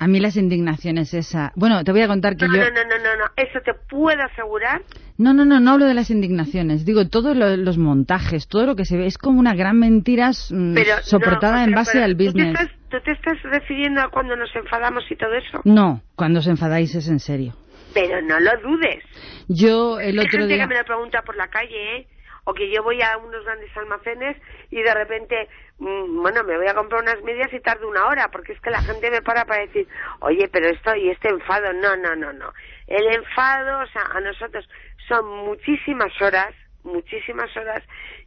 A 0.00 0.06
mí 0.06 0.20
las 0.20 0.36
indignaciones 0.36 1.12
esa... 1.12 1.50
Bueno, 1.56 1.82
te 1.82 1.90
voy 1.90 2.02
a 2.02 2.06
contar 2.06 2.36
que 2.36 2.46
No, 2.46 2.54
yo... 2.54 2.60
no, 2.62 2.70
no, 2.70 2.82
no, 2.84 2.96
no, 3.02 3.16
no. 3.16 3.24
Eso 3.36 3.58
te 3.64 3.74
puedo 3.74 4.22
asegurar. 4.22 4.82
No, 5.16 5.34
no, 5.34 5.44
no, 5.44 5.58
no 5.58 5.72
hablo 5.72 5.86
de 5.86 5.94
las 5.94 6.10
indignaciones. 6.10 6.84
Digo, 6.84 7.08
todos 7.08 7.36
lo- 7.36 7.56
los 7.56 7.78
montajes, 7.78 8.46
todo 8.46 8.64
lo 8.66 8.76
que 8.76 8.84
se 8.84 8.96
ve 8.96 9.06
es 9.06 9.18
como 9.18 9.40
una 9.40 9.54
gran 9.56 9.76
mentira 9.80 10.30
mm, 10.30 10.74
Pero 10.74 10.94
soportada 11.02 11.56
no, 11.56 11.62
o 11.62 11.64
en 11.64 11.72
base 11.72 11.92
pero 11.94 12.04
al 12.04 12.12
¿tú 12.12 12.18
te, 12.18 12.24
business. 12.26 12.60
estás, 12.60 12.70
¿Tú 12.90 12.96
te 13.04 13.10
estás 13.10 13.42
refiriendo 13.42 14.00
a 14.00 14.08
cuando 14.10 14.36
nos 14.36 14.54
enfadamos 14.54 15.02
y 15.10 15.16
todo 15.16 15.34
eso? 15.34 15.60
No, 15.64 16.00
cuando 16.14 16.38
os 16.38 16.46
enfadáis 16.46 16.94
es 16.94 17.08
en 17.08 17.18
serio. 17.18 17.54
Pero 17.94 18.20
no 18.22 18.38
lo 18.40 18.56
dudes. 18.58 19.04
Yo 19.48 19.98
el 20.00 20.18
otro 20.18 20.40
gente 20.40 20.54
día... 20.54 20.64
que 20.64 20.74
me 20.74 20.78
lo 20.78 20.84
pregunta 20.84 21.22
por 21.22 21.36
la 21.36 21.48
calle, 21.48 21.96
¿eh? 21.96 22.06
O 22.44 22.54
que 22.54 22.70
yo 22.70 22.82
voy 22.82 23.00
a 23.02 23.18
unos 23.18 23.44
grandes 23.44 23.74
almacenes 23.76 24.36
y 24.70 24.82
de 24.82 24.94
repente, 24.94 25.48
mm, 25.78 26.22
bueno, 26.22 26.44
me 26.44 26.56
voy 26.56 26.66
a 26.66 26.74
comprar 26.74 27.02
unas 27.02 27.22
medias 27.22 27.52
y 27.52 27.60
tardo 27.60 27.88
una 27.88 28.06
hora, 28.06 28.28
porque 28.30 28.52
es 28.52 28.60
que 28.60 28.70
la 28.70 28.80
gente 28.80 29.10
me 29.10 29.20
para 29.20 29.44
para 29.44 29.66
decir, 29.66 29.86
oye, 30.20 30.48
pero 30.50 30.68
esto 30.68 30.94
y 30.96 31.10
este 31.10 31.28
enfado, 31.28 31.72
no, 31.74 31.96
no, 31.96 32.16
no, 32.16 32.32
no. 32.32 32.52
El 32.86 33.06
enfado, 33.14 33.80
o 33.82 33.86
sea, 33.88 34.02
a 34.12 34.20
nosotros 34.20 34.66
son 35.08 35.26
muchísimas 35.44 36.12
horas, 36.22 36.54
muchísimas 36.84 37.54
horas, 37.54 37.82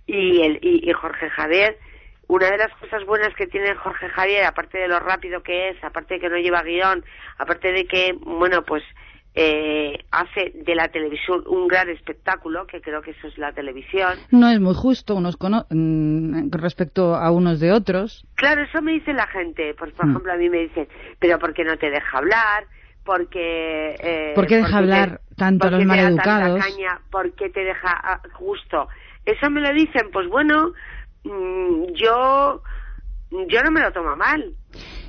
y, 0.06 0.44
el, 0.44 0.60
y, 0.62 0.88
y 0.88 0.94
Jorge 0.94 1.30
Javier, 1.30 1.78
una 2.28 2.50
de 2.50 2.58
las 2.58 2.74
cosas 2.78 3.04
buenas 3.06 3.34
que 3.36 3.48
tiene 3.48 3.76
Jorge 3.76 4.08
Javier, 4.10 4.46
aparte 4.46 4.78
de 4.78 4.88
lo 4.88 5.00
rápido 5.00 5.44
que 5.44 5.70
es, 5.70 5.84
aparte 5.84 6.14
de 6.16 6.20
que 6.20 6.30
no 6.30 6.38
lleva 6.38 6.64
guion, 6.64 7.04
aparte 7.38 7.72
de 7.72 7.86
que, 7.86 8.14
bueno, 8.20 8.64
pues 8.64 8.84
eh, 9.34 9.98
hace 10.12 10.52
de 10.54 10.76
la 10.76 10.90
televisión 10.90 11.44
un 11.48 11.68
gran 11.68 11.90
espectáculo, 11.90 12.68
que 12.68 12.82
creo 12.82 13.02
que 13.02 13.12
eso 13.12 13.28
es 13.28 13.38
la 13.38 13.54
televisión. 13.54 14.18
No 14.30 14.50
es 14.50 14.60
muy 14.60 14.74
justo 14.76 15.16
unos 15.16 15.38
cono- 15.38 15.66
mm, 15.70 16.50
con 16.50 16.60
respecto 16.62 17.16
a 17.16 17.32
unos 17.32 17.60
de 17.60 17.72
otros. 17.72 18.26
Claro, 18.36 18.64
eso 18.64 18.82
me 18.82 18.92
dice 18.94 19.14
la 19.14 19.28
gente. 19.28 19.74
Pues, 19.78 19.94
por 19.94 20.06
Mm. 20.06 20.10
ejemplo, 20.10 20.34
a 20.34 20.38
mí 20.38 20.50
me 20.50 20.60
dicen, 20.60 20.88
pero 21.20 21.40
¿por 21.40 21.54
qué 21.54 21.64
no 21.64 21.78
te 21.78 21.90
deja 21.90 22.18
hablar? 22.18 22.66
Porque... 23.06 23.96
Eh, 24.00 24.34
¿Por 24.36 24.48
qué 24.48 24.58
deja 24.58 24.68
porque 24.68 24.78
hablar 24.78 25.22
tanto 25.38 25.68
a 25.68 25.72
los 25.72 25.80
te 25.80 25.86
maleducados? 25.86 26.60
caña? 26.66 27.00
¿Por 27.10 27.34
qué 27.34 27.50
te 27.50 27.62
deja 27.64 27.90
ah, 27.90 28.22
justo? 28.34 28.90
Eso 29.26 29.50
me 29.50 29.62
lo 29.62 29.74
dicen, 29.74 30.10
pues 30.12 30.28
bueno, 30.28 30.74
mm, 31.24 31.94
yo, 31.96 32.62
yo 33.48 33.64
no 33.64 33.72
me 33.72 33.82
lo 33.82 33.92
tomo 33.92 34.16
mal. 34.16 34.54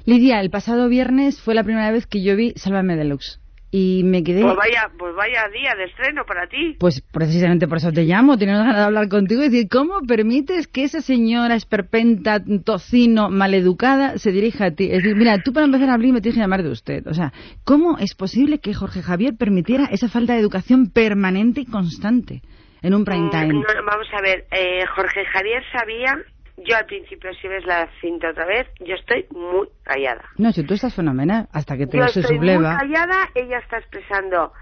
Lidia, 0.05 0.41
el 0.41 0.51
pasado 0.51 0.89
viernes 0.89 1.41
fue 1.41 1.55
la 1.55 1.65
primera 1.65 1.91
vez 1.91 2.07
que 2.07 2.23
yo 2.23 2.35
vi 2.37 2.53
Sálvame 2.57 2.97
Deluxe. 2.97 3.41
Y 3.75 4.03
me 4.05 4.23
quedé... 4.23 4.43
Pues 4.43 4.55
vaya, 4.55 4.91
pues 4.99 5.15
vaya 5.17 5.49
día 5.49 5.75
de 5.75 5.85
estreno 5.85 6.25
para 6.27 6.47
ti. 6.47 6.77
Pues 6.79 7.01
precisamente 7.11 7.67
por 7.67 7.79
eso 7.79 7.91
te 7.91 8.05
llamo, 8.05 8.37
tenía 8.37 8.59
ganas 8.59 8.77
de 8.77 8.83
hablar 8.83 9.09
contigo 9.09 9.41
y 9.41 9.49
decir, 9.49 9.69
¿cómo 9.71 10.03
permites 10.07 10.69
que 10.69 10.85
esa 10.85 11.01
señora 11.01 11.55
esperpenta, 11.55 12.39
tocino, 12.67 13.31
maleducada 13.31 14.19
se 14.19 14.31
dirija 14.31 14.67
a 14.67 14.71
ti? 14.73 14.85
Es 14.91 15.03
decir, 15.03 15.17
mira, 15.17 15.39
tú 15.43 15.55
para 15.55 15.65
empezar 15.65 15.89
a 15.89 15.95
hablar 15.95 16.13
me 16.13 16.21
tienes 16.21 16.35
que 16.35 16.43
llamar 16.43 16.63
de 16.63 16.69
usted. 16.69 17.07
O 17.07 17.15
sea, 17.15 17.33
¿cómo 17.65 17.97
es 17.97 18.15
posible 18.15 18.59
que 18.59 18.75
Jorge 18.75 19.01
Javier 19.01 19.37
permitiera 19.39 19.87
esa 19.91 20.11
falta 20.11 20.35
de 20.35 20.41
educación 20.41 20.91
permanente 20.91 21.63
y 21.63 21.65
constante 21.65 22.43
en 22.83 22.93
un 22.93 23.07
prime 23.07 23.29
Mm, 23.29 23.31
time? 23.31 23.55
no, 23.55 23.63
vamos 23.87 24.07
a 24.13 24.21
ver, 24.21 24.45
eh, 24.51 24.85
Jorge 24.95 25.25
Javier 25.33 25.63
sabía, 25.73 26.19
yo 26.65 26.77
al 26.77 26.87
principio, 26.87 27.33
si 27.35 27.49
ves 27.49 27.65
la 27.65 27.89
cinta 28.01 28.31
otra 28.31 28.47
vez, 28.47 28.67
yo 28.81 28.95
estoy 28.95 29.27
muy 29.31 29.69
callada. 29.83 30.25
No, 30.37 30.53
si 30.53 30.65
tú 30.65 30.75
estás 30.75 30.95
fenomenal, 30.95 31.49
hasta 31.53 31.77
que 31.77 31.87
te 31.87 31.97
Yo 31.99 32.09
se 32.09 32.21
estoy 32.21 32.39
muy 32.39 32.65
callada, 32.65 33.31
ella 33.35 33.59
está 33.59 33.79
expresando 33.79 34.53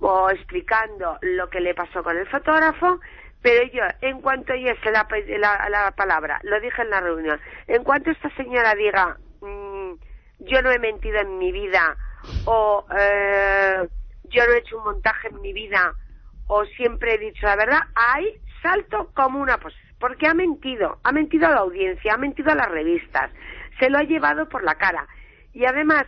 o 0.00 0.30
explicando 0.30 1.18
lo 1.22 1.48
que 1.50 1.60
le 1.60 1.74
pasó 1.74 2.02
con 2.02 2.16
el 2.16 2.26
fotógrafo, 2.28 3.00
Pero 3.40 3.62
yo, 3.72 3.82
en 4.00 4.20
cuanto 4.20 4.52
oyese 4.52 4.90
la, 4.90 5.06
pe- 5.06 5.38
la, 5.38 5.68
la 5.70 5.92
palabra, 5.92 6.40
lo 6.42 6.58
dije 6.60 6.82
en 6.82 6.90
la 6.90 7.00
reunión, 7.00 7.40
en 7.68 7.84
cuanto 7.84 8.10
esta 8.10 8.28
señora 8.36 8.74
diga, 8.74 9.16
mm, 9.40 9.92
yo 10.40 10.62
no 10.62 10.70
he 10.72 10.78
mentido 10.80 11.20
en 11.20 11.38
mi 11.38 11.52
vida, 11.52 11.96
o 12.46 12.84
eh, 12.98 13.88
yo 14.24 14.44
no 14.46 14.52
he 14.52 14.58
hecho 14.58 14.78
un 14.78 14.84
montaje 14.84 15.28
en 15.28 15.40
mi 15.40 15.52
vida, 15.52 15.94
o 16.48 16.64
siempre 16.64 17.14
he 17.14 17.18
dicho 17.18 17.46
la 17.46 17.54
verdad, 17.56 17.80
ahí 17.94 18.26
salto 18.60 19.10
como 19.14 19.40
una 19.40 19.58
pues 19.58 19.74
porque 19.98 20.26
ha 20.26 20.34
mentido, 20.34 20.98
ha 21.02 21.12
mentido 21.12 21.46
a 21.46 21.50
la 21.50 21.60
audiencia, 21.60 22.14
ha 22.14 22.18
mentido 22.18 22.52
a 22.52 22.54
las 22.54 22.68
revistas, 22.70 23.30
se 23.78 23.90
lo 23.90 23.98
ha 23.98 24.02
llevado 24.02 24.48
por 24.48 24.62
la 24.64 24.74
cara. 24.76 25.06
Y 25.52 25.64
además, 25.64 26.04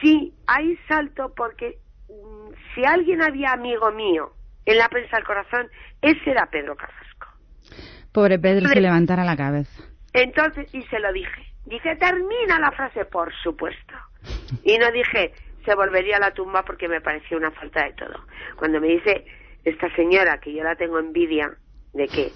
sí, 0.00 0.34
ahí 0.46 0.78
salto 0.88 1.32
porque 1.36 1.78
mm, 2.08 2.52
si 2.74 2.84
alguien 2.84 3.22
había 3.22 3.52
amigo 3.52 3.90
mío 3.92 4.32
en 4.66 4.78
la 4.78 4.88
prensa 4.88 5.16
del 5.16 5.26
corazón, 5.26 5.68
ese 6.00 6.30
era 6.30 6.46
Pedro 6.46 6.76
Carrasco. 6.76 7.28
Pobre 8.12 8.38
Pedro, 8.38 8.60
se 8.60 8.66
Hombre. 8.66 8.80
levantara 8.82 9.24
la 9.24 9.36
cabeza. 9.36 9.82
Entonces, 10.12 10.72
y 10.72 10.82
se 10.82 11.00
lo 11.00 11.12
dije. 11.12 11.42
Dije, 11.66 11.96
termina 11.96 12.60
la 12.60 12.70
frase, 12.72 13.04
por 13.06 13.32
supuesto. 13.42 13.94
Y 14.62 14.78
no 14.78 14.90
dije, 14.92 15.32
se 15.64 15.74
volvería 15.74 16.18
a 16.18 16.20
la 16.20 16.30
tumba 16.32 16.62
porque 16.62 16.88
me 16.88 17.00
pareció 17.00 17.36
una 17.36 17.50
falta 17.50 17.84
de 17.84 17.94
todo. 17.94 18.24
Cuando 18.56 18.80
me 18.80 18.88
dice 18.88 19.24
esta 19.64 19.92
señora, 19.96 20.38
que 20.38 20.52
yo 20.54 20.62
la 20.62 20.76
tengo 20.76 20.98
envidia, 20.98 21.50
¿de 21.94 22.06
qué? 22.06 22.30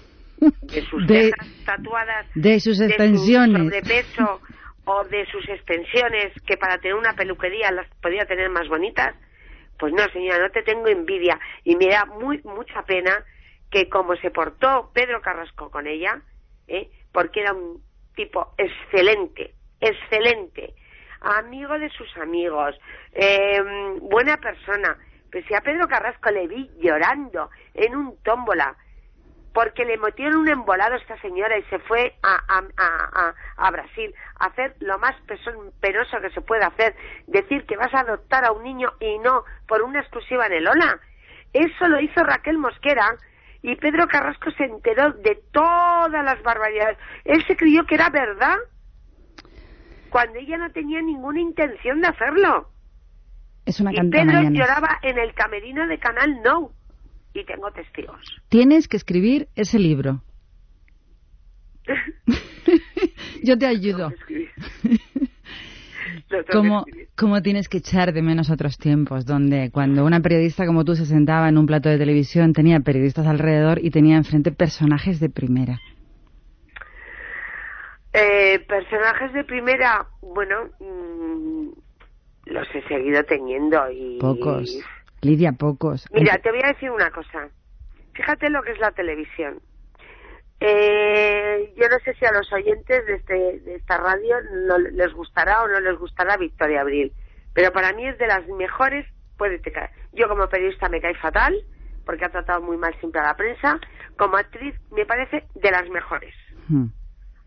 De 0.61 0.81
sus 0.83 1.05
De- 1.07 1.31
cejas 1.31 1.47
tatuadas, 1.65 2.25
de 2.35 2.59
sus 2.59 2.77
de 2.77 2.85
su 2.87 2.91
extensiones. 2.91 3.61
sobrepeso 3.63 4.41
o 4.85 5.03
de 5.05 5.25
sus 5.27 5.47
extensiones, 5.49 6.33
que 6.47 6.57
para 6.57 6.77
tener 6.79 6.95
una 6.95 7.13
peluquería 7.13 7.71
las 7.71 7.87
podía 8.01 8.25
tener 8.25 8.49
más 8.49 8.67
bonitas. 8.67 9.13
Pues 9.77 9.93
no, 9.93 10.03
señora, 10.13 10.39
no 10.39 10.49
te 10.51 10.63
tengo 10.63 10.87
envidia. 10.87 11.39
Y 11.63 11.75
me 11.75 11.87
da 11.87 12.05
muy, 12.05 12.41
mucha 12.43 12.81
pena 12.83 13.23
que 13.71 13.87
como 13.89 14.15
se 14.17 14.31
portó 14.31 14.91
Pedro 14.93 15.21
Carrasco 15.21 15.69
con 15.69 15.87
ella, 15.87 16.21
¿eh? 16.67 16.89
porque 17.11 17.41
era 17.41 17.53
un 17.53 17.81
tipo 18.15 18.53
excelente, 18.57 19.53
excelente, 19.79 20.73
amigo 21.21 21.77
de 21.77 21.89
sus 21.91 22.15
amigos, 22.17 22.75
eh, 23.13 23.61
buena 24.01 24.37
persona. 24.37 24.97
Pues 25.31 25.45
si 25.45 25.53
a 25.53 25.61
Pedro 25.61 25.87
Carrasco 25.87 26.31
le 26.31 26.47
vi 26.47 26.69
llorando 26.81 27.49
en 27.75 27.95
un 27.95 28.17
tómbola, 28.23 28.75
porque 29.53 29.83
le 29.85 29.97
metieron 29.97 30.37
un 30.37 30.47
embolado 30.47 30.93
a 30.93 30.97
esta 30.97 31.19
señora 31.21 31.57
y 31.57 31.63
se 31.63 31.79
fue 31.79 32.15
a, 32.23 32.35
a, 32.47 32.63
a, 32.77 33.33
a- 33.57 33.71
Brasil 33.71 34.13
a 34.39 34.45
hacer 34.47 34.75
lo 34.79 34.97
más 34.99 35.15
penoso 35.79 36.19
que 36.21 36.29
se 36.31 36.41
puede 36.41 36.63
hacer, 36.63 36.95
decir 37.27 37.65
que 37.65 37.75
vas 37.77 37.93
a 37.93 38.01
adoptar 38.01 38.45
a 38.45 38.51
un 38.51 38.63
niño 38.63 38.91
y 38.99 39.17
no 39.19 39.43
por 39.67 39.81
una 39.81 40.01
exclusiva 40.01 40.45
en 40.47 40.53
el 40.53 40.67
Ola. 40.67 40.99
Eso 41.53 41.87
lo 41.87 41.99
hizo 41.99 42.23
Raquel 42.23 42.57
Mosquera 42.57 43.15
y 43.61 43.75
Pedro 43.75 44.07
Carrasco 44.07 44.51
se 44.51 44.65
enteró 44.65 45.11
de 45.13 45.41
todas 45.51 46.23
las 46.23 46.41
barbaridades. 46.43 46.97
Él 47.25 47.43
se 47.47 47.57
creyó 47.57 47.85
que 47.85 47.95
era 47.95 48.09
verdad 48.09 48.57
cuando 50.09 50.39
ella 50.39 50.57
no 50.57 50.71
tenía 50.71 51.01
ninguna 51.01 51.39
intención 51.39 52.01
de 52.01 52.07
hacerlo. 52.07 52.69
Es 53.65 53.79
una 53.79 53.91
Y 53.93 53.97
Pedro 54.09 54.41
lloraba 54.59 54.99
en 55.01 55.17
el 55.19 55.33
camerino 55.33 55.85
de 55.87 55.99
Canal 55.99 56.41
No. 56.41 56.71
Y 57.33 57.45
tengo 57.45 57.71
testigos. 57.71 58.19
Tienes 58.49 58.87
que 58.87 58.97
escribir 58.97 59.47
ese 59.55 59.79
libro. 59.79 60.23
Yo 63.43 63.57
te 63.57 63.65
ayudo. 63.65 64.11
Lo 66.29 66.43
tengo 66.43 66.45
que 66.45 66.51
¿Cómo, 66.51 66.79
escribir. 66.79 67.09
cómo 67.15 67.41
tienes 67.41 67.69
que 67.69 67.77
echar 67.79 68.13
de 68.13 68.21
menos 68.21 68.49
otros 68.49 68.77
tiempos 68.77 69.25
donde 69.25 69.71
cuando 69.71 70.05
una 70.05 70.19
periodista 70.21 70.65
como 70.65 70.85
tú 70.85 70.95
se 70.95 71.05
sentaba 71.05 71.49
en 71.49 71.57
un 71.57 71.65
plato 71.65 71.89
de 71.89 71.97
televisión 71.97 72.53
tenía 72.53 72.79
periodistas 72.81 73.25
alrededor 73.25 73.79
y 73.83 73.89
tenía 73.91 74.17
enfrente 74.17 74.51
personajes 74.51 75.19
de 75.19 75.29
primera? 75.29 75.79
Eh, 78.13 78.59
personajes 78.67 79.33
de 79.33 79.43
primera, 79.43 80.07
bueno, 80.21 80.69
mm, 80.79 81.69
los 82.45 82.67
he 82.75 82.87
seguido 82.87 83.23
teniendo 83.23 83.89
y... 83.91 84.17
Pocos. 84.19 84.79
Lidia, 85.21 85.51
pocos. 85.53 86.07
Mira, 86.11 86.37
te 86.37 86.51
voy 86.51 86.61
a 86.63 86.69
decir 86.69 86.91
una 86.91 87.11
cosa. 87.11 87.49
Fíjate 88.13 88.49
lo 88.49 88.61
que 88.63 88.71
es 88.71 88.79
la 88.79 88.91
televisión. 88.91 89.61
Eh, 90.61 91.73
yo 91.77 91.87
no 91.87 91.99
sé 92.03 92.13
si 92.15 92.25
a 92.25 92.33
los 92.33 92.51
oyentes 92.51 93.05
de, 93.05 93.15
este, 93.15 93.59
de 93.59 93.75
esta 93.75 93.97
radio 93.97 94.35
no 94.67 94.77
les 94.77 95.13
gustará 95.13 95.63
o 95.63 95.67
no 95.67 95.79
les 95.79 95.97
gustará 95.97 96.35
Victoria 96.35 96.81
Abril, 96.81 97.13
pero 97.53 97.71
para 97.71 97.93
mí 97.93 98.05
es 98.05 98.17
de 98.17 98.27
las 98.27 98.45
mejores. 98.47 99.05
Puede 99.37 99.59
te 99.59 99.71
caer. 99.71 99.91
Yo 100.11 100.27
como 100.27 100.49
periodista 100.49 100.89
me 100.89 100.99
cae 100.99 101.15
fatal 101.15 101.55
porque 102.05 102.25
ha 102.25 102.29
tratado 102.29 102.61
muy 102.61 102.75
mal 102.75 102.93
siempre 102.99 103.21
a 103.21 103.27
la 103.27 103.37
prensa. 103.37 103.79
Como 104.17 104.35
actriz 104.35 104.75
me 104.91 105.05
parece 105.05 105.45
de 105.55 105.71
las 105.71 105.87
mejores. 105.89 106.33
Hmm. 106.67 106.87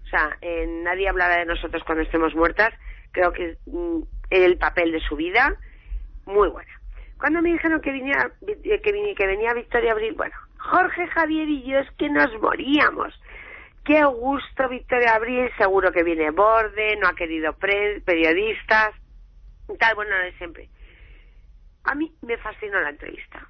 O 0.04 0.06
sea, 0.08 0.36
eh, 0.40 0.66
nadie 0.82 1.08
hablará 1.08 1.36
de 1.38 1.46
nosotros 1.46 1.82
cuando 1.84 2.02
estemos 2.02 2.34
muertas. 2.34 2.72
Creo 3.10 3.32
que 3.32 3.58
mm, 3.66 4.02
el 4.30 4.56
papel 4.56 4.92
de 4.92 5.00
su 5.00 5.16
vida, 5.16 5.54
muy 6.24 6.48
buena. 6.48 6.81
Cuando 7.22 7.40
me 7.40 7.52
dijeron 7.52 7.80
que 7.80 7.92
venía, 7.92 8.32
eh, 8.48 8.80
que, 8.80 9.26
venía 9.26 9.54
Victoria 9.54 9.92
Abril, 9.92 10.14
bueno, 10.14 10.34
Jorge 10.58 11.06
Javier 11.06 11.48
y 11.48 11.62
yo 11.62 11.78
es 11.78 11.88
que 11.92 12.10
nos 12.10 12.32
moríamos. 12.42 13.14
Qué 13.84 14.04
gusto 14.04 14.68
Victoria 14.68 15.14
Abril, 15.14 15.48
seguro 15.56 15.92
que 15.92 16.02
viene 16.02 16.32
borde, 16.32 16.96
no 16.96 17.06
ha 17.06 17.14
querido 17.14 17.52
periodistas, 17.52 18.90
tal, 19.78 19.94
bueno, 19.94 20.16
de 20.16 20.32
siempre. 20.32 20.68
A 21.84 21.94
mí 21.94 22.12
me 22.22 22.38
fascinó 22.38 22.80
la 22.80 22.90
entrevista. 22.90 23.46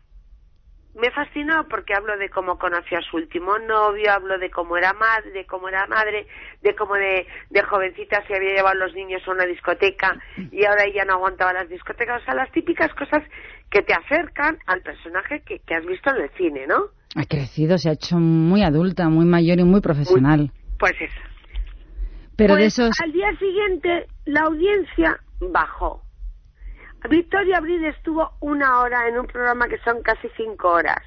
Me 0.94 1.10
fascinó 1.10 1.66
porque 1.66 1.94
hablo 1.94 2.18
de 2.18 2.28
cómo 2.28 2.58
conoció 2.58 2.98
a 2.98 3.02
su 3.02 3.16
último 3.16 3.58
novio, 3.58 4.12
hablo 4.12 4.38
de 4.38 4.50
cómo 4.50 4.76
era 4.76 4.92
madre, 4.92 5.30
de 5.30 5.46
cómo 5.46 5.70
era 5.70 5.86
madre, 5.86 6.26
de 6.60 6.74
cómo 6.76 6.96
de, 6.96 7.26
de 7.48 7.62
jovencita 7.62 8.22
se 8.26 8.36
había 8.36 8.50
llevado 8.50 8.76
a 8.76 8.86
los 8.86 8.94
niños 8.94 9.26
a 9.26 9.30
una 9.30 9.46
discoteca 9.46 10.14
y 10.50 10.66
ahora 10.66 10.84
ella 10.84 11.06
no 11.06 11.14
aguantaba 11.14 11.54
las 11.54 11.70
discotecas. 11.70 12.20
O 12.20 12.24
sea, 12.26 12.34
las 12.34 12.52
típicas 12.52 12.92
cosas 12.92 13.22
que 13.72 13.82
te 13.82 13.94
acercan 13.94 14.58
al 14.66 14.82
personaje 14.82 15.42
que, 15.46 15.58
que 15.60 15.74
has 15.74 15.84
visto 15.86 16.10
en 16.14 16.22
el 16.22 16.30
cine, 16.36 16.66
¿no? 16.66 16.84
Ha 17.16 17.24
crecido, 17.24 17.78
se 17.78 17.88
ha 17.88 17.92
hecho 17.92 18.16
muy 18.18 18.62
adulta, 18.62 19.08
muy 19.08 19.24
mayor 19.24 19.58
y 19.60 19.64
muy 19.64 19.80
profesional. 19.80 20.52
Pues 20.78 20.92
eso. 21.00 21.20
Pero 22.36 22.54
de 22.54 22.62
Pues, 22.62 22.78
esos... 22.78 22.90
Al 23.02 23.12
día 23.12 23.30
siguiente 23.38 24.06
la 24.26 24.42
audiencia 24.42 25.18
bajó. 25.40 26.02
Victoria 27.08 27.58
Abril 27.58 27.84
estuvo 27.84 28.30
una 28.40 28.78
hora 28.80 29.08
en 29.08 29.18
un 29.18 29.26
programa 29.26 29.66
que 29.68 29.78
son 29.78 30.02
casi 30.02 30.28
cinco 30.36 30.68
horas. 30.68 31.00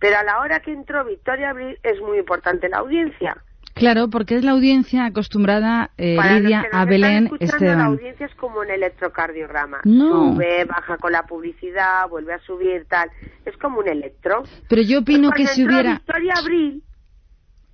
Pero 0.00 0.18
a 0.18 0.24
la 0.24 0.40
hora 0.40 0.60
que 0.60 0.72
entró 0.72 1.04
Victoria 1.04 1.50
Abril 1.50 1.78
es 1.82 2.00
muy 2.00 2.18
importante 2.18 2.68
la 2.68 2.78
audiencia. 2.78 3.36
Claro, 3.76 4.08
porque 4.08 4.36
es 4.36 4.42
la 4.44 4.52
audiencia 4.52 5.04
acostumbrada, 5.04 5.90
eh, 5.98 6.16
Para 6.16 6.32
los 6.32 6.42
Lidia, 6.42 6.62
que 6.62 6.68
nos 6.68 6.74
a 6.74 6.78
están 6.78 6.88
Belén 6.88 7.24
escuchando, 7.24 7.46
La 7.46 7.56
Esteban. 7.56 7.80
audiencia 7.86 8.26
es 8.26 8.34
como 8.36 8.60
un 8.60 8.70
electrocardiograma. 8.70 9.80
No. 9.84 10.32
Sube, 10.32 10.64
baja 10.64 10.96
con 10.96 11.12
la 11.12 11.24
publicidad, 11.24 12.08
vuelve 12.08 12.32
a 12.32 12.38
subir, 12.38 12.86
tal. 12.88 13.10
Es 13.44 13.54
como 13.58 13.80
un 13.80 13.88
electro. 13.88 14.44
Pero 14.68 14.80
yo 14.80 15.00
opino 15.00 15.30
que 15.30 15.46
si 15.46 15.64
hubiera... 15.64 15.92
Victoria 15.96 16.34
Abril, 16.38 16.82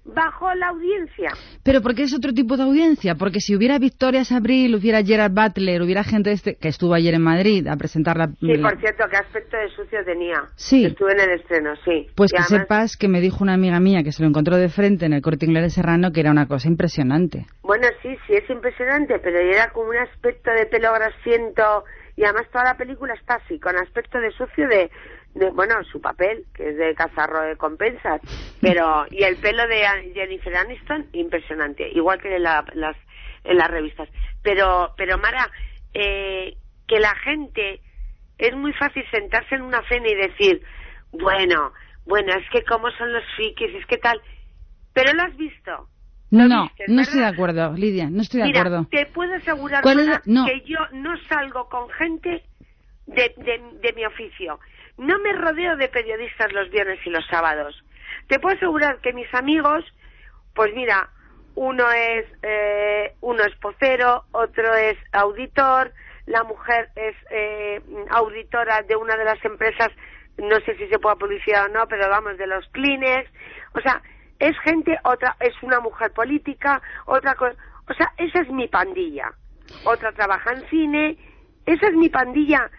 bajó 0.04 0.52
la 0.54 0.68
audiencia. 0.68 1.30
Pero 1.62 1.80
porque 1.80 2.02
es 2.02 2.14
otro 2.14 2.32
tipo 2.32 2.56
de 2.56 2.64
audiencia, 2.64 3.14
porque 3.14 3.40
si 3.40 3.54
hubiera 3.54 3.78
Victoria 3.78 4.22
Abril, 4.30 4.74
hubiera 4.74 5.02
Gerard 5.02 5.32
Butler, 5.32 5.82
hubiera 5.82 6.02
gente 6.04 6.32
este 6.32 6.56
que 6.56 6.68
estuvo 6.68 6.94
ayer 6.94 7.14
en 7.14 7.22
Madrid 7.22 7.66
a 7.68 7.76
presentar 7.76 8.16
la... 8.16 8.26
Sí, 8.40 8.58
por 8.58 8.78
cierto, 8.80 9.04
qué 9.10 9.16
aspecto 9.16 9.56
de 9.56 9.68
sucio 9.70 10.04
tenía. 10.04 10.42
Sí. 10.56 10.86
Estuve 10.86 11.12
en 11.12 11.20
el 11.20 11.30
estreno, 11.40 11.74
sí. 11.84 12.08
Pues 12.16 12.32
Y 12.32 12.36
que 12.36 12.42
además- 12.42 12.62
sepas 12.62 12.96
que 12.96 13.08
me 13.08 13.20
dijo 13.20 13.42
una 13.44 13.54
amiga 13.54 13.78
mía 13.80 14.02
que 14.02 14.12
se 14.12 14.22
lo 14.22 14.28
encontró 14.28 14.56
de 14.56 14.68
frente 14.68 15.06
en 15.06 15.12
el 15.12 15.22
corte 15.22 15.46
inglés 15.46 15.62
de 15.64 15.70
Serrano 15.70 16.10
que 16.12 16.20
era 16.20 16.30
una 16.30 16.46
cosa 16.48 16.68
impresionante. 16.68 17.46
Bueno, 17.62 17.86
sí, 18.02 18.16
sí, 18.26 18.34
es 18.34 18.48
impresionante, 18.50 19.18
pero 19.20 19.38
era 19.38 19.70
como 19.70 19.90
un 19.90 19.96
aspecto 19.96 20.50
de 20.50 20.66
pelo 20.66 20.92
grasiento 20.92 21.84
y 22.16 22.24
además 22.24 22.46
toda 22.52 22.64
la 22.64 22.76
película 22.76 23.14
está 23.14 23.36
así, 23.36 23.58
con 23.58 23.74
aspecto 23.76 24.18
de 24.20 24.30
sucio 24.32 24.68
de, 24.68 24.90
de 25.34 25.50
bueno, 25.50 25.82
su 25.84 26.00
papel, 26.00 26.44
que 26.54 26.70
es 26.70 26.76
de 26.76 26.94
cazarro 26.94 27.40
de 27.42 27.56
compensas, 27.56 28.20
pero, 28.60 29.06
y 29.10 29.24
el 29.24 29.38
pelo 29.38 29.66
de 29.66 29.84
Jennifer 30.14 30.56
Aniston, 30.56 31.06
impresionante, 31.12 31.88
igual 31.90 32.20
que 32.20 32.36
en, 32.36 32.42
la- 32.42 32.64
las, 32.74 32.96
en 33.44 33.56
las 33.56 33.70
revistas. 33.70 34.08
Pero, 34.42 34.92
pero 34.96 35.18
Mara, 35.18 35.50
eh, 35.94 36.56
que 36.86 37.00
la 37.00 37.14
gente, 37.16 37.80
es 38.38 38.54
muy 38.54 38.72
fácil 38.74 39.04
sentarse 39.10 39.54
en 39.54 39.62
una 39.62 39.82
cena 39.88 40.08
y 40.08 40.14
decir, 40.14 40.62
bueno, 41.12 41.72
bueno, 42.04 42.32
es 42.34 42.48
que 42.50 42.62
cómo 42.64 42.90
son 42.92 43.12
los 43.12 43.24
frikis, 43.36 43.74
es 43.74 43.86
que 43.86 43.98
tal, 43.98 44.20
pero 44.92 45.12
lo 45.14 45.22
has 45.22 45.36
visto. 45.36 45.88
No, 46.30 46.62
viste, 46.62 46.84
no 46.88 47.02
estoy 47.02 47.20
de 47.20 47.26
acuerdo, 47.26 47.72
Lidia, 47.74 48.08
no 48.10 48.22
estoy 48.22 48.40
de 48.40 48.46
Mira, 48.46 48.60
acuerdo. 48.60 48.86
te 48.90 49.06
puedo 49.06 49.34
asegurar 49.34 49.82
¿Cuál 49.82 50.00
es 50.00 50.06
Mara, 50.06 50.22
la- 50.24 50.32
no. 50.32 50.46
que 50.46 50.60
yo 50.62 50.78
no 50.92 51.14
salgo 51.28 51.68
con 51.68 51.88
gente 51.90 52.42
de, 53.06 53.34
de, 53.36 53.60
de 53.80 53.92
mi 53.94 54.04
oficio. 54.06 54.58
No 54.98 55.18
me 55.18 55.32
rodeo 55.32 55.76
de 55.76 55.88
periodistas 55.88 56.52
los 56.52 56.70
viernes 56.70 56.98
y 57.04 57.10
los 57.10 57.26
sábados. 57.26 57.82
Te 58.28 58.38
puedo 58.38 58.56
asegurar 58.56 58.98
que 59.00 59.12
mis 59.12 59.32
amigos, 59.34 59.84
pues 60.54 60.72
mira, 60.74 61.08
uno 61.54 61.90
es 61.90 62.26
eh, 62.42 63.14
uno 63.20 63.42
es 63.44 63.54
pocero, 63.56 64.24
otro 64.32 64.74
es 64.74 64.96
auditor, 65.12 65.92
la 66.26 66.44
mujer 66.44 66.90
es 66.94 67.16
eh, 67.30 67.80
auditora 68.10 68.82
de 68.82 68.96
una 68.96 69.16
de 69.16 69.24
las 69.24 69.44
empresas 69.44 69.90
no 70.38 70.56
sé 70.60 70.76
si 70.76 70.86
se 70.88 70.98
puede 70.98 71.16
publicidad 71.16 71.66
o 71.66 71.68
no, 71.68 71.86
pero 71.86 72.08
vamos, 72.08 72.38
de 72.38 72.46
los 72.46 72.66
Kleenex, 72.68 73.30
o 73.74 73.80
sea, 73.80 74.02
es 74.38 74.58
gente, 74.60 74.98
otra, 75.04 75.36
es 75.40 75.54
una 75.62 75.80
mujer 75.80 76.12
política, 76.12 76.80
otra 77.06 77.34
cosa, 77.34 77.56
o 77.88 77.94
sea, 77.94 78.12
esa 78.16 78.40
es 78.40 78.48
mi 78.50 78.68
pandilla. 78.68 79.32
Otra 79.84 80.12
trabaja 80.12 80.52
en 80.52 80.68
cine, 80.68 81.16
esa 81.66 81.86
es 81.86 81.94
mi 81.94 82.08
pandilla. 82.08 82.70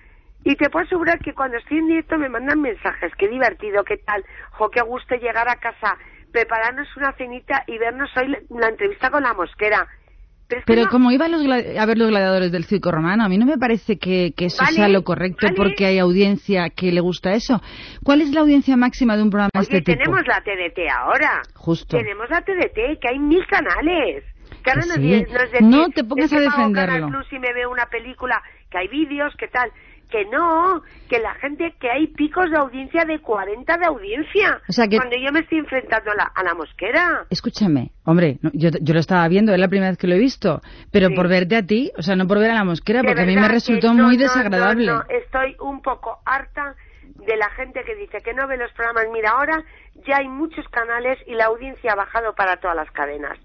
Y 0.45 0.55
te 0.55 0.69
puedo 0.69 0.85
asegurar 0.85 1.19
que 1.19 1.33
cuando 1.33 1.57
estoy 1.57 1.77
en 1.79 1.87
directo 1.87 2.17
me 2.17 2.29
mandan 2.29 2.59
mensajes, 2.61 3.11
qué 3.17 3.27
divertido, 3.29 3.83
qué 3.83 3.97
tal, 3.97 4.23
jo, 4.51 4.69
qué 4.69 4.81
gusto 4.81 5.15
llegar 5.15 5.47
a 5.47 5.55
casa, 5.55 5.97
prepararnos 6.31 6.87
una 6.97 7.13
cenita 7.13 7.63
y 7.67 7.77
vernos 7.77 8.09
hoy 8.17 8.35
la, 8.49 8.67
entrevista 8.67 9.09
con 9.09 9.23
la 9.23 9.33
mosquera. 9.33 9.87
Pero, 10.47 10.59
es 10.59 10.65
que 10.65 10.73
Pero 10.73 10.83
no- 10.85 10.89
como 10.89 11.11
iban 11.11 11.31
los 11.31 11.41
a 11.45 11.85
ver 11.85 11.97
los 11.97 12.09
gladiadores 12.09 12.51
del 12.51 12.65
circo 12.65 12.91
romano, 12.91 13.23
a 13.23 13.29
mí 13.29 13.37
no 13.37 13.45
me 13.45 13.57
parece 13.57 13.97
que, 13.97 14.33
que 14.35 14.45
eso 14.47 14.61
Vale, 14.61 14.75
sea 14.75 14.89
lo 14.89 15.03
correcto 15.03 15.45
vale. 15.47 15.55
porque 15.55 15.85
hay 15.85 15.99
audiencia 15.99 16.69
que 16.69 16.91
le 16.91 16.99
gusta 16.99 17.33
eso. 17.33 17.61
¿Cuál 18.03 18.21
es 18.21 18.31
la 18.33 18.41
audiencia 18.41 18.75
máxima 18.75 19.15
de 19.15 19.23
un 19.23 19.29
programa 19.29 19.49
de 19.53 19.59
Oye, 19.59 19.77
este 19.77 19.81
tipo? 19.93 20.03
tenemos 20.03 20.27
la 20.27 20.41
TDT 20.41 20.79
ahora. 20.91 21.41
Justo. 21.55 21.97
Tenemos 21.97 22.29
la 22.29 22.41
TDT, 22.41 22.99
que 22.99 23.07
hay 23.09 23.19
mil 23.19 23.45
canales. 23.47 24.25
Que 24.63 24.69
ahora 24.71 24.81
Que 24.83 24.87
nos 24.87 24.95
sí. 24.97 25.01
di- 25.01 25.21
nos 25.23 25.51
decís, 25.51 25.61
No 25.67 25.89
te 25.89 26.03
pongas 26.03 26.33
a 26.33 26.39
defenderlo. 26.39 26.93
Canal 26.93 27.09
Plus 27.09 27.33
y 27.33 27.39
me 27.39 27.53
veo 27.53 27.71
una 27.71 27.85
película, 27.85 28.41
que 28.69 28.77
hay 28.77 28.87
vídeos, 28.89 29.33
que 29.37 29.47
tal. 29.47 29.71
Que 30.13 30.25
no, 30.25 30.83
que 31.09 31.17
la 31.19 31.33
gente, 31.41 31.73
que 31.79 31.89
hay 31.89 32.05
picos 32.05 32.51
de 32.51 32.57
audiencia 32.57 33.03
de 33.03 33.17
40 33.19 33.77
de 33.79 33.85
audiencia. 33.87 34.61
O 34.69 34.71
sea 34.71 34.87
que- 34.87 34.97
Cuando 34.97 35.15
yo 35.17 35.31
me 35.31 35.39
estoy 35.39 35.57
enfrentando 35.57 36.11
a 36.11 36.15
la, 36.15 36.23
a 36.35 36.43
la 36.43 36.53
mosquera. 36.53 37.25
Escúchame, 37.31 37.89
hombre, 38.05 38.37
no, 38.43 38.51
yo, 38.53 38.69
yo 38.79 38.93
lo 38.93 38.99
estaba 38.99 39.27
viendo, 39.27 39.51
es 39.53 39.59
la 39.59 39.67
primera 39.69 39.89
vez 39.89 39.97
que 39.97 40.05
lo 40.05 40.13
he 40.13 40.19
visto, 40.19 40.61
pero 40.91 41.07
Sí. 41.07 41.15
por 41.15 41.27
verte 41.27 41.55
a 41.55 41.63
ti, 41.65 41.91
o 41.97 42.03
sea, 42.03 42.15
no 42.15 42.27
por 42.27 42.37
ver 42.37 42.51
a 42.51 42.53
la 42.53 42.63
mosquera, 42.63 43.01
De 43.01 43.07
porque 43.07 43.23
a 43.23 43.25
mí 43.25 43.35
me 43.35 43.47
resultó 43.47 43.87
no, 43.95 44.03
muy 44.03 44.17
no, 44.17 44.23
no, 44.25 44.29
desagradable. 44.29 44.85
no, 44.85 45.01
estoy 45.09 45.55
un 45.61 45.81
poco 45.81 46.19
harta 46.25 46.75
de 47.15 47.35
la 47.35 47.49
gente 47.51 47.81
que 47.83 47.95
dice 47.95 48.19
que 48.23 48.35
no 48.35 48.47
ve 48.47 48.57
los 48.57 48.71
programas. 48.73 49.05
Mira, 49.11 49.31
ahora 49.31 49.63
ya 50.05 50.17
hay 50.17 50.27
muchos 50.27 50.67
canales 50.69 51.17
y 51.25 51.33
la 51.33 51.45
audiencia 51.45 51.93
ha 51.93 51.95
bajado 51.95 52.35
para 52.35 52.57
todas 52.57 52.75
las 52.75 52.91
cadenas. 52.91 53.39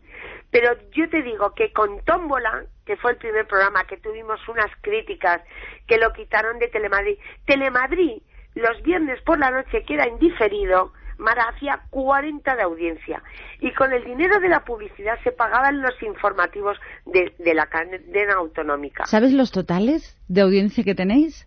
Pero 0.51 0.71
yo 0.93 1.09
te 1.11 1.23
digo 1.23 1.55
que 1.55 1.73
con 1.73 2.01
Tómbola, 2.05 2.65
que 2.87 2.97
fue 2.97 3.11
el 3.13 3.17
primer 3.19 3.47
programa 3.47 3.85
que 3.85 3.99
tuvimos 3.99 4.41
unas 4.49 4.71
críticas, 4.81 5.43
que 5.87 5.99
lo 5.99 6.13
quitaron 6.13 6.59
de 6.59 6.69
Telemadrid. 6.69 7.19
Telemadrid, 7.45 8.23
los 8.55 8.83
viernes 8.83 9.21
por 9.23 9.39
la 9.39 9.51
noche 9.51 9.85
queda 9.87 10.09
indiferido, 10.09 10.93
Mara 11.19 11.49
hacía 11.55 11.81
40 11.91 12.55
de 12.57 12.63
audiencia. 12.63 13.23
Y 13.61 13.73
con 13.75 13.93
el 13.93 14.05
dinero 14.05 14.39
de 14.41 14.49
la 14.49 14.65
publicidad 14.65 15.19
se 15.25 15.33
pagaban 15.33 15.83
los 15.83 16.01
informativos 16.03 16.79
de, 17.07 17.35
de 17.39 17.55
la 17.55 17.67
cadena 17.67 18.35
autonómica. 18.37 19.05
¿Sabes 19.07 19.33
los 19.33 19.51
totales 19.51 20.17
de 20.29 20.41
audiencia 20.43 20.85
que 20.85 20.95
tenéis? 20.95 21.47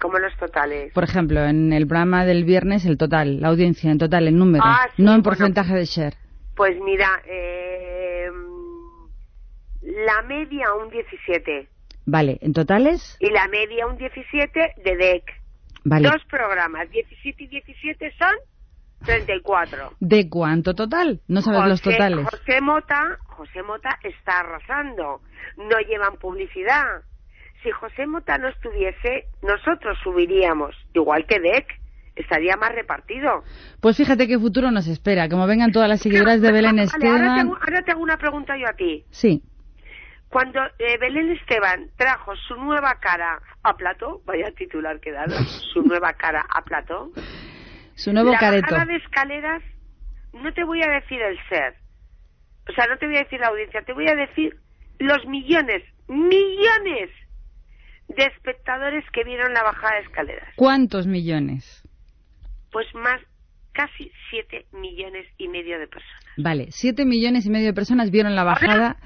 Como 0.00 0.18
los 0.18 0.36
totales. 0.36 0.92
Por 0.92 1.04
ejemplo, 1.04 1.42
en 1.44 1.72
el 1.72 1.86
programa 1.86 2.26
del 2.26 2.44
viernes, 2.44 2.84
el 2.84 2.98
total, 2.98 3.40
la 3.40 3.48
audiencia 3.48 3.90
en 3.90 3.98
total, 3.98 4.28
en 4.28 4.36
número, 4.38 4.62
Ah, 4.66 4.88
sí, 4.94 5.02
no 5.02 5.12
en 5.14 5.22
bueno. 5.22 5.22
porcentaje 5.22 5.74
de 5.74 5.84
share. 5.86 6.14
Pues 6.56 6.76
mira, 6.80 7.22
eh, 7.26 8.28
la 9.82 10.22
media 10.22 10.74
un 10.74 10.90
17 10.90 11.68
Vale, 12.06 12.38
en 12.40 12.52
totales, 12.52 13.16
y 13.20 13.30
la 13.30 13.46
media 13.48 13.86
un 13.86 13.96
17 13.98 14.74
de 14.82 14.96
DEC. 14.96 15.24
vale. 15.84 16.08
Dos 16.08 16.24
programas, 16.30 16.88
17 16.90 17.44
y 17.44 17.46
17 17.48 18.12
son 18.18 18.34
34. 19.04 19.92
¿De 20.00 20.28
cuánto 20.30 20.74
total? 20.74 21.20
No 21.28 21.42
sabes 21.42 21.68
los 21.68 21.82
totales. 21.82 22.26
José 22.30 22.60
Mota, 22.60 23.18
José 23.26 23.62
Mota 23.62 23.98
está 24.02 24.40
arrasando. 24.40 25.20
No 25.56 25.78
llevan 25.80 26.16
publicidad. 26.16 27.02
Si 27.62 27.70
José 27.70 28.06
Mota 28.06 28.38
no 28.38 28.48
estuviese, 28.48 29.26
nosotros 29.42 29.98
subiríamos, 30.02 30.74
igual 30.94 31.26
que 31.26 31.40
DEC, 31.40 31.66
estaría 32.16 32.56
más 32.56 32.74
repartido. 32.74 33.44
Pues 33.80 33.96
fíjate 33.96 34.26
qué 34.26 34.38
futuro 34.38 34.70
nos 34.70 34.86
espera. 34.88 35.28
Como 35.28 35.46
vengan 35.46 35.70
todas 35.72 35.88
las 35.88 36.00
seguidoras 36.00 36.40
de 36.40 36.50
Belén 36.52 36.78
ahora, 36.78 36.84
Esteban. 36.84 37.48
ahora 37.48 37.82
te 37.82 37.92
hago 37.92 38.02
una 38.02 38.16
pregunta 38.16 38.56
yo 38.58 38.66
a 38.68 38.72
ti. 38.72 39.04
Sí, 39.10 39.42
Cuando 40.28 40.60
eh, 40.78 40.98
Belén 41.00 41.30
Esteban 41.32 41.90
trajo 41.96 42.34
su 42.48 42.56
nueva 42.56 42.96
cara 43.00 43.40
a 43.62 43.76
plató, 43.76 44.20
vaya 44.26 44.50
titular 44.52 44.98
que 45.00 45.12
dado, 45.12 45.36
su 45.72 45.82
nueva 45.82 46.14
cara 46.14 46.44
a 46.48 46.62
plató, 46.64 47.12
su 47.94 48.12
nuevo 48.12 48.32
la 48.32 48.38
careto. 48.38 48.66
bajada 48.70 48.86
de 48.86 48.96
escaleras, 48.96 49.62
no 50.32 50.52
te 50.52 50.64
voy 50.64 50.82
a 50.82 50.88
decir 50.88 51.20
el 51.22 51.38
ser, 51.48 51.76
o 52.68 52.72
sea, 52.72 52.86
no 52.88 52.98
te 52.98 53.06
voy 53.06 53.16
a 53.16 53.22
decir 53.24 53.38
la 53.40 53.48
audiencia, 53.48 53.82
te 53.82 53.92
voy 53.92 54.08
a 54.08 54.14
decir 54.16 54.56
los 54.98 55.24
millones, 55.26 55.82
millones 56.08 57.10
de 58.08 58.24
espectadores 58.24 59.04
que 59.12 59.24
vieron 59.24 59.52
la 59.52 59.62
bajada 59.62 59.94
de 59.96 60.00
escaleras. 60.02 60.48
¿Cuántos 60.56 61.06
millones? 61.06 61.82
Pues 62.72 62.86
más, 62.94 63.20
casi 63.72 64.10
siete 64.30 64.66
millones 64.72 65.26
y 65.38 65.48
medio 65.48 65.78
de 65.78 65.86
personas. 65.86 66.22
Vale, 66.36 66.66
siete 66.70 67.04
millones 67.04 67.46
y 67.46 67.50
medio 67.50 67.66
de 67.66 67.74
personas 67.74 68.10
vieron 68.10 68.34
la 68.34 68.44
bajada 68.44 68.96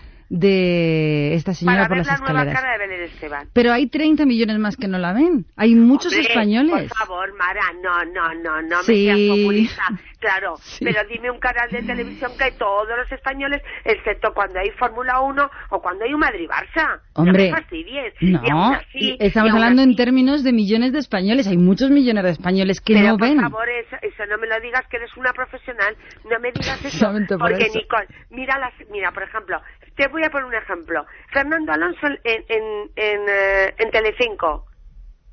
de 0.44 1.34
esta 1.34 1.54
señora 1.54 1.78
Para 1.78 1.88
por 1.88 1.96
ver 1.98 2.06
las 2.06 2.20
la 2.20 2.24
nueva 2.26 2.40
escaleras. 2.50 2.62
cara 2.62 2.72
de 2.72 2.86
Belén 2.86 3.04
Esteban. 3.10 3.48
Pero 3.52 3.72
hay 3.72 3.88
30 3.88 4.26
millones 4.26 4.58
más 4.58 4.76
que 4.76 4.86
no 4.86 4.98
la 4.98 5.12
ven. 5.12 5.44
Hay 5.56 5.74
muchos 5.74 6.12
Hombre, 6.12 6.28
españoles. 6.28 6.88
Por 6.88 6.98
favor, 6.98 7.36
Mara, 7.36 7.62
no, 7.82 8.04
no, 8.04 8.34
no, 8.34 8.62
no 8.62 8.82
Sí. 8.84 8.92
me 8.92 8.98
seas 9.16 9.38
populista. 9.38 9.82
Claro, 10.20 10.56
Sí. 10.58 10.84
pero 10.84 11.00
dime 11.08 11.30
un 11.30 11.38
canal 11.40 11.70
de 11.70 11.82
televisión 11.82 12.30
que 12.38 12.52
todos 12.52 12.86
los 12.88 13.10
españoles, 13.10 13.62
excepto 13.84 14.34
cuando 14.34 14.60
hay 14.60 14.70
Fórmula 14.72 15.20
1 15.20 15.50
o 15.70 15.80
cuando 15.80 16.04
hay 16.04 16.12
un 16.12 16.20
Madrid-Barça. 16.20 17.00
Hombre, 17.14 17.48
no 17.48 17.56
me 17.56 17.60
fastidies. 17.62 18.14
Y 18.20 18.34
aún 18.34 18.74
así- 18.74 19.16
estamos 19.18 19.48
y 19.48 19.50
aún 19.50 19.56
hablando 19.62 19.80
en 19.82 19.96
términos 19.96 20.44
de 20.44 20.52
millones 20.52 20.92
de 20.92 20.98
españoles. 20.98 21.46
Hay 21.48 21.56
muchos 21.56 21.90
millones 21.90 22.22
de 22.24 22.30
españoles 22.30 22.82
que 22.82 22.92
pero 22.92 23.06
no 23.08 23.16
por 23.16 23.28
ven. 23.28 23.40
favor, 23.40 23.66
eso, 23.70 23.96
eso 24.02 24.26
no 24.26 24.36
me 24.36 24.46
lo 24.46 24.60
digas 24.60 24.86
que 24.90 24.98
eres 24.98 25.16
una 25.16 25.32
profesional. 25.32 25.96
No 26.30 26.38
me 26.38 26.52
digas 26.52 26.84
eso. 26.84 27.10
Por 27.28 27.38
porque, 27.38 27.64
eso. 27.64 27.78
Nicole, 27.78 28.06
mira, 28.28 28.58
las, 28.58 28.74
mira, 28.90 29.10
por 29.12 29.22
ejemplo, 29.22 29.58
te 29.96 30.06
voy 30.08 30.22
a 30.22 30.28
poner 30.30 30.44
un 30.46 30.54
ejemplo. 30.54 31.06
Fernando 31.32 31.72
Alonso 31.72 32.06
en, 32.24 32.44
en, 32.46 32.62
en, 32.94 33.20
eh, 33.26 33.74
en 33.78 33.90
Telecinco. 33.90 34.66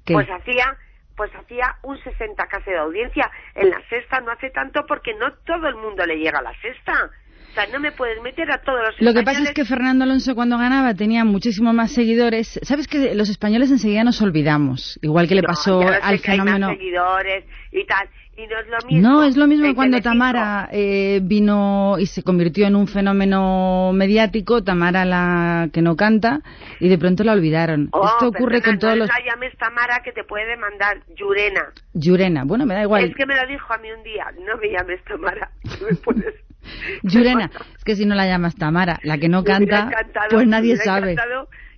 ¿Qué? 0.05 0.13
Pues 0.13 0.29
hacía 0.29 0.77
pues 1.17 1.31
hacía 1.35 1.75
un 1.83 1.97
60 1.97 2.45
casi 2.47 2.69
de 2.71 2.77
audiencia. 2.77 3.29
En 3.55 3.71
la 3.71 3.81
sexta 3.89 4.21
no 4.21 4.31
hace 4.31 4.51
tanto 4.51 4.85
porque 4.87 5.13
no 5.15 5.33
todo 5.45 5.67
el 5.67 5.75
mundo 5.75 6.05
le 6.05 6.15
llega 6.17 6.39
a 6.39 6.43
la 6.43 6.53
sexta. 6.61 7.09
O 7.49 7.53
sea, 7.53 7.65
no 7.73 7.79
me 7.79 7.91
puedes 7.91 8.21
meter 8.21 8.51
a 8.51 8.59
todos 8.61 8.79
los 8.85 9.01
Lo 9.01 9.13
que 9.15 9.23
pasa 9.23 9.41
es 9.41 9.51
que 9.53 9.65
Fernando 9.65 10.03
Alonso 10.03 10.35
cuando 10.35 10.59
ganaba 10.59 10.93
tenía 10.93 11.25
muchísimo 11.25 11.73
más 11.73 11.91
seguidores. 11.91 12.59
¿Sabes 12.61 12.87
que 12.87 13.15
los 13.15 13.29
españoles 13.29 13.71
enseguida 13.71 14.03
nos 14.03 14.21
olvidamos? 14.21 14.99
Igual 15.01 15.27
que 15.27 15.35
le 15.35 15.41
No, 15.41 15.47
pasó 15.47 15.81
al 15.81 15.99
hay 16.03 16.17
fenómeno... 16.19 16.67
más 16.67 16.77
seguidores 16.77 17.45
y 17.71 17.83
tal. 17.85 18.07
Y 18.37 18.45
no 18.45 18.59
es 18.59 18.67
lo 18.67 18.77
mismo. 18.87 19.09
No, 19.09 19.23
es 19.23 19.35
lo 19.35 19.47
mismo 19.47 19.73
cuando 19.73 19.97
Telecinco. 19.97 20.13
Tamara 20.13 20.69
eh, 20.71 21.19
vino 21.23 21.95
y 21.97 22.05
se 22.05 22.21
convirtió 22.21 22.67
en 22.67 22.75
un 22.75 22.87
fenómeno 22.87 23.91
mediático, 23.93 24.63
Tamara 24.63 25.05
la 25.05 25.69
que 25.73 25.81
no 25.81 25.95
canta, 25.95 26.41
y 26.79 26.87
de 26.87 26.99
pronto 26.99 27.23
la 27.23 27.33
olvidaron. 27.33 27.89
Oh, 27.93 28.05
Esto 28.05 28.27
ocurre 28.27 28.61
perdona, 28.61 28.65
con 28.65 28.79
todos 28.79 28.93
no 28.93 28.99
los... 28.99 29.09
la 29.09 29.25
llames 29.25 29.57
Tamara 29.57 30.03
que 30.03 30.11
te 30.11 30.23
puede 30.23 30.45
demandar 30.45 31.01
Yurena. 31.15 31.73
Yurena, 31.93 32.43
bueno, 32.45 32.67
me 32.67 32.75
da 32.75 32.83
igual. 32.83 33.05
Es 33.05 33.15
que 33.15 33.25
me 33.25 33.35
lo 33.35 33.47
dijo 33.47 33.73
a 33.73 33.77
mí 33.79 33.91
un 33.91 34.03
día. 34.03 34.25
No 34.45 34.55
me 34.57 34.69
llames 34.69 35.03
Tamara. 35.05 35.49
Me 35.89 35.95
pones... 35.95 36.35
Yurena, 37.01 37.49
es 37.77 37.83
que 37.83 37.95
si 37.95 38.05
no 38.05 38.13
la 38.13 38.27
llamas 38.27 38.55
Tamara, 38.55 38.99
la 39.01 39.17
que 39.17 39.29
no 39.29 39.43
canta, 39.43 39.89
pues 40.29 40.47
nadie 40.47 40.77
sabe. 40.77 41.15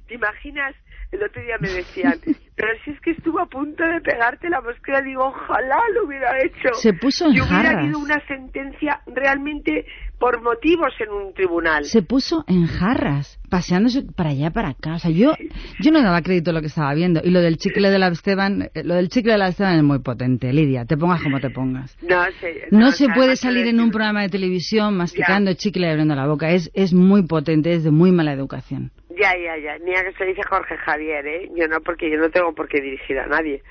¿Te 0.08 0.16
imaginas? 0.16 0.76
El 1.12 1.24
otro 1.24 1.42
día 1.42 1.56
me 1.60 1.70
decían, 1.70 2.20
pero 2.56 2.70
si 2.84 2.92
es 2.92 3.02
que 3.02 3.12
estuvo 3.12 3.40
a 3.40 3.48
punto 3.48 3.84
de 3.84 4.00
pegarte 4.02 4.48
la 4.50 4.62
mosquera, 4.62 5.02
digo, 5.02 5.26
ojalá 5.26 5.80
lo 5.96 6.06
hubiera 6.06 6.38
hecho. 6.44 6.74
Se 6.74 6.94
puso 6.94 7.26
en 7.26 7.32
y 7.34 7.42
hubiera 7.42 7.64
jarras. 7.64 7.84
habido 7.84 8.00
una 8.00 8.24
sentencia 8.28 9.02
realmente 9.08 9.86
por 10.20 10.42
motivos 10.44 10.94
en 11.00 11.10
un 11.10 11.34
tribunal. 11.34 11.86
Se 11.86 12.02
puso 12.02 12.44
en 12.48 12.68
jarras, 12.68 13.40
paseándose 13.50 14.04
para 14.04 14.32
allá, 14.32 14.52
para 14.52 14.70
acá. 14.70 14.96
O 14.96 15.00
sea, 15.00 15.10
yo, 15.10 15.34
yo 15.80 15.92
no 15.92 16.04
daba 16.04 16.22
crédito 16.22 16.52
a 16.52 16.54
lo 16.54 16.62
que 16.62 16.68
estaba 16.68 16.94
viendo. 16.94 17.22
Y 17.24 17.32
lo 17.32 17.40
del 17.40 17.58
chicle 17.58 17.90
de 17.90 17.98
la 17.98 18.10
Esteban, 18.10 18.70
eh, 18.74 18.84
lo 18.84 18.96
del 18.96 19.10
chicle 19.10 19.32
de 19.32 19.38
la 19.38 19.48
Esteban 19.48 19.78
es 19.78 19.84
muy 19.84 20.00
potente, 20.00 20.52
Lidia. 20.52 20.86
Te 20.86 20.98
pongas 20.98 21.24
como 21.24 21.40
te 21.40 21.50
pongas. 21.50 21.98
No, 22.02 22.24
sé, 22.40 22.68
No 22.72 22.92
se 22.92 23.08
puede 23.10 23.36
salir 23.38 23.66
en 23.68 23.80
un 23.80 23.90
programa 23.90 24.22
de 24.22 24.30
televisión 24.30 24.98
masticando 24.98 25.54
chicle 25.54 25.88
y 25.88 25.90
abriendo 25.90 26.16
la 26.16 26.28
boca. 26.28 26.52
Es, 26.52 26.70
es 26.74 26.94
muy 26.94 27.24
potente, 27.24 27.74
es 27.74 27.84
de 27.86 27.92
muy 27.92 28.12
mala 28.12 28.34
educación. 28.34 28.92
Ya, 29.10 29.36
ya, 29.38 29.58
ya. 29.58 29.78
Mira 29.84 30.04
que 30.04 30.14
se 30.14 30.26
dice 30.26 30.42
Jorge 30.48 30.78
Javier, 30.78 31.26
¿eh? 31.26 31.50
Yo 31.56 31.68
no, 31.68 31.80
porque 31.82 32.10
yo 32.12 32.18
no 32.18 32.30
tengo 32.30 32.54
por 32.54 32.68
qué 32.68 32.80
dirigir 32.82 33.18
a 33.20 33.28
nadie. 33.28 33.62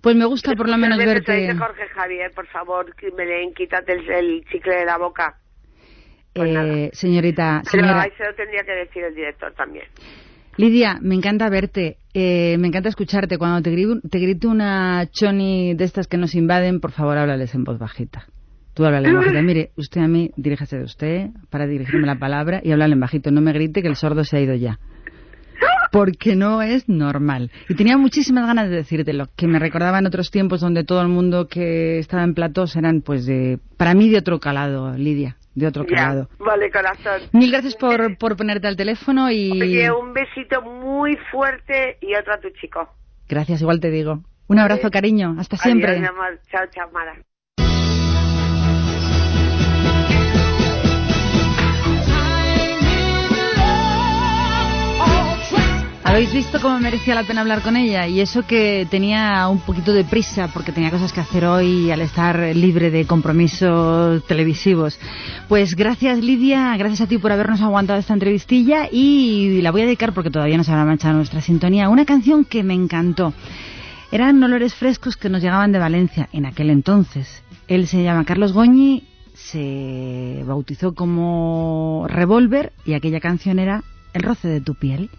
Pues 0.00 0.14
me 0.16 0.24
gusta 0.24 0.54
por 0.54 0.68
lo 0.68 0.76
menos 0.76 0.98
veces 0.98 1.24
se 1.24 1.32
verte. 1.32 1.46
dice 1.52 1.58
Jorge 1.58 1.86
Javier, 1.88 2.30
por 2.34 2.46
favor, 2.48 2.94
leen, 3.24 3.54
quítate 3.54 3.92
el, 3.92 4.08
el 4.10 4.44
chicle 4.50 4.74
de 4.76 4.84
la 4.84 4.98
boca. 4.98 5.36
Pues 6.32 6.50
eh, 6.54 6.90
señorita, 6.92 7.62
Pero 7.70 7.82
señora. 7.82 8.02
ahí 8.02 8.10
se 8.18 8.24
lo 8.24 8.34
tendría 8.34 8.62
que 8.64 8.72
decir 8.72 9.04
el 9.04 9.14
director 9.14 9.52
también. 9.54 9.86
Lidia, 10.58 10.98
me 11.00 11.14
encanta 11.14 11.48
verte, 11.48 11.98
eh, 12.14 12.56
me 12.58 12.68
encanta 12.68 12.88
escucharte. 12.88 13.38
Cuando 13.38 13.62
te, 13.62 13.70
gri- 13.74 14.00
te 14.10 14.18
una 14.46 15.06
choni 15.10 15.74
de 15.74 15.84
estas 15.84 16.06
que 16.08 16.16
nos 16.16 16.34
invaden, 16.34 16.80
por 16.80 16.92
favor, 16.92 17.16
háblales 17.18 17.54
en 17.54 17.64
voz 17.64 17.78
bajita. 17.78 18.26
Tú 18.76 18.84
háblale 18.84 19.08
en 19.08 19.16
bajita. 19.16 19.40
Mire, 19.42 19.70
usted 19.76 20.02
a 20.02 20.06
mí, 20.06 20.30
diríjase 20.36 20.76
de 20.76 20.84
usted 20.84 21.30
para 21.50 21.66
dirigirme 21.66 22.06
la 22.06 22.16
palabra 22.16 22.60
y 22.62 22.72
háblale 22.72 22.92
en 22.92 23.00
bajito. 23.00 23.30
No 23.30 23.40
me 23.40 23.52
grite 23.52 23.80
que 23.80 23.88
el 23.88 23.96
sordo 23.96 24.22
se 24.22 24.36
ha 24.36 24.40
ido 24.40 24.54
ya. 24.54 24.78
porque 25.92 26.36
no 26.36 26.60
es 26.60 26.86
normal. 26.88 27.50
Y 27.70 27.74
tenía 27.74 27.96
muchísimas 27.96 28.46
ganas 28.46 28.68
de 28.68 28.76
decírtelo, 28.76 29.28
que 29.34 29.46
me 29.46 29.58
recordaba 29.58 29.98
en 29.98 30.06
otros 30.06 30.30
tiempos 30.30 30.60
donde 30.60 30.84
todo 30.84 31.00
el 31.00 31.08
mundo 31.08 31.48
que 31.48 31.98
estaba 31.98 32.22
en 32.22 32.34
platós 32.34 32.76
eran, 32.76 33.00
pues, 33.00 33.24
de, 33.24 33.58
para 33.78 33.94
mí 33.94 34.10
de 34.10 34.18
otro 34.18 34.38
calado, 34.38 34.92
Lidia, 34.92 35.36
de 35.54 35.66
otro 35.66 35.86
calado. 35.86 36.28
vale, 36.38 36.70
corazón. 36.70 37.22
Mil 37.32 37.50
gracias 37.50 37.76
por, 37.76 38.18
por 38.18 38.36
ponerte 38.36 38.66
al 38.66 38.76
teléfono 38.76 39.30
y 39.30 39.52
Oye, 39.52 39.90
un 39.90 40.12
besito 40.12 40.60
muy 40.60 41.16
fuerte 41.30 41.96
y 42.02 42.14
otro 42.14 42.34
a 42.34 42.40
tu 42.40 42.50
chico. 42.60 42.90
gracias, 43.26 43.62
igual 43.62 43.80
te 43.80 43.90
digo. 43.90 44.22
Un 44.48 44.58
abrazo, 44.58 44.90
cariño. 44.90 45.36
Hasta 45.38 45.56
siempre. 45.56 45.92
Adiós, 45.92 46.02
mi 46.02 46.08
amor. 46.08 46.40
Chao, 46.50 46.66
chao, 46.74 46.90
Mara. 46.92 47.14
¿Habéis 56.16 56.32
visto 56.32 56.62
cómo 56.62 56.80
merecía 56.80 57.14
la 57.14 57.24
pena 57.24 57.42
hablar 57.42 57.60
con 57.60 57.76
ella? 57.76 58.08
Y 58.08 58.20
eso 58.20 58.46
que 58.46 58.86
tenía 58.90 59.46
un 59.48 59.58
poquito 59.60 59.92
de 59.92 60.02
prisa 60.02 60.48
porque 60.48 60.72
tenía 60.72 60.90
cosas 60.90 61.12
que 61.12 61.20
hacer 61.20 61.44
hoy 61.44 61.90
al 61.90 62.00
estar 62.00 62.38
libre 62.56 62.90
de 62.90 63.06
compromisos 63.06 64.24
televisivos. 64.24 64.98
Pues 65.46 65.76
gracias 65.76 66.20
Lidia, 66.20 66.74
gracias 66.78 67.02
a 67.02 67.06
ti 67.06 67.18
por 67.18 67.32
habernos 67.32 67.60
aguantado 67.60 67.98
esta 67.98 68.14
entrevistilla 68.14 68.88
y 68.90 69.60
la 69.60 69.70
voy 69.72 69.82
a 69.82 69.84
dedicar 69.84 70.14
porque 70.14 70.30
todavía 70.30 70.56
no 70.56 70.64
se 70.64 70.70
habrá 70.70 70.86
manchado 70.86 71.16
nuestra 71.16 71.42
sintonía. 71.42 71.90
Una 71.90 72.06
canción 72.06 72.46
que 72.46 72.62
me 72.62 72.72
encantó. 72.72 73.34
Eran 74.10 74.42
olores 74.42 74.74
frescos 74.74 75.18
que 75.18 75.28
nos 75.28 75.42
llegaban 75.42 75.70
de 75.70 75.80
Valencia 75.80 76.30
en 76.32 76.46
aquel 76.46 76.70
entonces. 76.70 77.42
Él 77.68 77.86
se 77.88 78.02
llama 78.02 78.24
Carlos 78.24 78.54
Goñi, 78.54 79.06
se 79.34 80.42
bautizó 80.46 80.94
como 80.94 82.06
Revolver 82.08 82.72
y 82.86 82.94
aquella 82.94 83.20
canción 83.20 83.58
era 83.58 83.84
El 84.14 84.22
roce 84.22 84.48
de 84.48 84.62
tu 84.62 84.76
piel. 84.76 85.10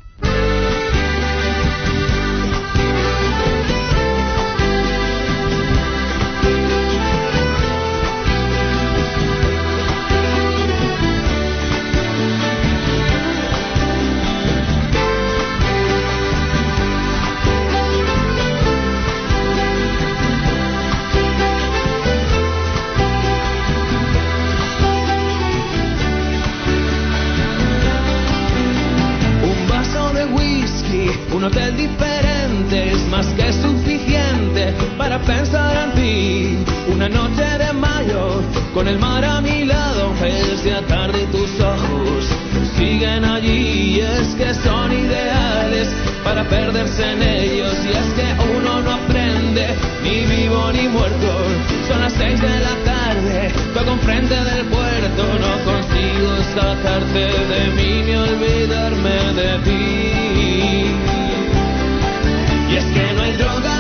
Pensar 35.20 35.76
en 35.86 35.92
ti. 35.94 36.58
Una 36.92 37.10
noche 37.10 37.44
de 37.44 37.74
mayo 37.74 38.42
con 38.74 38.88
el 38.88 38.98
mar 39.00 39.24
a 39.26 39.42
mi 39.42 39.66
lado, 39.66 40.14
es 40.24 40.64
ya 40.64 40.82
tarde 40.84 41.26
tus 41.32 41.60
ojos 41.60 42.26
siguen 42.78 43.26
allí. 43.26 43.98
Y 43.98 44.00
es 44.02 44.36
que 44.36 44.54
son 44.54 44.92
ideales 44.92 45.88
para 46.24 46.44
perderse 46.44 47.12
en 47.12 47.22
ellos. 47.22 47.74
Y 47.86 47.90
es 47.90 48.08
que 48.18 48.28
uno 48.58 48.82
no 48.82 48.92
aprende 48.92 49.68
ni 50.04 50.26
vivo 50.26 50.72
ni 50.72 50.88
muerto. 50.88 51.30
Son 51.88 52.00
las 52.02 52.14
seis 52.14 52.40
de 52.40 52.60
la 52.60 52.76
tarde, 52.86 53.52
toco 53.74 53.92
enfrente 53.92 54.36
del 54.36 54.66
puerto. 54.66 55.24
No 55.44 55.54
consigo 55.72 56.32
sacarte 56.56 57.26
de 57.54 57.62
mí 57.78 58.04
ni 58.06 58.16
olvidarme 58.16 59.18
de 59.42 59.58
ti. 59.66 59.88
Y 62.70 62.76
es 62.76 62.86
que 62.86 63.14
no 63.14 63.22
hay 63.24 63.34
droga 63.34 63.77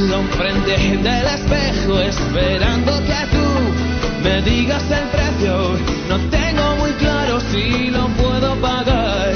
desnudo 0.00 0.20
enfrente 0.20 0.76
del 1.02 1.26
espejo 1.26 2.00
esperando 2.00 2.92
que 3.04 3.36
tú 3.36 4.22
me 4.22 4.42
digas 4.42 4.82
el 4.90 5.08
precio. 5.08 5.76
No 6.08 6.18
tengo 6.30 6.76
muy 6.76 6.92
claro 6.92 7.40
si 7.40 7.90
lo 7.90 8.08
puedo 8.08 8.54
pagar. 8.56 9.32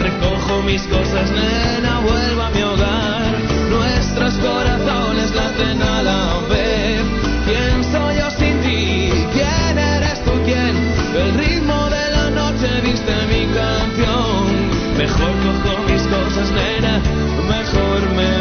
Recojo 0.00 0.62
mis 0.62 0.82
cosas, 0.82 1.30
nena, 1.30 2.00
vuelvo 2.00 2.42
a 2.42 2.50
mi 2.50 2.62
hogar. 2.62 3.32
Nuestros 3.70 4.34
corazones 4.34 5.34
laten 5.34 5.82
a 5.82 6.02
la 6.02 6.38
vez. 6.48 7.02
¿Quién 7.46 7.84
soy 7.92 8.16
yo 8.16 8.30
sin 8.30 8.60
ti? 8.62 9.10
¿Quién 9.32 9.78
eres 9.78 10.24
tú? 10.24 10.32
¿Quién? 10.44 10.74
El 11.14 11.34
ritmo 11.34 11.88
de 11.90 12.10
la 12.10 12.30
noche 12.30 12.68
viste 12.82 13.14
mi 13.28 13.46
canción. 13.54 14.68
Mejor 14.96 15.32
cojo 15.62 15.82
mis 15.84 16.02
cosas, 16.02 16.50
nena, 16.50 17.00
mejor 17.48 18.00
me 18.16 18.37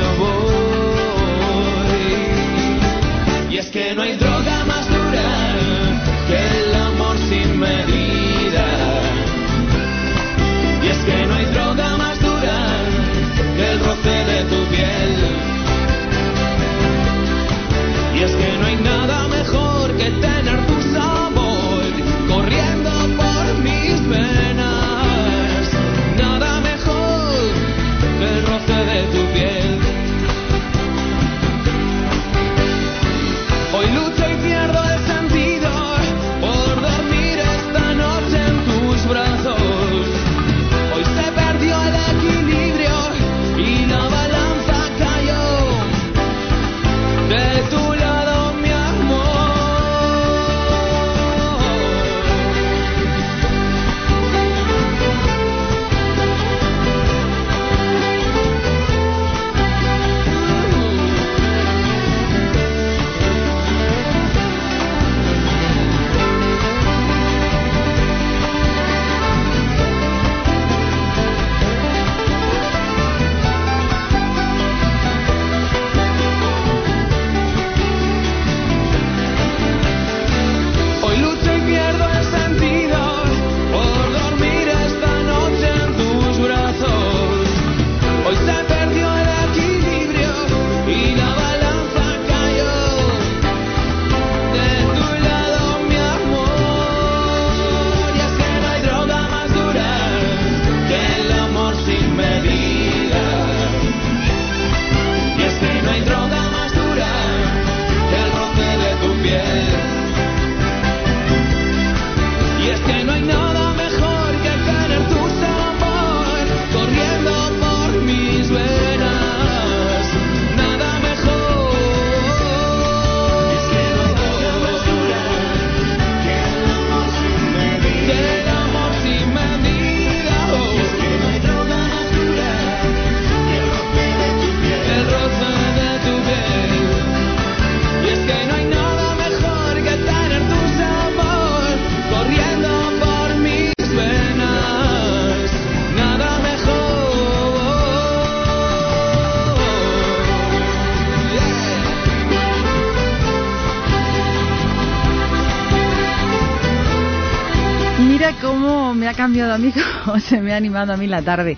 se 160.29 160.41
me 160.41 160.53
ha 160.53 160.57
animado 160.57 160.93
a 160.93 160.97
mí 160.97 161.07
la 161.07 161.21
tarde. 161.21 161.57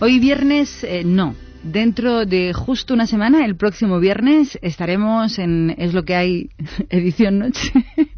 Hoy 0.00 0.18
viernes, 0.18 0.84
eh, 0.84 1.02
no. 1.04 1.34
Dentro 1.62 2.26
de 2.26 2.52
justo 2.52 2.92
una 2.92 3.06
semana, 3.06 3.44
el 3.44 3.56
próximo 3.56 4.00
viernes, 4.00 4.58
estaremos 4.62 5.38
en 5.38 5.74
Es 5.78 5.94
lo 5.94 6.04
que 6.04 6.14
hay, 6.14 6.50
edición 6.90 7.38
noche. 7.38 7.72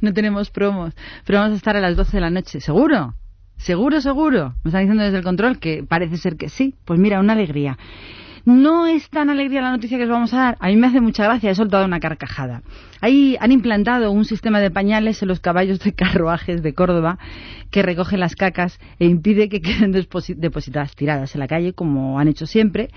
no 0.00 0.12
tenemos 0.12 0.50
promos, 0.50 0.94
pero 1.26 1.40
vamos 1.40 1.54
a 1.54 1.56
estar 1.56 1.76
a 1.76 1.80
las 1.80 1.96
12 1.96 2.16
de 2.16 2.20
la 2.20 2.30
noche. 2.30 2.60
¿Seguro? 2.60 3.14
¿Seguro, 3.56 4.00
seguro? 4.00 4.54
Me 4.62 4.70
están 4.70 4.82
diciendo 4.82 5.04
desde 5.04 5.18
el 5.18 5.24
control 5.24 5.58
que 5.58 5.84
parece 5.86 6.16
ser 6.16 6.36
que 6.36 6.48
sí. 6.48 6.74
Pues 6.84 6.98
mira, 6.98 7.20
una 7.20 7.34
alegría. 7.34 7.76
No 8.46 8.86
es 8.86 9.08
tan 9.08 9.30
alegría 9.30 9.62
la 9.62 9.70
noticia 9.70 9.96
que 9.96 10.04
os 10.04 10.10
vamos 10.10 10.34
a 10.34 10.38
dar. 10.38 10.56
A 10.60 10.68
mí 10.68 10.76
me 10.76 10.86
hace 10.86 11.00
mucha 11.00 11.24
gracia, 11.24 11.50
he 11.50 11.54
soltado 11.54 11.86
una 11.86 11.98
carcajada. 11.98 12.62
Ahí 13.00 13.36
han 13.40 13.52
implantado 13.52 14.10
un 14.10 14.26
sistema 14.26 14.60
de 14.60 14.70
pañales 14.70 15.22
en 15.22 15.28
los 15.28 15.40
caballos 15.40 15.80
de 15.80 15.94
carruajes 15.94 16.62
de 16.62 16.74
Córdoba 16.74 17.18
que 17.74 17.82
recoge 17.82 18.16
las 18.16 18.36
cacas 18.36 18.78
e 19.00 19.04
impide 19.04 19.48
que 19.48 19.60
queden 19.60 19.90
depositadas 19.90 20.94
tiradas 20.94 21.34
en 21.34 21.40
la 21.40 21.48
calle, 21.48 21.72
como 21.72 22.20
han 22.20 22.28
hecho 22.28 22.46
siempre, 22.46 22.88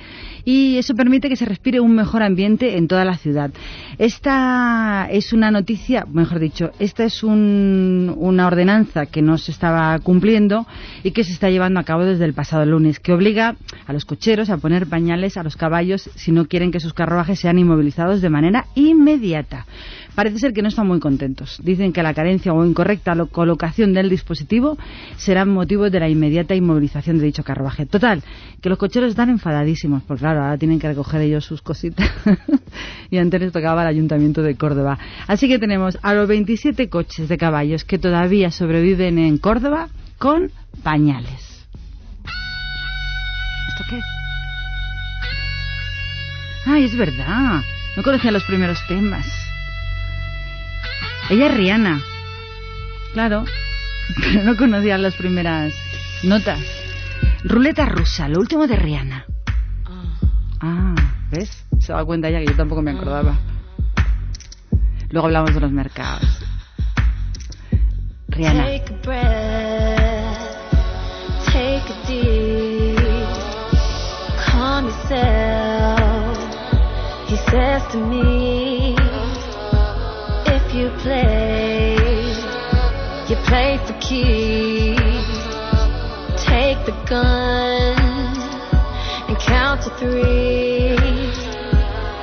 y 0.46 0.78
eso 0.78 0.94
permite 0.94 1.30
que 1.30 1.36
se 1.36 1.46
respire 1.46 1.80
un 1.80 1.96
mejor 1.96 2.22
ambiente 2.22 2.78
en 2.78 2.88
toda 2.88 3.04
la 3.04 3.18
ciudad. 3.18 3.50
Esta 3.98 5.08
es 5.10 5.34
una 5.34 5.50
noticia, 5.50 6.06
mejor 6.08 6.38
dicho, 6.38 6.70
esta 6.78 7.06
es 7.06 7.24
una 7.24 8.46
ordenanza 8.46 9.08
que 9.08 9.24
no 9.24 9.40
se 9.40 9.50
estaba 9.50 9.98
cumpliendo 9.98 10.68
y 11.02 11.10
que 11.10 11.24
se 11.24 11.34
está 11.34 11.50
llevando 11.50 11.80
a 11.80 11.84
cabo 11.84 12.06
desde 12.06 12.26
el 12.26 12.36
pasado 12.36 12.64
lunes, 12.64 13.00
que 13.00 13.14
obliga 13.14 13.56
a 13.88 13.94
los 13.94 14.06
cocheros 14.06 14.52
a 14.52 14.58
poner 14.58 14.86
pañales 14.86 15.38
a 15.38 15.44
los 15.44 15.56
caballos 15.56 16.08
si 16.14 16.32
no 16.32 16.46
quieren 16.46 16.72
que 16.72 16.80
sus 16.80 16.94
carruajes 16.94 17.40
sean 17.40 17.58
inmovilizados 17.58 18.22
de 18.22 18.30
manera 18.30 18.68
inmediata 18.76 19.66
parece 20.18 20.40
ser 20.40 20.52
que 20.52 20.64
no 20.64 20.70
están 20.70 20.88
muy 20.88 21.00
contentos. 21.00 21.60
Dicen 21.64 21.94
que 21.94 22.02
la 22.02 22.12
carencia 22.12 22.52
o 22.52 22.66
incorrecta 22.66 23.16
colocación 23.28 23.94
del 23.94 24.10
dispositivo 24.10 24.76
serán 25.16 25.50
motivo 25.50 25.92
de 25.92 26.00
la 26.00 26.10
inmediata 26.10 26.56
inmovilización 26.56 27.20
de 27.20 27.26
dicho 27.26 27.44
carruaje. 27.44 27.86
Total, 27.86 28.24
que 28.60 28.68
los 28.68 28.80
cocheros 28.80 29.12
están 29.12 29.30
enfadadísimos, 29.30 30.02
porque 30.02 30.22
claro, 30.22 30.42
ahora 30.42 30.58
tienen 30.58 30.80
que 30.80 30.88
recoger 30.88 31.22
ellos 31.22 31.46
sus 31.46 31.62
cositas. 31.62 32.10
y 33.12 33.20
antes 33.20 33.40
les 33.40 33.52
tocaba 33.52 33.84
el 33.84 33.90
Ayuntamiento 33.90 34.42
de 34.42 34.56
Córdoba. 34.56 34.98
Así 35.28 35.48
que 35.48 35.60
tenemos 35.60 36.00
a 36.02 36.16
los 36.16 36.28
27 36.28 36.90
coches 36.90 37.30
de 37.30 37.38
caballos 37.38 37.86
que 37.86 38.00
todavía 38.00 38.50
sobreviven 38.50 39.20
en 39.20 39.38
Córdoba 39.38 39.90
con 40.18 40.50
pañales. 40.82 41.68
¿Esto 43.70 43.84
qué 43.88 44.00
es? 44.00 44.06
Ay, 46.66 46.86
es 46.86 46.98
verdad. 46.98 47.62
No 47.96 48.02
conocía 48.02 48.32
los 48.32 48.46
primeros 48.46 48.80
temas. 48.88 49.47
Ella 51.30 51.48
es 51.48 51.54
Rihanna. 51.54 52.02
Claro. 53.14 53.44
Pero 54.16 54.44
no 54.44 54.56
conocía 54.56 54.98
las 54.98 55.16
primeras 55.16 55.74
notas. 56.24 56.60
Ruleta 57.44 57.86
rusa, 57.86 58.30
lo 58.30 58.40
último 58.40 58.66
de 58.68 58.76
Rihanna. 58.78 59.26
Ah, 60.62 60.96
¿ves? 61.32 61.66
Se 61.80 61.94
da 61.94 62.04
cuenta 62.06 62.30
ya 62.30 62.40
que 62.40 62.48
yo 62.48 62.56
tampoco 62.56 62.82
me 62.82 62.92
acordaba. 62.92 63.38
Luego 65.10 65.28
hablamos 65.28 65.54
de 65.54 65.60
los 65.60 65.72
mercados. 65.72 66.24
Rihanna. 68.30 68.66
Take 68.66 68.94
a 68.94 68.98
breath, 69.04 70.38
take 71.46 71.90
a 71.90 72.08
deep, 72.08 72.98
calm 74.46 74.86
yourself. 74.86 76.38
He 77.28 77.38
says 77.50 77.84
to 77.92 77.98
me, 77.98 78.96
you 80.78 80.90
play, 81.00 81.96
you 83.28 83.36
play 83.48 83.80
for 83.88 83.94
keeps. 84.00 85.02
Take 86.46 86.86
the 86.86 86.92
gun 87.10 87.98
and 89.28 89.38
count 89.40 89.82
to 89.84 89.90
three. 89.98 90.96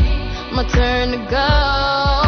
my 0.51 0.63
turn 0.67 1.11
to 1.11 1.17
go. 1.31 2.22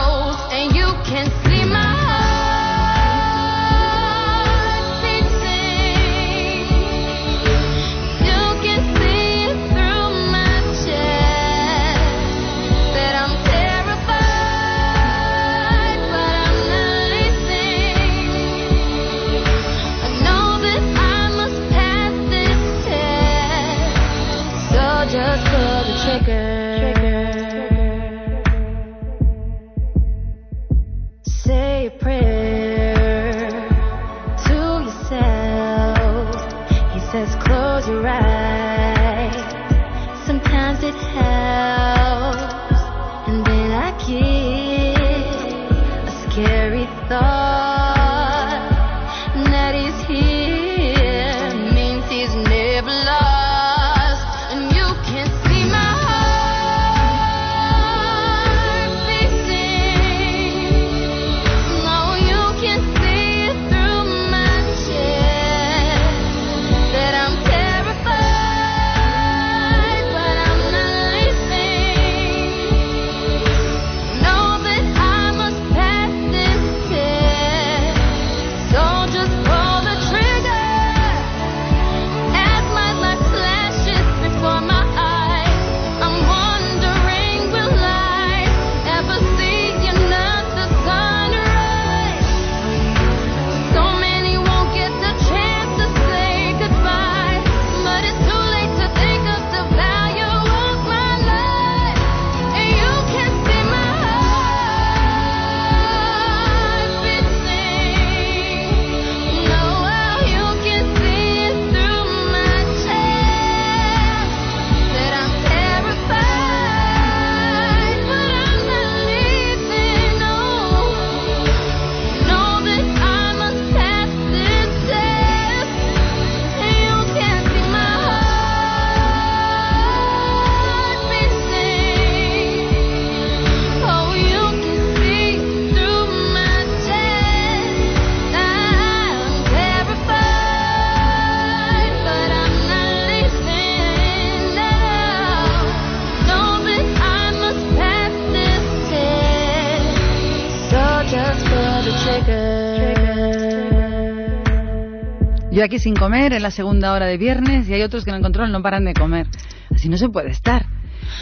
Yo 155.56 155.64
aquí 155.64 155.80
sin 155.80 155.95
comer 155.95 156.34
en 156.34 156.44
la 156.44 156.52
segunda 156.52 156.91
hora 156.91 157.06
de 157.06 157.18
viernes 157.18 157.69
y 157.69 157.73
hay 157.73 157.82
otros 157.82 158.03
que 158.03 158.10
en 158.10 158.18
el 158.18 158.22
control 158.22 158.52
no 158.52 158.61
paran 158.61 158.84
de 158.84 158.94
comer. 158.94 159.26
Así 159.73 159.88
no 159.88 159.95
se 159.98 160.10
puede 160.10 160.30
estar. 160.30 160.65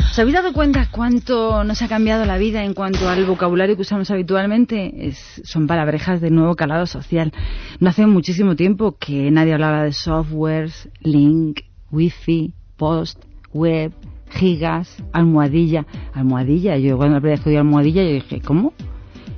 ¿Os 0.10 0.18
habéis 0.18 0.34
dado 0.34 0.54
cuenta 0.54 0.88
cuánto 0.90 1.64
nos 1.64 1.84
ha 1.84 1.88
cambiado 1.88 2.26
la 2.26 2.40
vida 2.40 2.64
en 2.64 2.74
cuanto 2.74 3.08
al 3.08 3.26
vocabulario 3.26 3.76
que 3.76 3.84
usamos 3.84 4.10
habitualmente? 4.10 5.08
Es- 5.08 5.40
son 5.46 5.68
palabrejas 5.68 6.20
de 6.20 6.32
nuevo 6.32 6.56
calado 6.56 6.88
social. 6.88 7.32
No 7.80 7.90
hace 7.90 8.08
muchísimo 8.08 8.56
tiempo 8.56 8.96
que 9.00 9.30
nadie 9.30 9.54
hablaba 9.54 9.84
de 9.84 9.94
softwares, 9.94 10.90
link, 11.02 11.60
wifi, 11.92 12.56
post, 12.76 13.24
web, 13.54 13.92
gigas, 14.32 14.98
almohadilla. 15.12 15.86
Almohadilla, 16.12 16.76
yo 16.80 16.98
cuando 16.98 17.22
vez 17.22 17.40
que 17.42 17.52
oí 17.52 17.56
almohadilla 17.58 18.02
yo 18.02 18.14
dije, 18.14 18.42
¿cómo? 18.42 18.74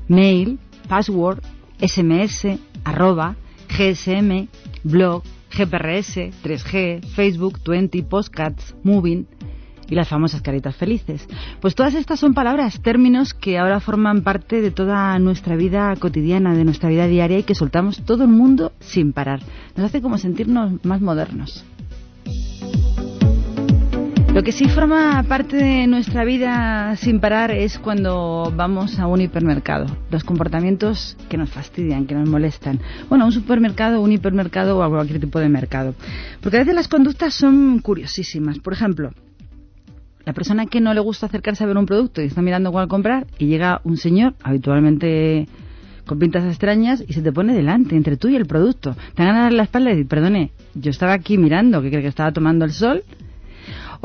Mail, 0.08 0.58
password, 0.88 1.42
SMS, 1.82 2.60
arroba, 2.86 3.36
GSM, 3.68 4.48
blog, 4.84 5.24
GPRS, 5.52 6.32
3G, 6.44 7.06
Facebook, 7.06 7.60
20, 7.66 8.04
postcards, 8.04 8.76
moving 8.84 9.26
y 9.90 9.96
las 9.96 10.08
famosas 10.08 10.42
caritas 10.42 10.76
felices. 10.76 11.28
Pues 11.62 11.76
todas 11.76 11.94
estas 11.94 12.20
son 12.20 12.34
palabras, 12.34 12.82
términos 12.82 13.34
que 13.34 13.58
ahora 13.58 13.80
forman 13.80 14.22
parte 14.22 14.62
de 14.62 14.72
toda 14.72 15.18
nuestra 15.20 15.56
vida 15.56 15.96
cotidiana, 15.98 16.56
de 16.56 16.66
nuestra 16.66 16.90
vida 16.90 17.08
diaria 17.08 17.40
y 17.40 17.44
que 17.44 17.56
soltamos 17.56 18.04
todo 18.04 18.24
el 18.24 18.30
mundo 18.30 18.74
sin 18.80 19.14
parar. 19.14 19.42
Nos 19.76 19.86
hace 19.86 20.02
como 20.02 20.18
sentirnos 20.18 20.84
más 20.84 21.02
modernos. 21.02 21.66
Lo 24.36 24.44
que 24.44 24.52
sí 24.52 24.68
forma 24.68 25.24
parte 25.24 25.56
de 25.56 25.88
nuestra 25.88 26.26
vida 26.26 26.94
sin 26.98 27.22
parar 27.22 27.52
es 27.52 27.80
cuando 27.80 28.52
vamos 28.54 29.00
a 29.00 29.08
un 29.08 29.22
hipermercado. 29.22 29.86
Los 30.12 30.26
comportamientos 30.26 31.16
que 31.30 31.38
nos 31.38 31.50
fastidian, 31.52 32.06
que 32.06 32.16
nos 32.16 32.28
molestan. 32.28 32.82
Bueno, 33.08 33.28
un 33.28 33.32
supermercado, 33.32 34.02
un 34.02 34.12
hipermercado 34.12 34.78
o 34.78 34.90
cualquier 34.90 35.22
tipo 35.22 35.40
de 35.40 35.48
mercado. 35.48 35.96
Porque 36.42 36.58
a 36.58 36.60
veces 36.60 36.76
las 36.76 36.90
conductas 36.90 37.34
son 37.34 37.80
curiosísimas. 37.80 38.60
Por 38.60 38.74
ejemplo, 38.74 39.12
la 40.26 40.34
persona 40.34 40.66
que 40.66 40.82
no 40.82 40.94
le 40.94 41.00
gusta 41.00 41.28
acercarse 41.28 41.64
a 41.64 41.68
ver 41.68 41.78
un 41.78 41.86
producto 41.86 42.22
y 42.22 42.26
está 42.26 42.42
mirando 42.42 42.74
cuál 42.74 42.90
comprar 42.90 43.28
y 43.40 43.46
llega 43.46 43.80
un 43.86 43.96
señor, 43.96 44.34
habitualmente 44.44 45.48
con 46.06 46.20
pintas 46.20 46.44
extrañas, 46.44 47.02
y 47.08 47.14
se 47.14 47.22
te 47.22 47.32
pone 47.32 47.54
delante, 47.54 47.96
entre 47.96 48.18
tú 48.18 48.28
y 48.28 48.36
el 48.36 48.48
producto. 48.48 48.98
Te 49.16 49.24
van 49.24 49.38
a 49.38 49.44
dar 49.44 49.54
la 49.54 49.64
espalda 49.64 49.92
y 49.92 49.94
decir, 49.94 50.10
perdone, 50.10 50.52
yo 50.74 50.92
estaba 50.92 51.14
aquí 51.14 51.38
mirando, 51.38 51.82
que 51.82 51.90
creo 51.90 52.02
que 52.02 52.10
estaba 52.10 52.34
tomando 52.34 52.66
el 52.66 52.74
sol. 52.74 53.02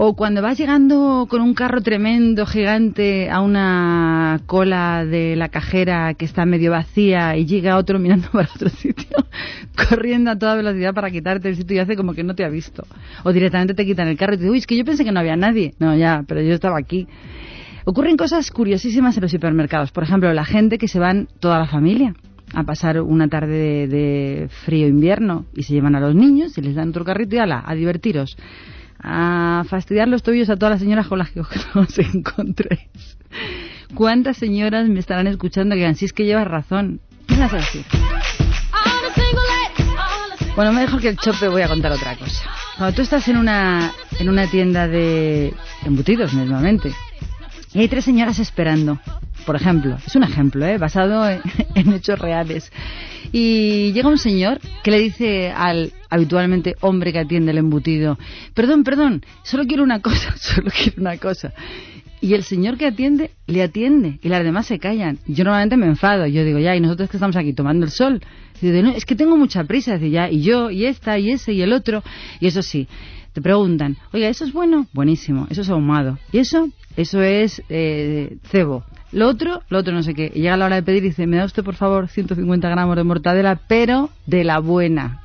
O 0.02 0.16
cuando 0.16 0.40
vas 0.40 0.56
llegando 0.56 1.27
con 1.28 1.43
un 1.43 1.52
carro 1.52 1.82
tremendo, 1.82 2.47
gigante, 2.47 3.28
a 3.28 3.43
una 3.43 4.40
cola 4.47 5.05
de 5.05 5.36
la 5.36 5.51
cajera 5.51 6.14
que 6.14 6.24
está 6.24 6.47
medio 6.47 6.70
vacía 6.70 7.36
y 7.36 7.44
llega 7.44 7.77
otro 7.77 7.98
mirando 7.98 8.28
para 8.32 8.48
otro 8.55 8.70
sitio, 8.70 9.14
corriendo 9.90 10.31
a 10.31 10.39
toda 10.39 10.55
velocidad 10.55 10.94
para 10.94 11.10
quitarte 11.10 11.51
el 11.51 11.56
sitio 11.56 11.77
y 11.77 11.81
hace 11.81 11.97
como 11.97 12.14
que 12.14 12.24
no 12.24 12.35
te 12.35 12.47
ha 12.47 12.48
visto. 12.48 12.86
O 13.24 13.32
directamente 13.35 13.74
te 13.74 13.85
quitan 13.85 14.09
el 14.09 14.16
carro 14.16 14.32
y 14.32 14.36
te 14.39 14.44
dicen, 14.44 14.52
uy, 14.52 14.59
es 14.60 14.66
que 14.66 14.74
yo 14.74 14.86
pensé 14.86 15.05
que 15.05 15.12
no 15.12 15.20
había 15.20 15.36
nadie. 15.36 15.74
No, 15.78 15.94
ya, 15.94 16.24
pero 16.27 16.40
yo 16.40 16.55
estaba 16.55 16.78
aquí. 16.78 17.06
Ocurren 17.85 18.16
cosas 18.16 18.51
curiosísimas 18.51 19.18
en 19.18 19.20
los 19.20 19.31
supermercados. 19.31 19.93
Por 19.93 20.05
ejemplo, 20.05 20.32
la 20.32 20.47
gente 20.47 20.78
que 20.78 20.89
se 20.89 20.98
van 20.98 21.28
toda 21.40 21.59
la 21.59 21.66
familia 21.66 22.14
a 22.55 22.64
pasar 22.64 23.02
una 23.02 23.28
tarde 23.28 23.52
de, 23.52 23.86
de 23.86 24.48
frío 24.64 24.89
invierno 24.89 25.44
y 25.55 25.64
se 25.64 25.74
llevan 25.74 25.94
a 25.94 26.01
los 26.01 26.14
niños 26.14 26.56
y 26.56 26.62
les 26.62 26.74
dan 26.74 26.89
otro 26.89 27.05
carrito 27.05 27.36
y 27.36 27.39
ala, 27.39 27.62
a 27.66 27.74
divertiros. 27.74 28.39
A 29.02 29.64
fastidiar 29.68 30.09
los 30.09 30.22
tobillos 30.22 30.51
a 30.51 30.56
todas 30.56 30.72
las 30.72 30.81
señoras 30.81 31.06
con 31.06 31.18
las 31.18 31.31
que 31.31 31.40
os 31.74 31.98
encontréis. 31.98 33.16
¿Cuántas 33.94 34.36
señoras 34.36 34.89
me 34.89 35.01
estarán 35.01 35.27
escuchando 35.27 35.74
que 35.74 35.81
digan, 35.81 35.97
si 35.97 36.05
es 36.05 36.12
que 36.12 36.24
llevas 36.24 36.47
razón? 36.47 37.01
¿Qué 37.27 37.36
vas 37.36 37.52
a 37.52 37.56
decir? 37.56 37.85
Bueno, 40.56 40.72
mejor 40.72 41.01
que 41.01 41.09
el 41.09 41.16
chope 41.16 41.48
voy 41.48 41.62
a 41.62 41.68
contar 41.68 41.93
otra 41.93 42.16
cosa. 42.16 42.51
Cuando 42.77 42.97
tú 42.97 43.02
estás 43.02 43.27
en 43.28 43.36
una, 43.36 43.93
en 44.18 44.28
una 44.28 44.47
tienda 44.47 44.89
de 44.89 45.55
embutidos, 45.85 46.35
normalmente, 46.35 46.93
y 47.72 47.81
hay 47.81 47.89
tres 47.89 48.05
señoras 48.05 48.39
esperando, 48.39 48.98
por 49.46 49.56
ejemplo, 49.56 49.96
es 50.04 50.14
un 50.16 50.22
ejemplo, 50.22 50.64
¿eh? 50.66 50.78
basado 50.78 51.28
en, 51.74 51.92
hechos 51.92 52.18
reales. 52.18 52.72
Y 53.32 53.92
llega 53.92 54.08
un 54.08 54.18
señor 54.18 54.60
que 54.82 54.90
le 54.90 54.98
dice 54.98 55.50
al 55.50 55.92
habitualmente 56.08 56.74
hombre 56.80 57.12
que 57.12 57.20
atiende 57.20 57.52
el 57.52 57.58
embutido, 57.58 58.18
perdón, 58.54 58.82
perdón, 58.82 59.22
solo 59.42 59.64
quiero 59.66 59.82
una 59.84 60.00
cosa, 60.00 60.34
solo 60.36 60.70
quiero 60.70 61.00
una 61.00 61.16
cosa. 61.18 61.52
Y 62.22 62.34
el 62.34 62.42
señor 62.42 62.76
que 62.76 62.86
atiende, 62.86 63.30
le 63.46 63.62
atiende, 63.62 64.18
y 64.22 64.28
las 64.28 64.44
demás 64.44 64.66
se 64.66 64.78
callan. 64.78 65.18
Yo 65.26 65.44
normalmente 65.44 65.78
me 65.78 65.86
enfado, 65.86 66.26
yo 66.26 66.44
digo, 66.44 66.58
ya, 66.58 66.76
y 66.76 66.80
nosotros 66.80 67.08
que 67.08 67.16
estamos 67.16 67.36
aquí 67.36 67.54
tomando 67.54 67.86
el 67.86 67.92
sol. 67.92 68.20
Y 68.60 68.70
digo, 68.70 68.90
es 68.90 69.06
que 69.06 69.16
tengo 69.16 69.38
mucha 69.38 69.64
prisa, 69.64 69.94
dice, 69.94 70.10
ya, 70.10 70.30
y 70.30 70.42
yo, 70.42 70.70
y 70.70 70.84
esta, 70.84 71.18
y 71.18 71.30
ese, 71.30 71.54
y 71.54 71.62
el 71.62 71.72
otro. 71.72 72.02
Y 72.38 72.46
eso 72.46 72.60
sí, 72.60 72.88
te 73.32 73.40
preguntan, 73.40 73.96
oiga, 74.12 74.28
¿eso 74.28 74.44
es 74.44 74.52
bueno? 74.52 74.86
Buenísimo, 74.92 75.46
eso 75.50 75.62
es 75.62 75.70
ahumado. 75.70 76.18
¿Y 76.30 76.38
eso? 76.38 76.68
Eso 76.96 77.22
es 77.22 77.62
eh, 77.68 78.36
cebo. 78.50 78.84
Lo 79.12 79.28
otro, 79.28 79.62
lo 79.68 79.78
otro 79.78 79.92
no 79.92 80.02
sé 80.02 80.14
qué. 80.14 80.30
Y 80.34 80.42
llega 80.42 80.56
la 80.56 80.66
hora 80.66 80.76
de 80.76 80.82
pedir 80.82 81.04
y 81.04 81.08
dice, 81.08 81.26
me 81.26 81.36
da 81.36 81.44
usted 81.44 81.64
por 81.64 81.74
favor 81.74 82.08
150 82.08 82.68
gramos 82.68 82.96
de 82.96 83.04
mortadela, 83.04 83.60
pero 83.66 84.10
de 84.26 84.44
la 84.44 84.58
buena. 84.60 85.22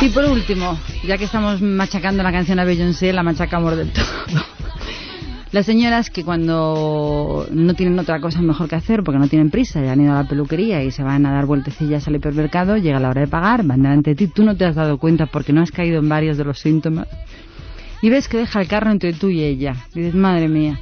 Y 0.00 0.08
por 0.10 0.24
último, 0.26 0.78
ya 1.06 1.16
que 1.16 1.24
estamos 1.24 1.62
machacando 1.62 2.22
la 2.22 2.30
canción 2.30 2.58
a 2.58 2.64
Beyoncé, 2.64 3.12
la 3.12 3.22
machacamos 3.22 3.74
del 3.76 3.90
todo. 3.90 4.53
Las 5.54 5.66
señoras 5.66 6.10
que 6.10 6.24
cuando 6.24 7.46
no 7.48 7.74
tienen 7.74 7.96
otra 8.00 8.20
cosa 8.20 8.42
mejor 8.42 8.68
que 8.68 8.74
hacer, 8.74 9.04
porque 9.04 9.20
no 9.20 9.28
tienen 9.28 9.50
prisa, 9.50 9.80
ya 9.80 9.92
han 9.92 10.00
ido 10.00 10.10
a 10.10 10.22
la 10.24 10.28
peluquería 10.28 10.82
y 10.82 10.90
se 10.90 11.04
van 11.04 11.24
a 11.26 11.32
dar 11.32 11.46
vueltecillas 11.46 12.08
al 12.08 12.16
hipermercado, 12.16 12.76
llega 12.76 12.98
la 12.98 13.08
hora 13.08 13.20
de 13.20 13.28
pagar, 13.28 13.64
van 13.64 13.82
delante 13.82 14.10
de 14.10 14.16
ti, 14.16 14.26
tú 14.26 14.42
no 14.42 14.56
te 14.56 14.64
has 14.64 14.74
dado 14.74 14.98
cuenta 14.98 15.26
porque 15.26 15.52
no 15.52 15.62
has 15.62 15.70
caído 15.70 16.00
en 16.00 16.08
varios 16.08 16.36
de 16.38 16.42
los 16.42 16.58
síntomas. 16.58 17.06
Y 18.02 18.10
ves 18.10 18.26
que 18.26 18.38
deja 18.38 18.62
el 18.62 18.66
carro 18.66 18.90
entre 18.90 19.12
tú 19.12 19.28
y 19.28 19.44
ella. 19.44 19.76
Y 19.94 20.00
dices, 20.00 20.16
madre 20.16 20.48
mía. 20.48 20.80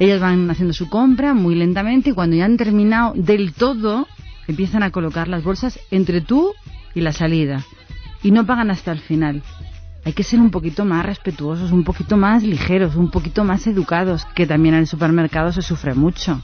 Ellas 0.00 0.20
van 0.20 0.50
haciendo 0.50 0.74
su 0.74 0.88
compra 0.88 1.32
muy 1.32 1.54
lentamente 1.54 2.10
y 2.10 2.12
cuando 2.12 2.34
ya 2.34 2.46
han 2.46 2.56
terminado 2.56 3.12
del 3.14 3.52
todo, 3.52 4.08
empiezan 4.48 4.82
a 4.82 4.90
colocar 4.90 5.28
las 5.28 5.44
bolsas 5.44 5.78
entre 5.92 6.20
tú 6.20 6.50
y 6.96 7.00
la 7.00 7.12
salida. 7.12 7.64
Y 8.24 8.32
no 8.32 8.44
pagan 8.44 8.72
hasta 8.72 8.90
el 8.90 8.98
final. 8.98 9.44
Hay 10.04 10.12
que 10.12 10.22
ser 10.22 10.40
un 10.40 10.50
poquito 10.50 10.84
más 10.84 11.04
respetuosos, 11.04 11.72
un 11.72 11.84
poquito 11.84 12.16
más 12.16 12.42
ligeros, 12.42 12.96
un 12.96 13.10
poquito 13.10 13.44
más 13.44 13.66
educados, 13.66 14.24
que 14.34 14.46
también 14.46 14.74
en 14.74 14.80
el 14.80 14.86
supermercado 14.86 15.52
se 15.52 15.62
sufre 15.62 15.94
mucho. 15.94 16.42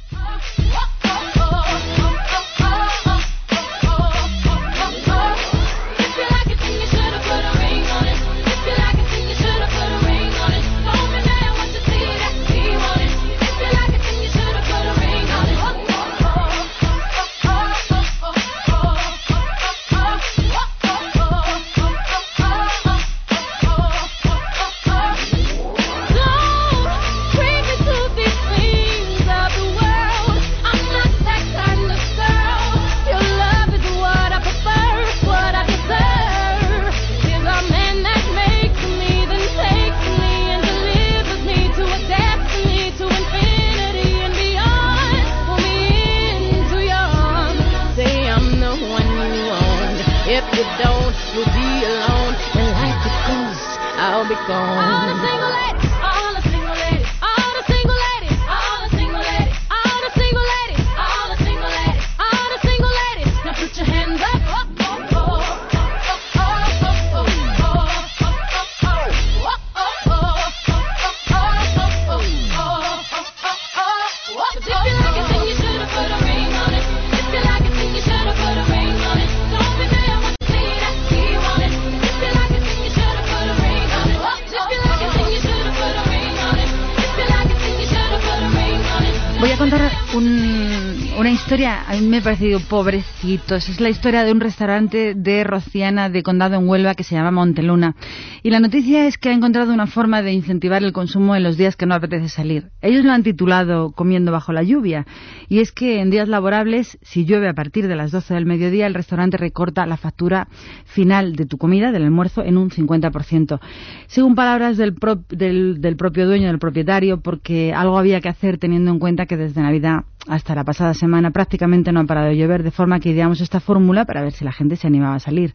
Me 92.17 92.21
ha 92.21 92.25
parecido 92.25 92.61
pobrecitos. 92.61 93.69
Es 93.69 93.79
la 93.79 93.91
historia 93.91 94.25
de 94.25 94.33
un 94.33 94.41
restaurante 94.41 95.13
de 95.15 95.45
Rociana, 95.45 96.09
de 96.09 96.23
Condado 96.23 96.57
en 96.57 96.67
Huelva, 96.67 96.95
que 96.95 97.05
se 97.05 97.15
llama 97.15 97.31
Monteluna. 97.31 97.95
Y 98.43 98.49
la 98.49 98.59
noticia 98.59 99.07
es 99.07 99.19
que 99.19 99.29
ha 99.29 99.33
encontrado 99.35 99.75
una 99.75 99.87
forma 99.87 100.23
de 100.23 100.33
incentivar 100.33 100.83
el 100.83 100.95
consumo 100.95 101.37
en 101.37 101.43
los 101.43 101.59
días 101.59 101.77
que 101.77 101.85
no 101.85 101.95
apetece 101.95 102.31
salir. 102.31 102.71
Ellos 102.81 103.05
lo 103.05 103.13
han 103.13 103.23
titulado 103.23 103.93
Comiendo 103.93 104.33
bajo 104.33 104.53
la 104.55 104.63
lluvia. 104.63 105.07
Y 105.51 105.59
es 105.59 105.73
que 105.73 106.01
en 106.01 106.09
días 106.09 106.27
laborables, 106.29 106.97
si 107.03 107.27
llueve 107.27 107.49
a 107.51 107.55
partir 107.55 107.87
de 107.87 107.97
las 107.97 108.13
12 108.13 108.33
del 108.33 108.47
mediodía, 108.47 108.87
el 108.87 108.95
restaurante 108.95 109.37
recorta 109.37 109.85
la 109.85 109.99
factura 109.99 110.49
final 110.87 111.37
de 111.37 111.45
tu 111.45 111.59
comida, 111.59 111.93
del 111.93 112.05
almuerzo, 112.05 112.43
en 112.43 112.57
un 112.57 112.71
50%. 112.71 113.61
Según 114.07 114.35
palabras 114.35 114.79
del, 114.79 114.95
pro- 114.95 115.23
del, 115.29 115.83
del 115.83 115.97
propio 115.97 116.27
dueño, 116.27 116.47
del 116.47 116.59
propietario, 116.59 117.21
porque 117.21 117.75
algo 117.75 117.99
había 117.99 118.23
que 118.23 118.31
hacer 118.31 118.57
teniendo 118.57 118.91
en 118.91 118.99
cuenta 119.01 119.27
que 119.27 119.37
desde 119.37 119.61
Navidad 119.61 120.05
hasta 120.29 120.55
la 120.55 120.65
pasada 120.65 120.95
semana 120.95 121.31
prácticamente 121.31 121.93
no 121.93 122.01
ha 122.01 122.05
parado 122.05 122.29
de 122.29 122.37
llover, 122.37 122.63
de 122.63 122.71
forma 122.71 123.01
que 123.01 123.11
ideamos 123.11 123.41
esta 123.41 123.61
fórmula 123.61 124.05
para 124.05 124.23
ver 124.23 124.33
si 124.33 124.45
la 124.45 124.53
gente 124.53 124.77
se 124.77 124.87
animaba 124.87 125.17
a 125.17 125.21
salir. 125.21 125.55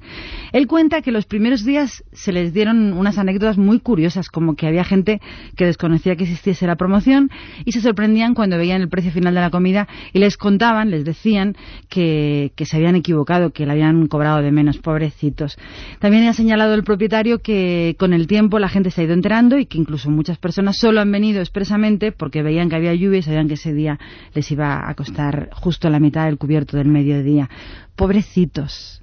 Él 0.51 0.67
cuenta 0.67 1.01
que 1.01 1.11
los 1.11 1.25
primeros 1.25 1.65
días 1.65 2.03
se 2.11 2.31
les 2.31 2.53
dieron 2.53 2.93
unas 2.93 3.17
anécdotas 3.17 3.57
muy 3.57 3.79
curiosas, 3.79 4.29
como 4.29 4.55
que 4.55 4.67
había 4.67 4.83
gente 4.83 5.21
que 5.55 5.65
desconocía 5.65 6.15
que 6.15 6.23
existiese 6.23 6.67
la 6.67 6.75
promoción 6.75 7.29
y 7.65 7.71
se 7.71 7.81
sorprendían 7.81 8.33
cuando 8.33 8.57
veían 8.57 8.81
el 8.81 8.89
precio 8.89 9.11
final 9.11 9.33
de 9.33 9.41
la 9.41 9.49
comida 9.49 9.87
y 10.13 10.19
les 10.19 10.37
contaban, 10.37 10.89
les 10.91 11.03
decían 11.03 11.55
que, 11.89 12.51
se 12.61 12.77
habían 12.77 12.95
equivocado, 12.95 13.51
que 13.51 13.65
le 13.65 13.71
habían 13.73 14.07
cobrado 14.07 14.41
de 14.41 14.51
menos, 14.51 14.77
pobrecitos. 14.77 15.57
También 15.99 16.27
ha 16.27 16.33
señalado 16.33 16.73
el 16.73 16.83
propietario 16.83 17.39
que 17.39 17.95
con 17.99 18.13
el 18.13 18.27
tiempo 18.27 18.59
la 18.59 18.69
gente 18.69 18.91
se 18.91 19.01
ha 19.01 19.03
ido 19.03 19.13
enterando 19.13 19.57
y 19.57 19.65
que 19.65 19.77
incluso 19.77 20.09
muchas 20.09 20.37
personas 20.37 20.77
solo 20.77 21.01
han 21.01 21.11
venido 21.11 21.41
expresamente 21.41 22.11
porque 22.11 22.43
veían 22.43 22.69
que 22.69 22.75
había 22.75 22.93
lluvia 22.93 23.19
y 23.19 23.23
sabían 23.23 23.47
que 23.47 23.55
ese 23.55 23.73
día 23.73 23.99
les 24.33 24.49
iba 24.51 24.60
a 24.61 24.93
costar 24.95 25.49
justo 25.53 25.89
la 25.89 25.99
mitad 25.99 26.25
del 26.25 26.37
cubierto 26.37 26.77
del 26.77 26.87
mediodía. 26.87 27.49
Pobrecitos. 27.95 29.01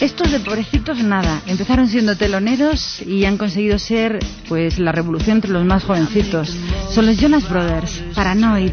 Estos 0.00 0.32
de 0.32 0.40
pobrecitos 0.40 1.02
nada, 1.02 1.42
empezaron 1.46 1.86
siendo 1.86 2.16
teloneros 2.16 3.02
y 3.02 3.26
han 3.26 3.36
conseguido 3.36 3.78
ser 3.78 4.18
pues 4.48 4.78
la 4.78 4.92
revolución 4.92 5.36
entre 5.36 5.50
los 5.50 5.66
más 5.66 5.84
jovencitos. 5.84 6.56
Son 6.90 7.04
los 7.04 7.18
Jonas 7.18 7.46
Brothers, 7.48 8.02
Paranoid. 8.14 8.72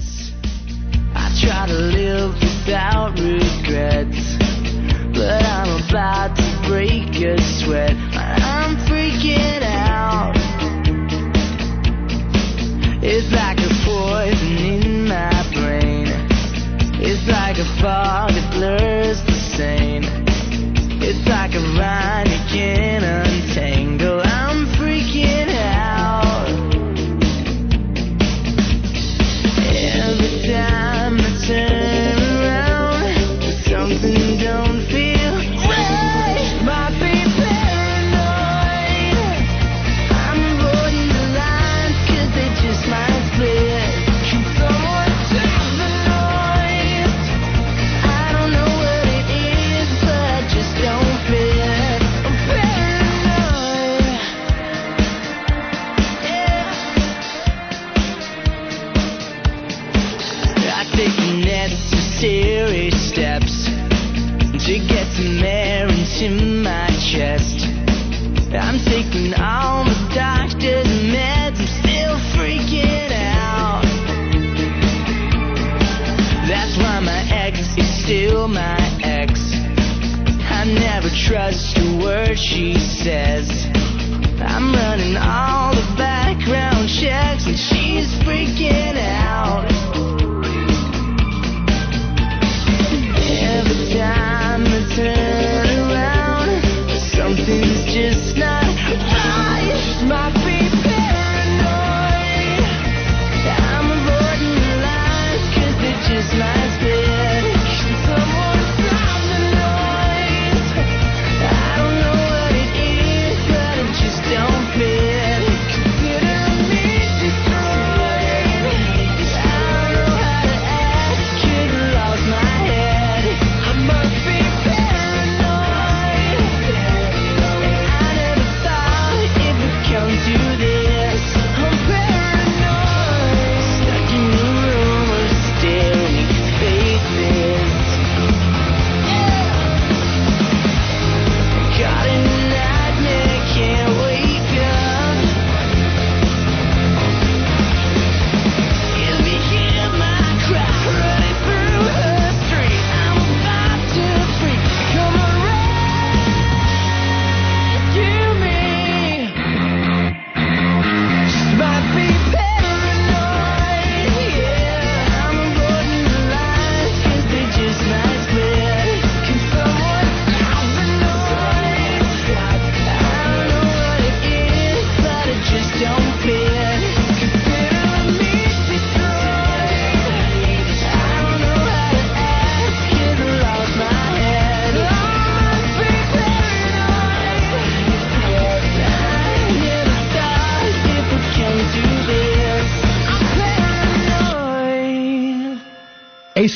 My 15.07 15.31
brain. 15.53 16.07
It's 16.99 17.25
like 17.27 17.57
a 17.57 17.65
fog 17.81 18.31
that 18.31 18.51
blurs 18.51 19.23
the 19.23 19.39
same. 19.55 20.03
It's 21.01 21.25
like 21.29 21.53
a 21.55 21.63
vine 21.77 22.26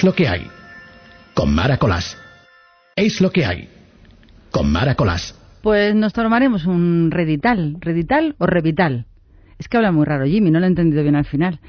Es 0.02 0.06
lo 0.06 0.16
que 0.16 0.28
hay. 0.28 0.48
Con 1.36 1.54
Mara 1.54 1.78
Colás. 1.78 2.18
Es 2.96 3.22
lo 3.22 3.30
que 3.30 3.46
hay. 3.46 3.70
Con 4.50 4.72
Mara 4.72 4.96
Colás. 4.96 5.40
Pues 5.62 5.94
nos 5.94 6.12
tomaremos 6.12 6.66
un 6.66 7.12
redital. 7.12 7.78
¿Redital 7.80 8.34
o 8.40 8.48
revital? 8.48 9.06
Es 9.60 9.68
que 9.68 9.78
habla 9.78 9.92
muy 9.92 10.06
raro 10.06 10.26
Jimmy, 10.26 10.50
no 10.50 10.60
lo 10.60 10.66
he 10.66 10.70
entendido 10.70 11.04
bien 11.04 11.16
al 11.16 11.26
final. 11.26 11.60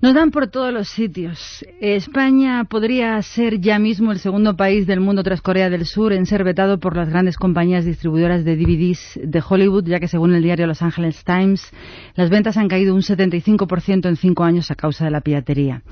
Nos 0.00 0.14
dan 0.14 0.30
por 0.30 0.46
todos 0.46 0.72
los 0.72 0.86
sitios. 0.86 1.66
España 1.80 2.62
podría 2.62 3.20
ser 3.22 3.58
ya 3.60 3.80
mismo 3.80 4.12
el 4.12 4.20
segundo 4.20 4.54
país 4.54 4.86
del 4.86 5.00
mundo 5.00 5.24
tras 5.24 5.42
Corea 5.42 5.68
del 5.68 5.84
Sur 5.84 6.12
en 6.12 6.26
ser 6.26 6.44
vetado 6.44 6.78
por 6.78 6.94
las 6.94 7.08
grandes 7.08 7.36
compañías 7.36 7.84
distribuidoras 7.84 8.44
de 8.44 8.54
DVDs 8.54 9.18
de 9.20 9.42
Hollywood, 9.44 9.88
ya 9.88 9.98
que 9.98 10.06
según 10.06 10.32
el 10.32 10.44
diario 10.44 10.68
Los 10.68 10.80
Angeles 10.80 11.24
Times, 11.24 11.72
las 12.14 12.30
ventas 12.30 12.56
han 12.56 12.68
caído 12.68 12.94
un 12.94 13.02
75% 13.02 14.06
en 14.06 14.14
cinco 14.14 14.44
años 14.44 14.70
a 14.70 14.76
causa 14.76 15.06
de 15.06 15.10
la 15.10 15.22
piratería. 15.22 15.82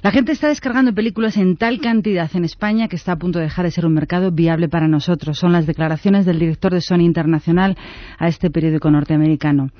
La 0.00 0.12
gente 0.12 0.30
está 0.30 0.46
descargando 0.46 0.94
películas 0.94 1.36
en 1.36 1.56
tal 1.56 1.80
cantidad 1.80 2.30
en 2.36 2.44
España 2.44 2.86
que 2.86 2.94
está 2.94 3.12
a 3.12 3.18
punto 3.18 3.40
de 3.40 3.46
dejar 3.46 3.64
de 3.64 3.72
ser 3.72 3.84
un 3.84 3.94
mercado 3.94 4.30
viable 4.30 4.68
para 4.68 4.86
nosotros. 4.86 5.38
Son 5.38 5.50
las 5.50 5.66
declaraciones 5.66 6.24
del 6.24 6.38
director 6.38 6.72
de 6.72 6.80
Sony 6.80 7.00
Internacional 7.00 7.76
a 8.16 8.28
este 8.28 8.48
periódico 8.48 8.92
norteamericano. 8.92 9.70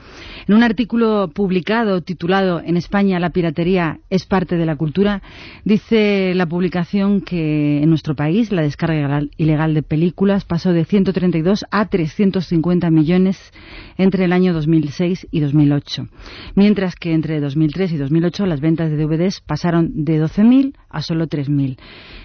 En 0.49 0.55
un 0.57 0.65
artículo 0.65 1.31
publicado 1.33 2.01
titulado 2.01 2.61
En 2.65 2.77
España 2.77 3.21
la 3.21 3.31
piratería 3.31 4.01
es 4.11 4.27
parte 4.27 4.57
de 4.57 4.67
la 4.67 4.75
cultura, 4.75 5.23
dice 5.65 6.35
la 6.35 6.47
publicación 6.47 7.21
que 7.21 7.81
en 7.81 7.89
nuestro 7.89 8.17
país 8.17 8.51
la 8.51 8.63
descarga 8.63 9.21
ilegal 9.37 9.73
de 9.73 9.83
películas 9.85 10.45
pasó 10.45 10.73
de 10.73 10.85
132 10.85 11.65
a 11.71 11.87
350 11.87 12.91
millones 12.91 13.53
entre 13.97 14.25
el 14.25 14.33
año 14.33 14.53
2006 14.53 15.29
y 15.31 15.39
2008, 15.39 16.09
mientras 16.57 16.97
que 16.97 17.13
entre 17.13 17.39
2003 17.39 17.93
y 17.93 17.97
2008 17.99 18.47
las 18.47 18.61
ventas 18.61 18.91
de 18.91 18.97
DVDs 18.97 19.41
pasaron 19.47 20.08
12.000 20.17 20.75
a 20.89 21.03
solo 21.03 21.27
3.000. 21.27 21.79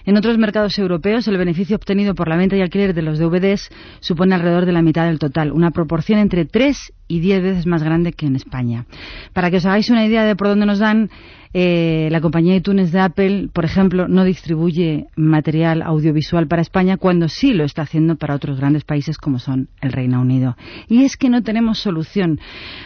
En 0.06 0.18
otros 0.18 0.38
mercados 0.38 0.78
europeos, 0.78 1.28
el 1.28 1.38
beneficio 1.38 1.76
obtenido 1.76 2.16
por 2.16 2.28
la 2.28 2.38
venta 2.38 2.56
y 2.56 2.62
alquiler 2.62 2.94
de 2.94 3.02
los 3.02 3.20
DVDs 3.20 3.70
supone 4.00 4.36
alrededor 4.36 4.66
de 4.66 4.72
la 4.72 4.82
mitad 4.82 5.06
del 5.06 5.20
total, 5.20 5.52
una 5.52 5.72
proporción 5.72 6.20
entre 6.20 6.46
3 6.46 6.94
y 7.08 7.20
10 7.20 7.44
veces 7.44 7.68
más 7.68 7.84
grande 7.84 8.14
que 8.14 8.26
en 8.26 8.36
España. 8.36 8.86
Para 9.34 9.52
que 9.52 9.58
os 9.58 9.66
hagáis 9.66 9.90
una 9.90 10.06
idea 10.06 10.24
de 10.24 10.36
por 10.36 10.48
dónde 10.48 10.66
nos 10.66 10.80
dan, 10.80 11.10
eh, 11.54 12.08
la 12.12 12.20
compañía 12.20 12.54
de 12.54 12.58
iTunes 12.58 12.92
de 12.92 13.00
Apple, 13.00 13.50
por 13.54 13.64
ejemplo, 13.64 14.08
no 14.08 14.24
distribuye 14.24 15.08
material 15.16 15.84
audiovisual 15.84 16.48
para 16.48 16.64
España 16.64 16.98
cuando 16.98 17.30
sí 17.30 17.54
lo 17.54 17.64
está 17.64 17.84
haciendo 17.84 18.16
para 18.16 18.34
otros 18.34 18.58
grandes 18.60 18.84
países 18.84 19.18
como 19.18 19.38
son 19.38 19.70
el 19.82 19.92
Reino 19.92 20.20
Unido. 20.20 20.58
Y 20.88 21.04
es 21.04 21.16
que 21.16 21.30
no 21.30 21.44
tenemos 21.44 21.80
solución, 21.80 22.40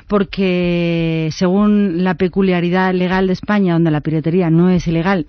porque 0.08 1.30
según 1.32 2.04
la 2.04 2.16
peculiaridad 2.16 2.94
legal 2.94 3.28
de 3.28 3.34
España, 3.34 3.74
donde 3.74 3.92
la 3.92 4.02
piratería 4.02 4.50
no 4.50 4.70
es 4.70 4.88
ilegal, 4.88 5.26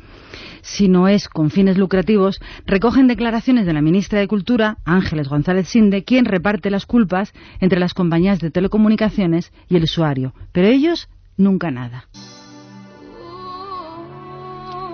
sino 0.62 1.06
es 1.08 1.28
con 1.28 1.50
fines 1.50 1.78
lucrativos, 1.78 2.40
recogen 2.66 3.06
declaraciones 3.06 3.66
de 3.66 3.72
la 3.72 3.82
ministra 3.82 4.18
de 4.18 4.28
Cultura, 4.28 4.78
Ángeles 4.84 5.28
González 5.28 5.68
Sinde, 5.68 6.04
quien 6.04 6.24
reparte 6.24 6.70
las 6.70 6.86
culpas 6.86 7.32
entre 7.60 7.78
las 7.78 7.94
compañías 7.94 8.40
de 8.40 8.50
telecomunicaciones 8.50 9.52
y 9.68 9.76
el 9.76 9.84
usuario. 9.84 10.34
Pero 10.52 10.66
ellos 10.66 11.08
nunca 11.36 11.70
nada. 11.70 12.08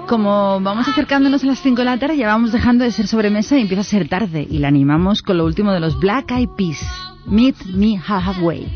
Como 0.09 0.61
vamos 0.61 0.87
acercándonos 0.87 1.43
a 1.45 1.47
las 1.47 1.61
5 1.61 1.77
de 1.77 1.85
la 1.85 1.99
tarde, 1.99 2.17
ya 2.19 2.27
vamos 2.27 2.53
dejando 2.53 2.85
de 2.85 2.93
ser 2.93 3.07
sobremesa 3.07 3.57
y 3.57 3.63
empieza 3.63 3.81
a 3.81 3.85
ser 3.85 4.09
tarde. 4.09 4.47
Y 4.49 4.59
la 4.59 4.69
animamos 4.69 5.23
con 5.23 5.39
lo 5.39 5.45
último 5.47 5.73
de 5.73 5.81
los 5.81 5.99
Black 5.99 6.31
Eyed 6.31 6.51
Peas, 6.57 6.81
Meet 7.27 7.65
Me 7.67 7.97
Halfway. 7.97 8.67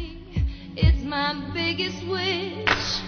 It's 0.75 1.05
my 1.05 1.35
biggest 1.53 2.03
wish. 2.09 3.08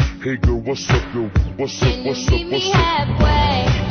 Hey 0.23 0.37
girl, 0.37 0.61
what's 0.61 0.87
up, 0.91 1.15
yo? 1.15 1.21
What's 1.57 1.81
up, 1.81 2.05
what's 2.05 2.27
up, 2.27 2.51
what's 2.51 2.69
up? 2.75 3.90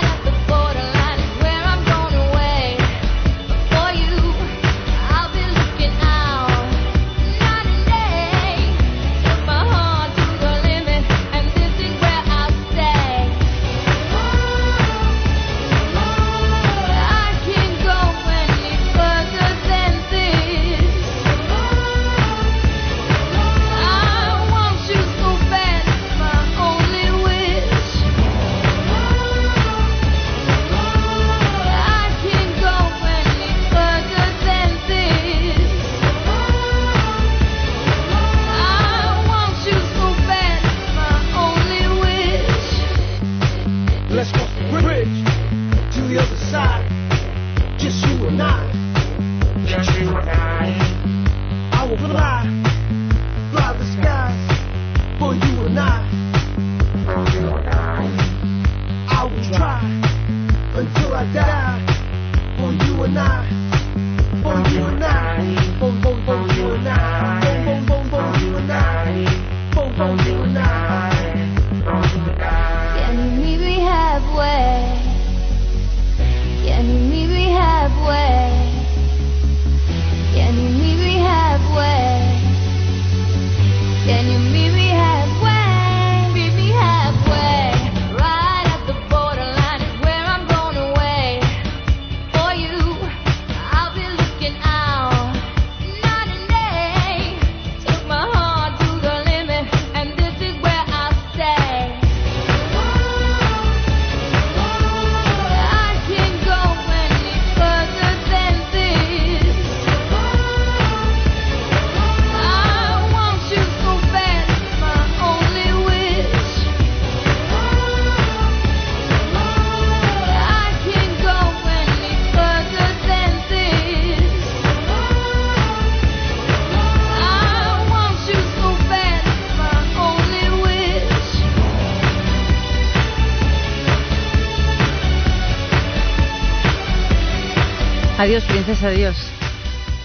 Adiós, 138.71 138.79
princesa, 138.79 138.87
adiós. 138.87 139.41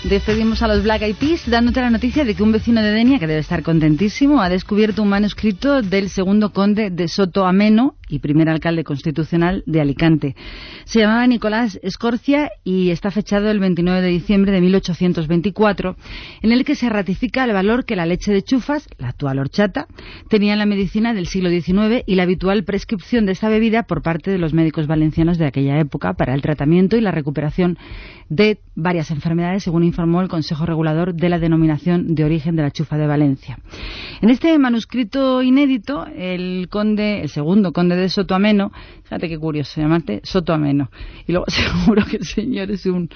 Despedimos 0.09 0.63
a 0.63 0.69
los 0.69 0.85
Black 0.85 1.03
Eyed 1.03 1.17
Peas 1.17 1.51
dándote 1.51 1.81
la 1.81 1.91
noticia 1.91 2.25
de 2.25 2.35
que 2.35 2.43
un 2.43 2.53
vecino 2.53 2.81
de 2.81 2.93
Denia, 2.93 3.19
que 3.19 3.27
debe 3.27 3.41
estar 3.41 3.65
contentísimo, 3.65 4.41
ha 4.41 4.49
descubierto 4.49 5.03
un 5.03 5.09
manuscrito 5.09 5.83
del 5.83 6.11
segundo 6.11 6.53
conde 6.53 6.91
de 6.91 7.09
Soto 7.09 7.45
Ameno 7.45 7.97
y 8.09 8.21
primer 8.21 8.49
alcalde 8.49 8.85
constitucional 8.85 9.65
de 9.67 9.81
Alicante. 9.81 10.37
Se 10.85 11.01
llamaba 11.01 11.27
Nicolás 11.27 11.81
Escorcia 11.83 12.53
y 12.63 12.91
está 12.91 13.11
fechado 13.11 13.51
el 13.51 13.59
29 13.59 14.01
de 14.01 14.09
diciembre 14.09 14.53
de 14.53 14.61
1824, 14.61 15.97
en 16.43 16.53
el 16.53 16.65
que 16.65 16.77
se 16.77 16.89
ratifica 16.89 17.43
el 17.43 17.53
valor 17.53 17.85
que 17.85 17.97
la 17.97 18.07
leche 18.07 18.33
de 18.33 18.43
chufas, 18.43 18.89
la 18.99 19.09
actual 19.09 19.41
horchata, 19.41 19.89
tenía 20.29 20.53
en 20.53 20.61
la 20.61 20.67
medicina 20.67 21.15
del 21.15 21.27
siglo 21.27 21.51
XIX 21.51 22.05
y 22.07 22.15
la 22.15 22.23
habitual 22.23 22.63
prescripción 22.63 23.27
de 23.27 23.33
esta 23.33 23.49
bebida 23.49 23.83
por 23.83 24.03
parte 24.03 24.31
de 24.31 24.39
los 24.39 24.55
médicos 24.55 24.87
valencianos 24.87 25.37
de 25.37 25.47
aquella 25.47 25.81
época 25.81 26.15
para 26.15 26.35
el 26.35 26.43
tratamiento 26.43 26.97
y 26.97 27.01
la 27.01 27.11
recuperación 27.11 27.77
de 28.29 28.59
varias 28.75 29.11
enfermedades, 29.11 29.63
según 29.63 29.85
informó 29.85 30.21
el 30.21 30.29
Consejo 30.29 30.67
Regulador 30.67 31.15
de 31.15 31.29
la 31.29 31.39
Denominación 31.39 32.15
de 32.15 32.25
Origen 32.25 32.57
de 32.57 32.63
la 32.63 32.71
Chufa 32.71 32.99
de 32.99 33.07
Valencia. 33.07 33.59
En 34.21 34.31
este 34.31 34.57
manuscrito 34.59 35.43
inédito, 35.43 36.07
el 36.07 36.69
conde, 36.71 37.23
el 37.23 37.29
segundo 37.29 37.73
conde 37.73 37.97
de 37.97 38.09
Sotoameno, 38.09 38.73
fíjate 39.05 39.29
qué 39.29 39.39
curioso 39.39 39.81
llamarte 39.81 40.21
Sotoameno, 40.25 40.91
y 41.27 41.33
luego 41.33 41.47
seguro 41.49 42.05
que 42.05 42.19
el 42.19 42.25
señor 42.25 42.71
es 42.71 42.85
un, 42.87 43.09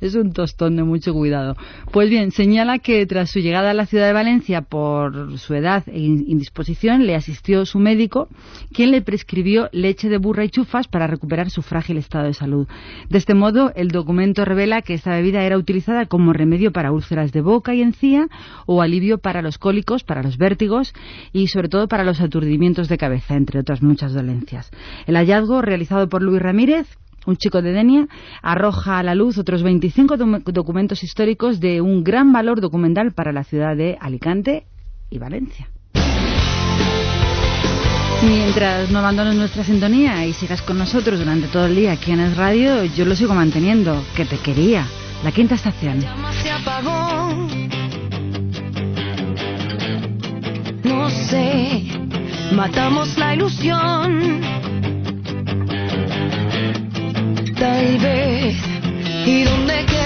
es 0.00 0.14
un 0.14 0.32
tostón 0.32 0.76
de 0.76 0.82
mucho 0.82 1.12
cuidado. 1.14 1.56
Pues 1.92 2.10
bien, 2.10 2.30
señala 2.30 2.78
que 2.78 3.06
tras 3.06 3.30
su 3.30 3.38
llegada 3.38 3.70
a 3.70 3.74
la 3.74 3.86
ciudad 3.86 4.06
de 4.06 4.12
Valencia 4.12 4.62
por 4.62 5.38
su 5.38 5.54
edad 5.54 5.84
e 5.86 5.98
indisposición, 5.98 7.06
le 7.06 7.14
asistió 7.14 7.64
su 7.64 7.78
médico, 7.78 8.28
quien 8.72 8.90
le 8.90 9.00
prescribió 9.00 9.68
leche 9.72 10.08
de 10.08 10.18
burra 10.18 10.44
y 10.44 10.50
chufas 10.50 10.88
para 10.88 11.06
recuperar 11.06 11.50
su 11.50 11.62
frágil 11.62 11.96
estado 11.96 12.26
de 12.26 12.34
salud. 12.34 12.68
De 13.08 13.18
este 13.18 13.34
modo, 13.34 13.72
el 13.76 13.88
documento 13.88 14.44
revela 14.56 14.80
que 14.80 14.94
esta 14.94 15.10
bebida 15.10 15.42
era 15.42 15.58
utilizada 15.58 16.06
como 16.06 16.32
remedio 16.32 16.72
para 16.72 16.90
úlceras 16.90 17.30
de 17.30 17.42
boca 17.42 17.74
y 17.74 17.82
encía 17.82 18.28
o 18.64 18.80
alivio 18.80 19.18
para 19.18 19.42
los 19.42 19.58
cólicos, 19.58 20.02
para 20.02 20.22
los 20.22 20.38
vértigos 20.38 20.94
y 21.34 21.48
sobre 21.48 21.68
todo 21.68 21.88
para 21.88 22.04
los 22.04 22.22
aturdimientos 22.22 22.88
de 22.88 22.96
cabeza, 22.96 23.34
entre 23.34 23.60
otras 23.60 23.82
muchas 23.82 24.14
dolencias. 24.14 24.70
El 25.06 25.16
hallazgo 25.16 25.60
realizado 25.60 26.08
por 26.08 26.22
Luis 26.22 26.40
Ramírez 26.40 26.86
un 27.26 27.36
chico 27.36 27.60
de 27.60 27.72
Denia, 27.72 28.06
arroja 28.40 29.00
a 29.00 29.02
la 29.02 29.16
luz 29.16 29.36
otros 29.36 29.64
25 29.64 30.16
docu- 30.16 30.52
documentos 30.52 31.02
históricos 31.02 31.58
de 31.58 31.80
un 31.80 32.04
gran 32.04 32.32
valor 32.32 32.60
documental 32.60 33.12
para 33.12 33.32
la 33.32 33.42
ciudad 33.42 33.76
de 33.76 33.98
Alicante 34.00 34.64
y 35.10 35.18
Valencia. 35.18 35.68
Mientras 38.22 38.90
no 38.90 38.98
abandones 38.98 39.34
nuestra 39.34 39.62
sintonía 39.64 40.24
y 40.26 40.32
sigas 40.32 40.62
con 40.62 40.78
nosotros 40.78 41.18
durante 41.18 41.48
todo 41.48 41.66
el 41.66 41.76
día 41.76 41.92
aquí 41.92 42.12
en 42.12 42.20
Es 42.20 42.36
Radio, 42.36 42.84
yo 42.84 43.04
lo 43.04 43.14
sigo 43.14 43.34
manteniendo, 43.34 44.02
que 44.14 44.24
te 44.24 44.38
quería. 44.38 44.86
La 45.22 45.32
quinta 45.32 45.54
estación. 45.54 46.04
No 50.84 51.10
sé, 51.10 51.84
matamos 52.52 53.16
la 53.18 53.34
ilusión. 53.34 54.40
Tal 57.58 57.98
vez, 57.98 58.56
¿y 59.26 59.42
dónde 59.44 59.84
quedo 59.86 60.05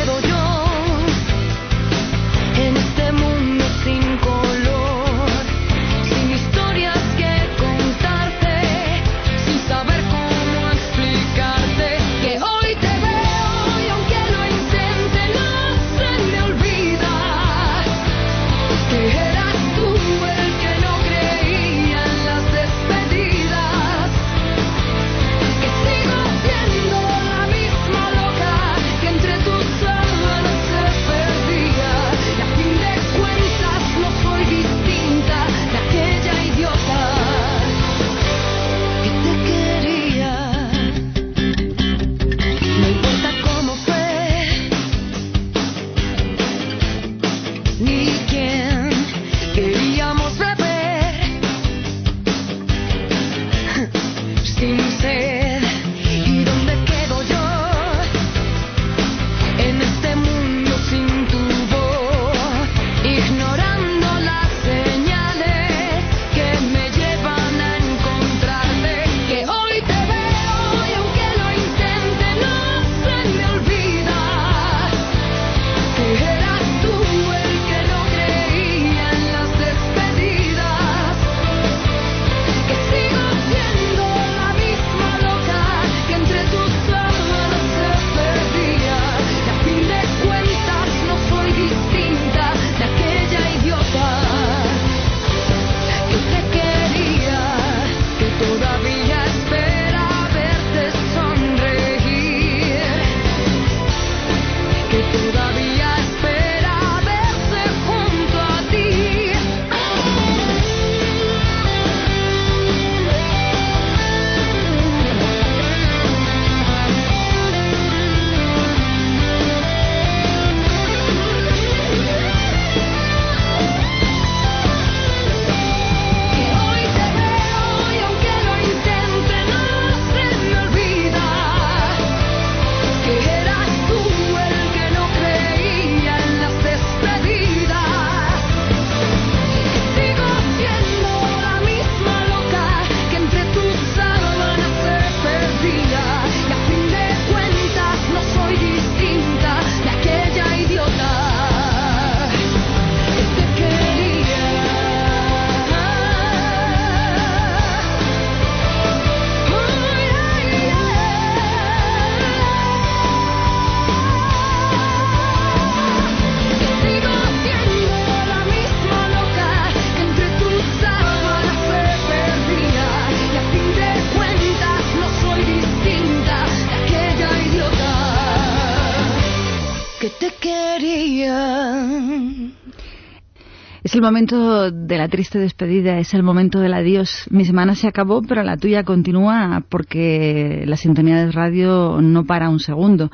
Es 183.83 183.95
el 183.95 184.03
momento 184.03 184.71
de 184.71 184.99
la 184.99 185.09
triste 185.09 185.39
despedida, 185.39 185.99
es 185.99 186.13
el 186.13 186.23
momento 186.23 186.61
del 186.61 186.75
adiós. 186.75 187.27
Mi 187.31 187.47
semana 187.47 187.75
se 187.75 187.89
acabó, 187.89 188.21
pero 188.21 188.43
la 188.43 188.59
tuya 188.59 188.85
continúa 188.85 189.65
porque 189.71 190.65
la 190.67 190.77
sintonía 190.77 191.25
de 191.25 191.33
radio 191.33 191.99
no 192.03 192.25
para 192.25 192.51
un 192.51 192.61
segundo. 192.61 193.11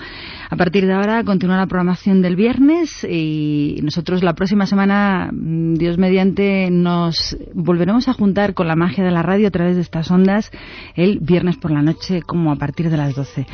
A 0.50 0.56
partir 0.56 0.86
de 0.86 0.94
ahora 0.94 1.22
continúa 1.22 1.56
la 1.56 1.68
programación 1.68 2.20
del 2.20 2.34
viernes 2.34 3.04
y 3.08 3.78
nosotros 3.84 4.24
la 4.24 4.34
próxima 4.34 4.66
semana, 4.66 5.30
mm, 5.32 5.74
Dios 5.74 5.98
mediante, 5.98 6.68
nos 6.72 7.36
volveremos 7.54 8.08
a 8.08 8.12
juntar 8.12 8.54
con 8.54 8.66
la 8.66 8.74
magia 8.74 9.04
de 9.04 9.12
la 9.12 9.22
radio 9.22 9.46
a 9.46 9.52
través 9.52 9.76
de 9.76 9.82
estas 9.82 10.10
ondas 10.10 10.50
el 10.96 11.20
viernes 11.20 11.58
por 11.58 11.70
la 11.70 11.82
noche 11.82 12.22
como 12.22 12.50
a 12.50 12.56
partir 12.56 12.90
de 12.90 12.96
las 12.96 13.14
12. 13.14 13.46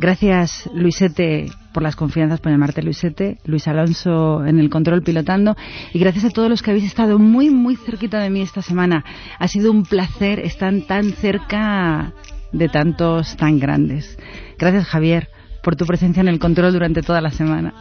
Gracias, 0.00 0.70
Luisete, 0.72 1.50
por 1.72 1.82
las 1.82 1.96
confianzas, 1.96 2.40
por 2.40 2.52
llamarte 2.52 2.82
Luisete, 2.82 3.38
Luis 3.44 3.66
Alonso 3.66 4.44
en 4.46 4.60
el 4.60 4.70
control 4.70 5.02
pilotando 5.02 5.56
y 5.92 5.98
gracias 5.98 6.24
a 6.24 6.30
todos 6.30 6.48
los 6.48 6.62
que 6.62 6.70
habéis 6.70 6.86
estado 6.86 7.18
muy, 7.18 7.50
muy 7.50 7.74
cerquita 7.74 8.20
de 8.20 8.30
mí 8.30 8.40
esta 8.40 8.62
semana. 8.62 9.04
Ha 9.40 9.48
sido 9.48 9.72
un 9.72 9.82
placer 9.82 10.38
estar 10.38 10.72
tan 10.86 11.12
cerca 11.12 12.12
de 12.52 12.68
tantos 12.68 13.36
tan 13.36 13.58
grandes. 13.58 14.18
Gracias, 14.56 14.86
Javier, 14.86 15.28
por 15.64 15.74
tu 15.74 15.84
presencia 15.84 16.20
en 16.20 16.28
el 16.28 16.38
control 16.38 16.72
durante 16.72 17.02
toda 17.02 17.20
la 17.20 17.30
semana. 17.30 17.74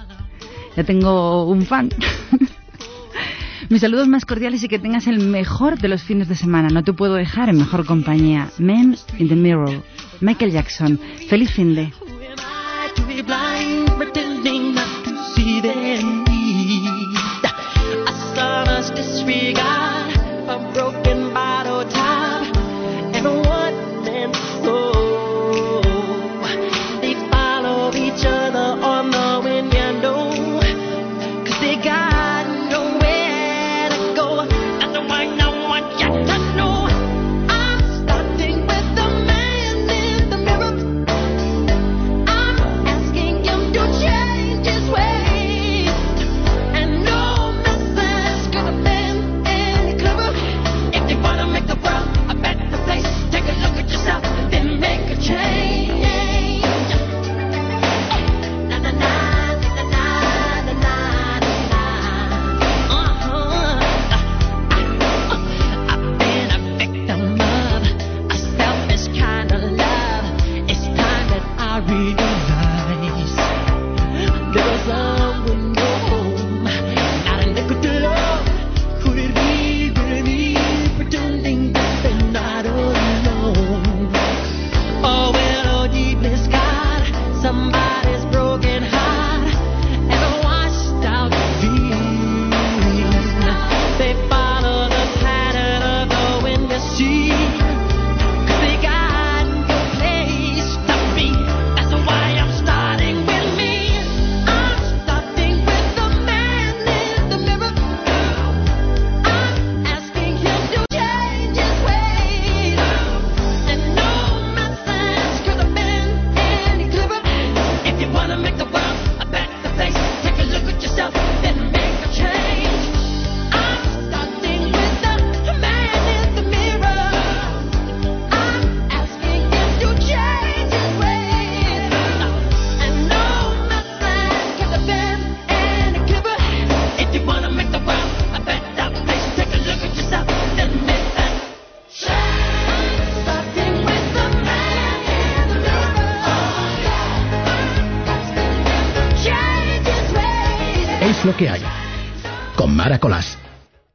Ya 0.75 0.83
tengo 0.83 1.45
un 1.45 1.65
fan. 1.65 1.89
Mis 3.69 3.81
saludos 3.81 4.07
más 4.07 4.25
cordiales 4.25 4.63
y 4.63 4.67
que 4.67 4.79
tengas 4.79 5.07
el 5.07 5.19
mejor 5.19 5.77
de 5.77 5.87
los 5.87 6.01
fines 6.01 6.27
de 6.27 6.35
semana. 6.35 6.69
No 6.69 6.83
te 6.83 6.93
puedo 6.93 7.13
dejar 7.13 7.49
en 7.49 7.57
mejor 7.57 7.85
compañía. 7.85 8.49
Men 8.57 8.95
in 9.19 9.27
the 9.27 9.35
Mirror. 9.35 9.83
Michael 10.21 10.51
Jackson. 10.51 10.99
Feliz 11.29 11.51
fin 11.51 11.75
de. 11.75 11.91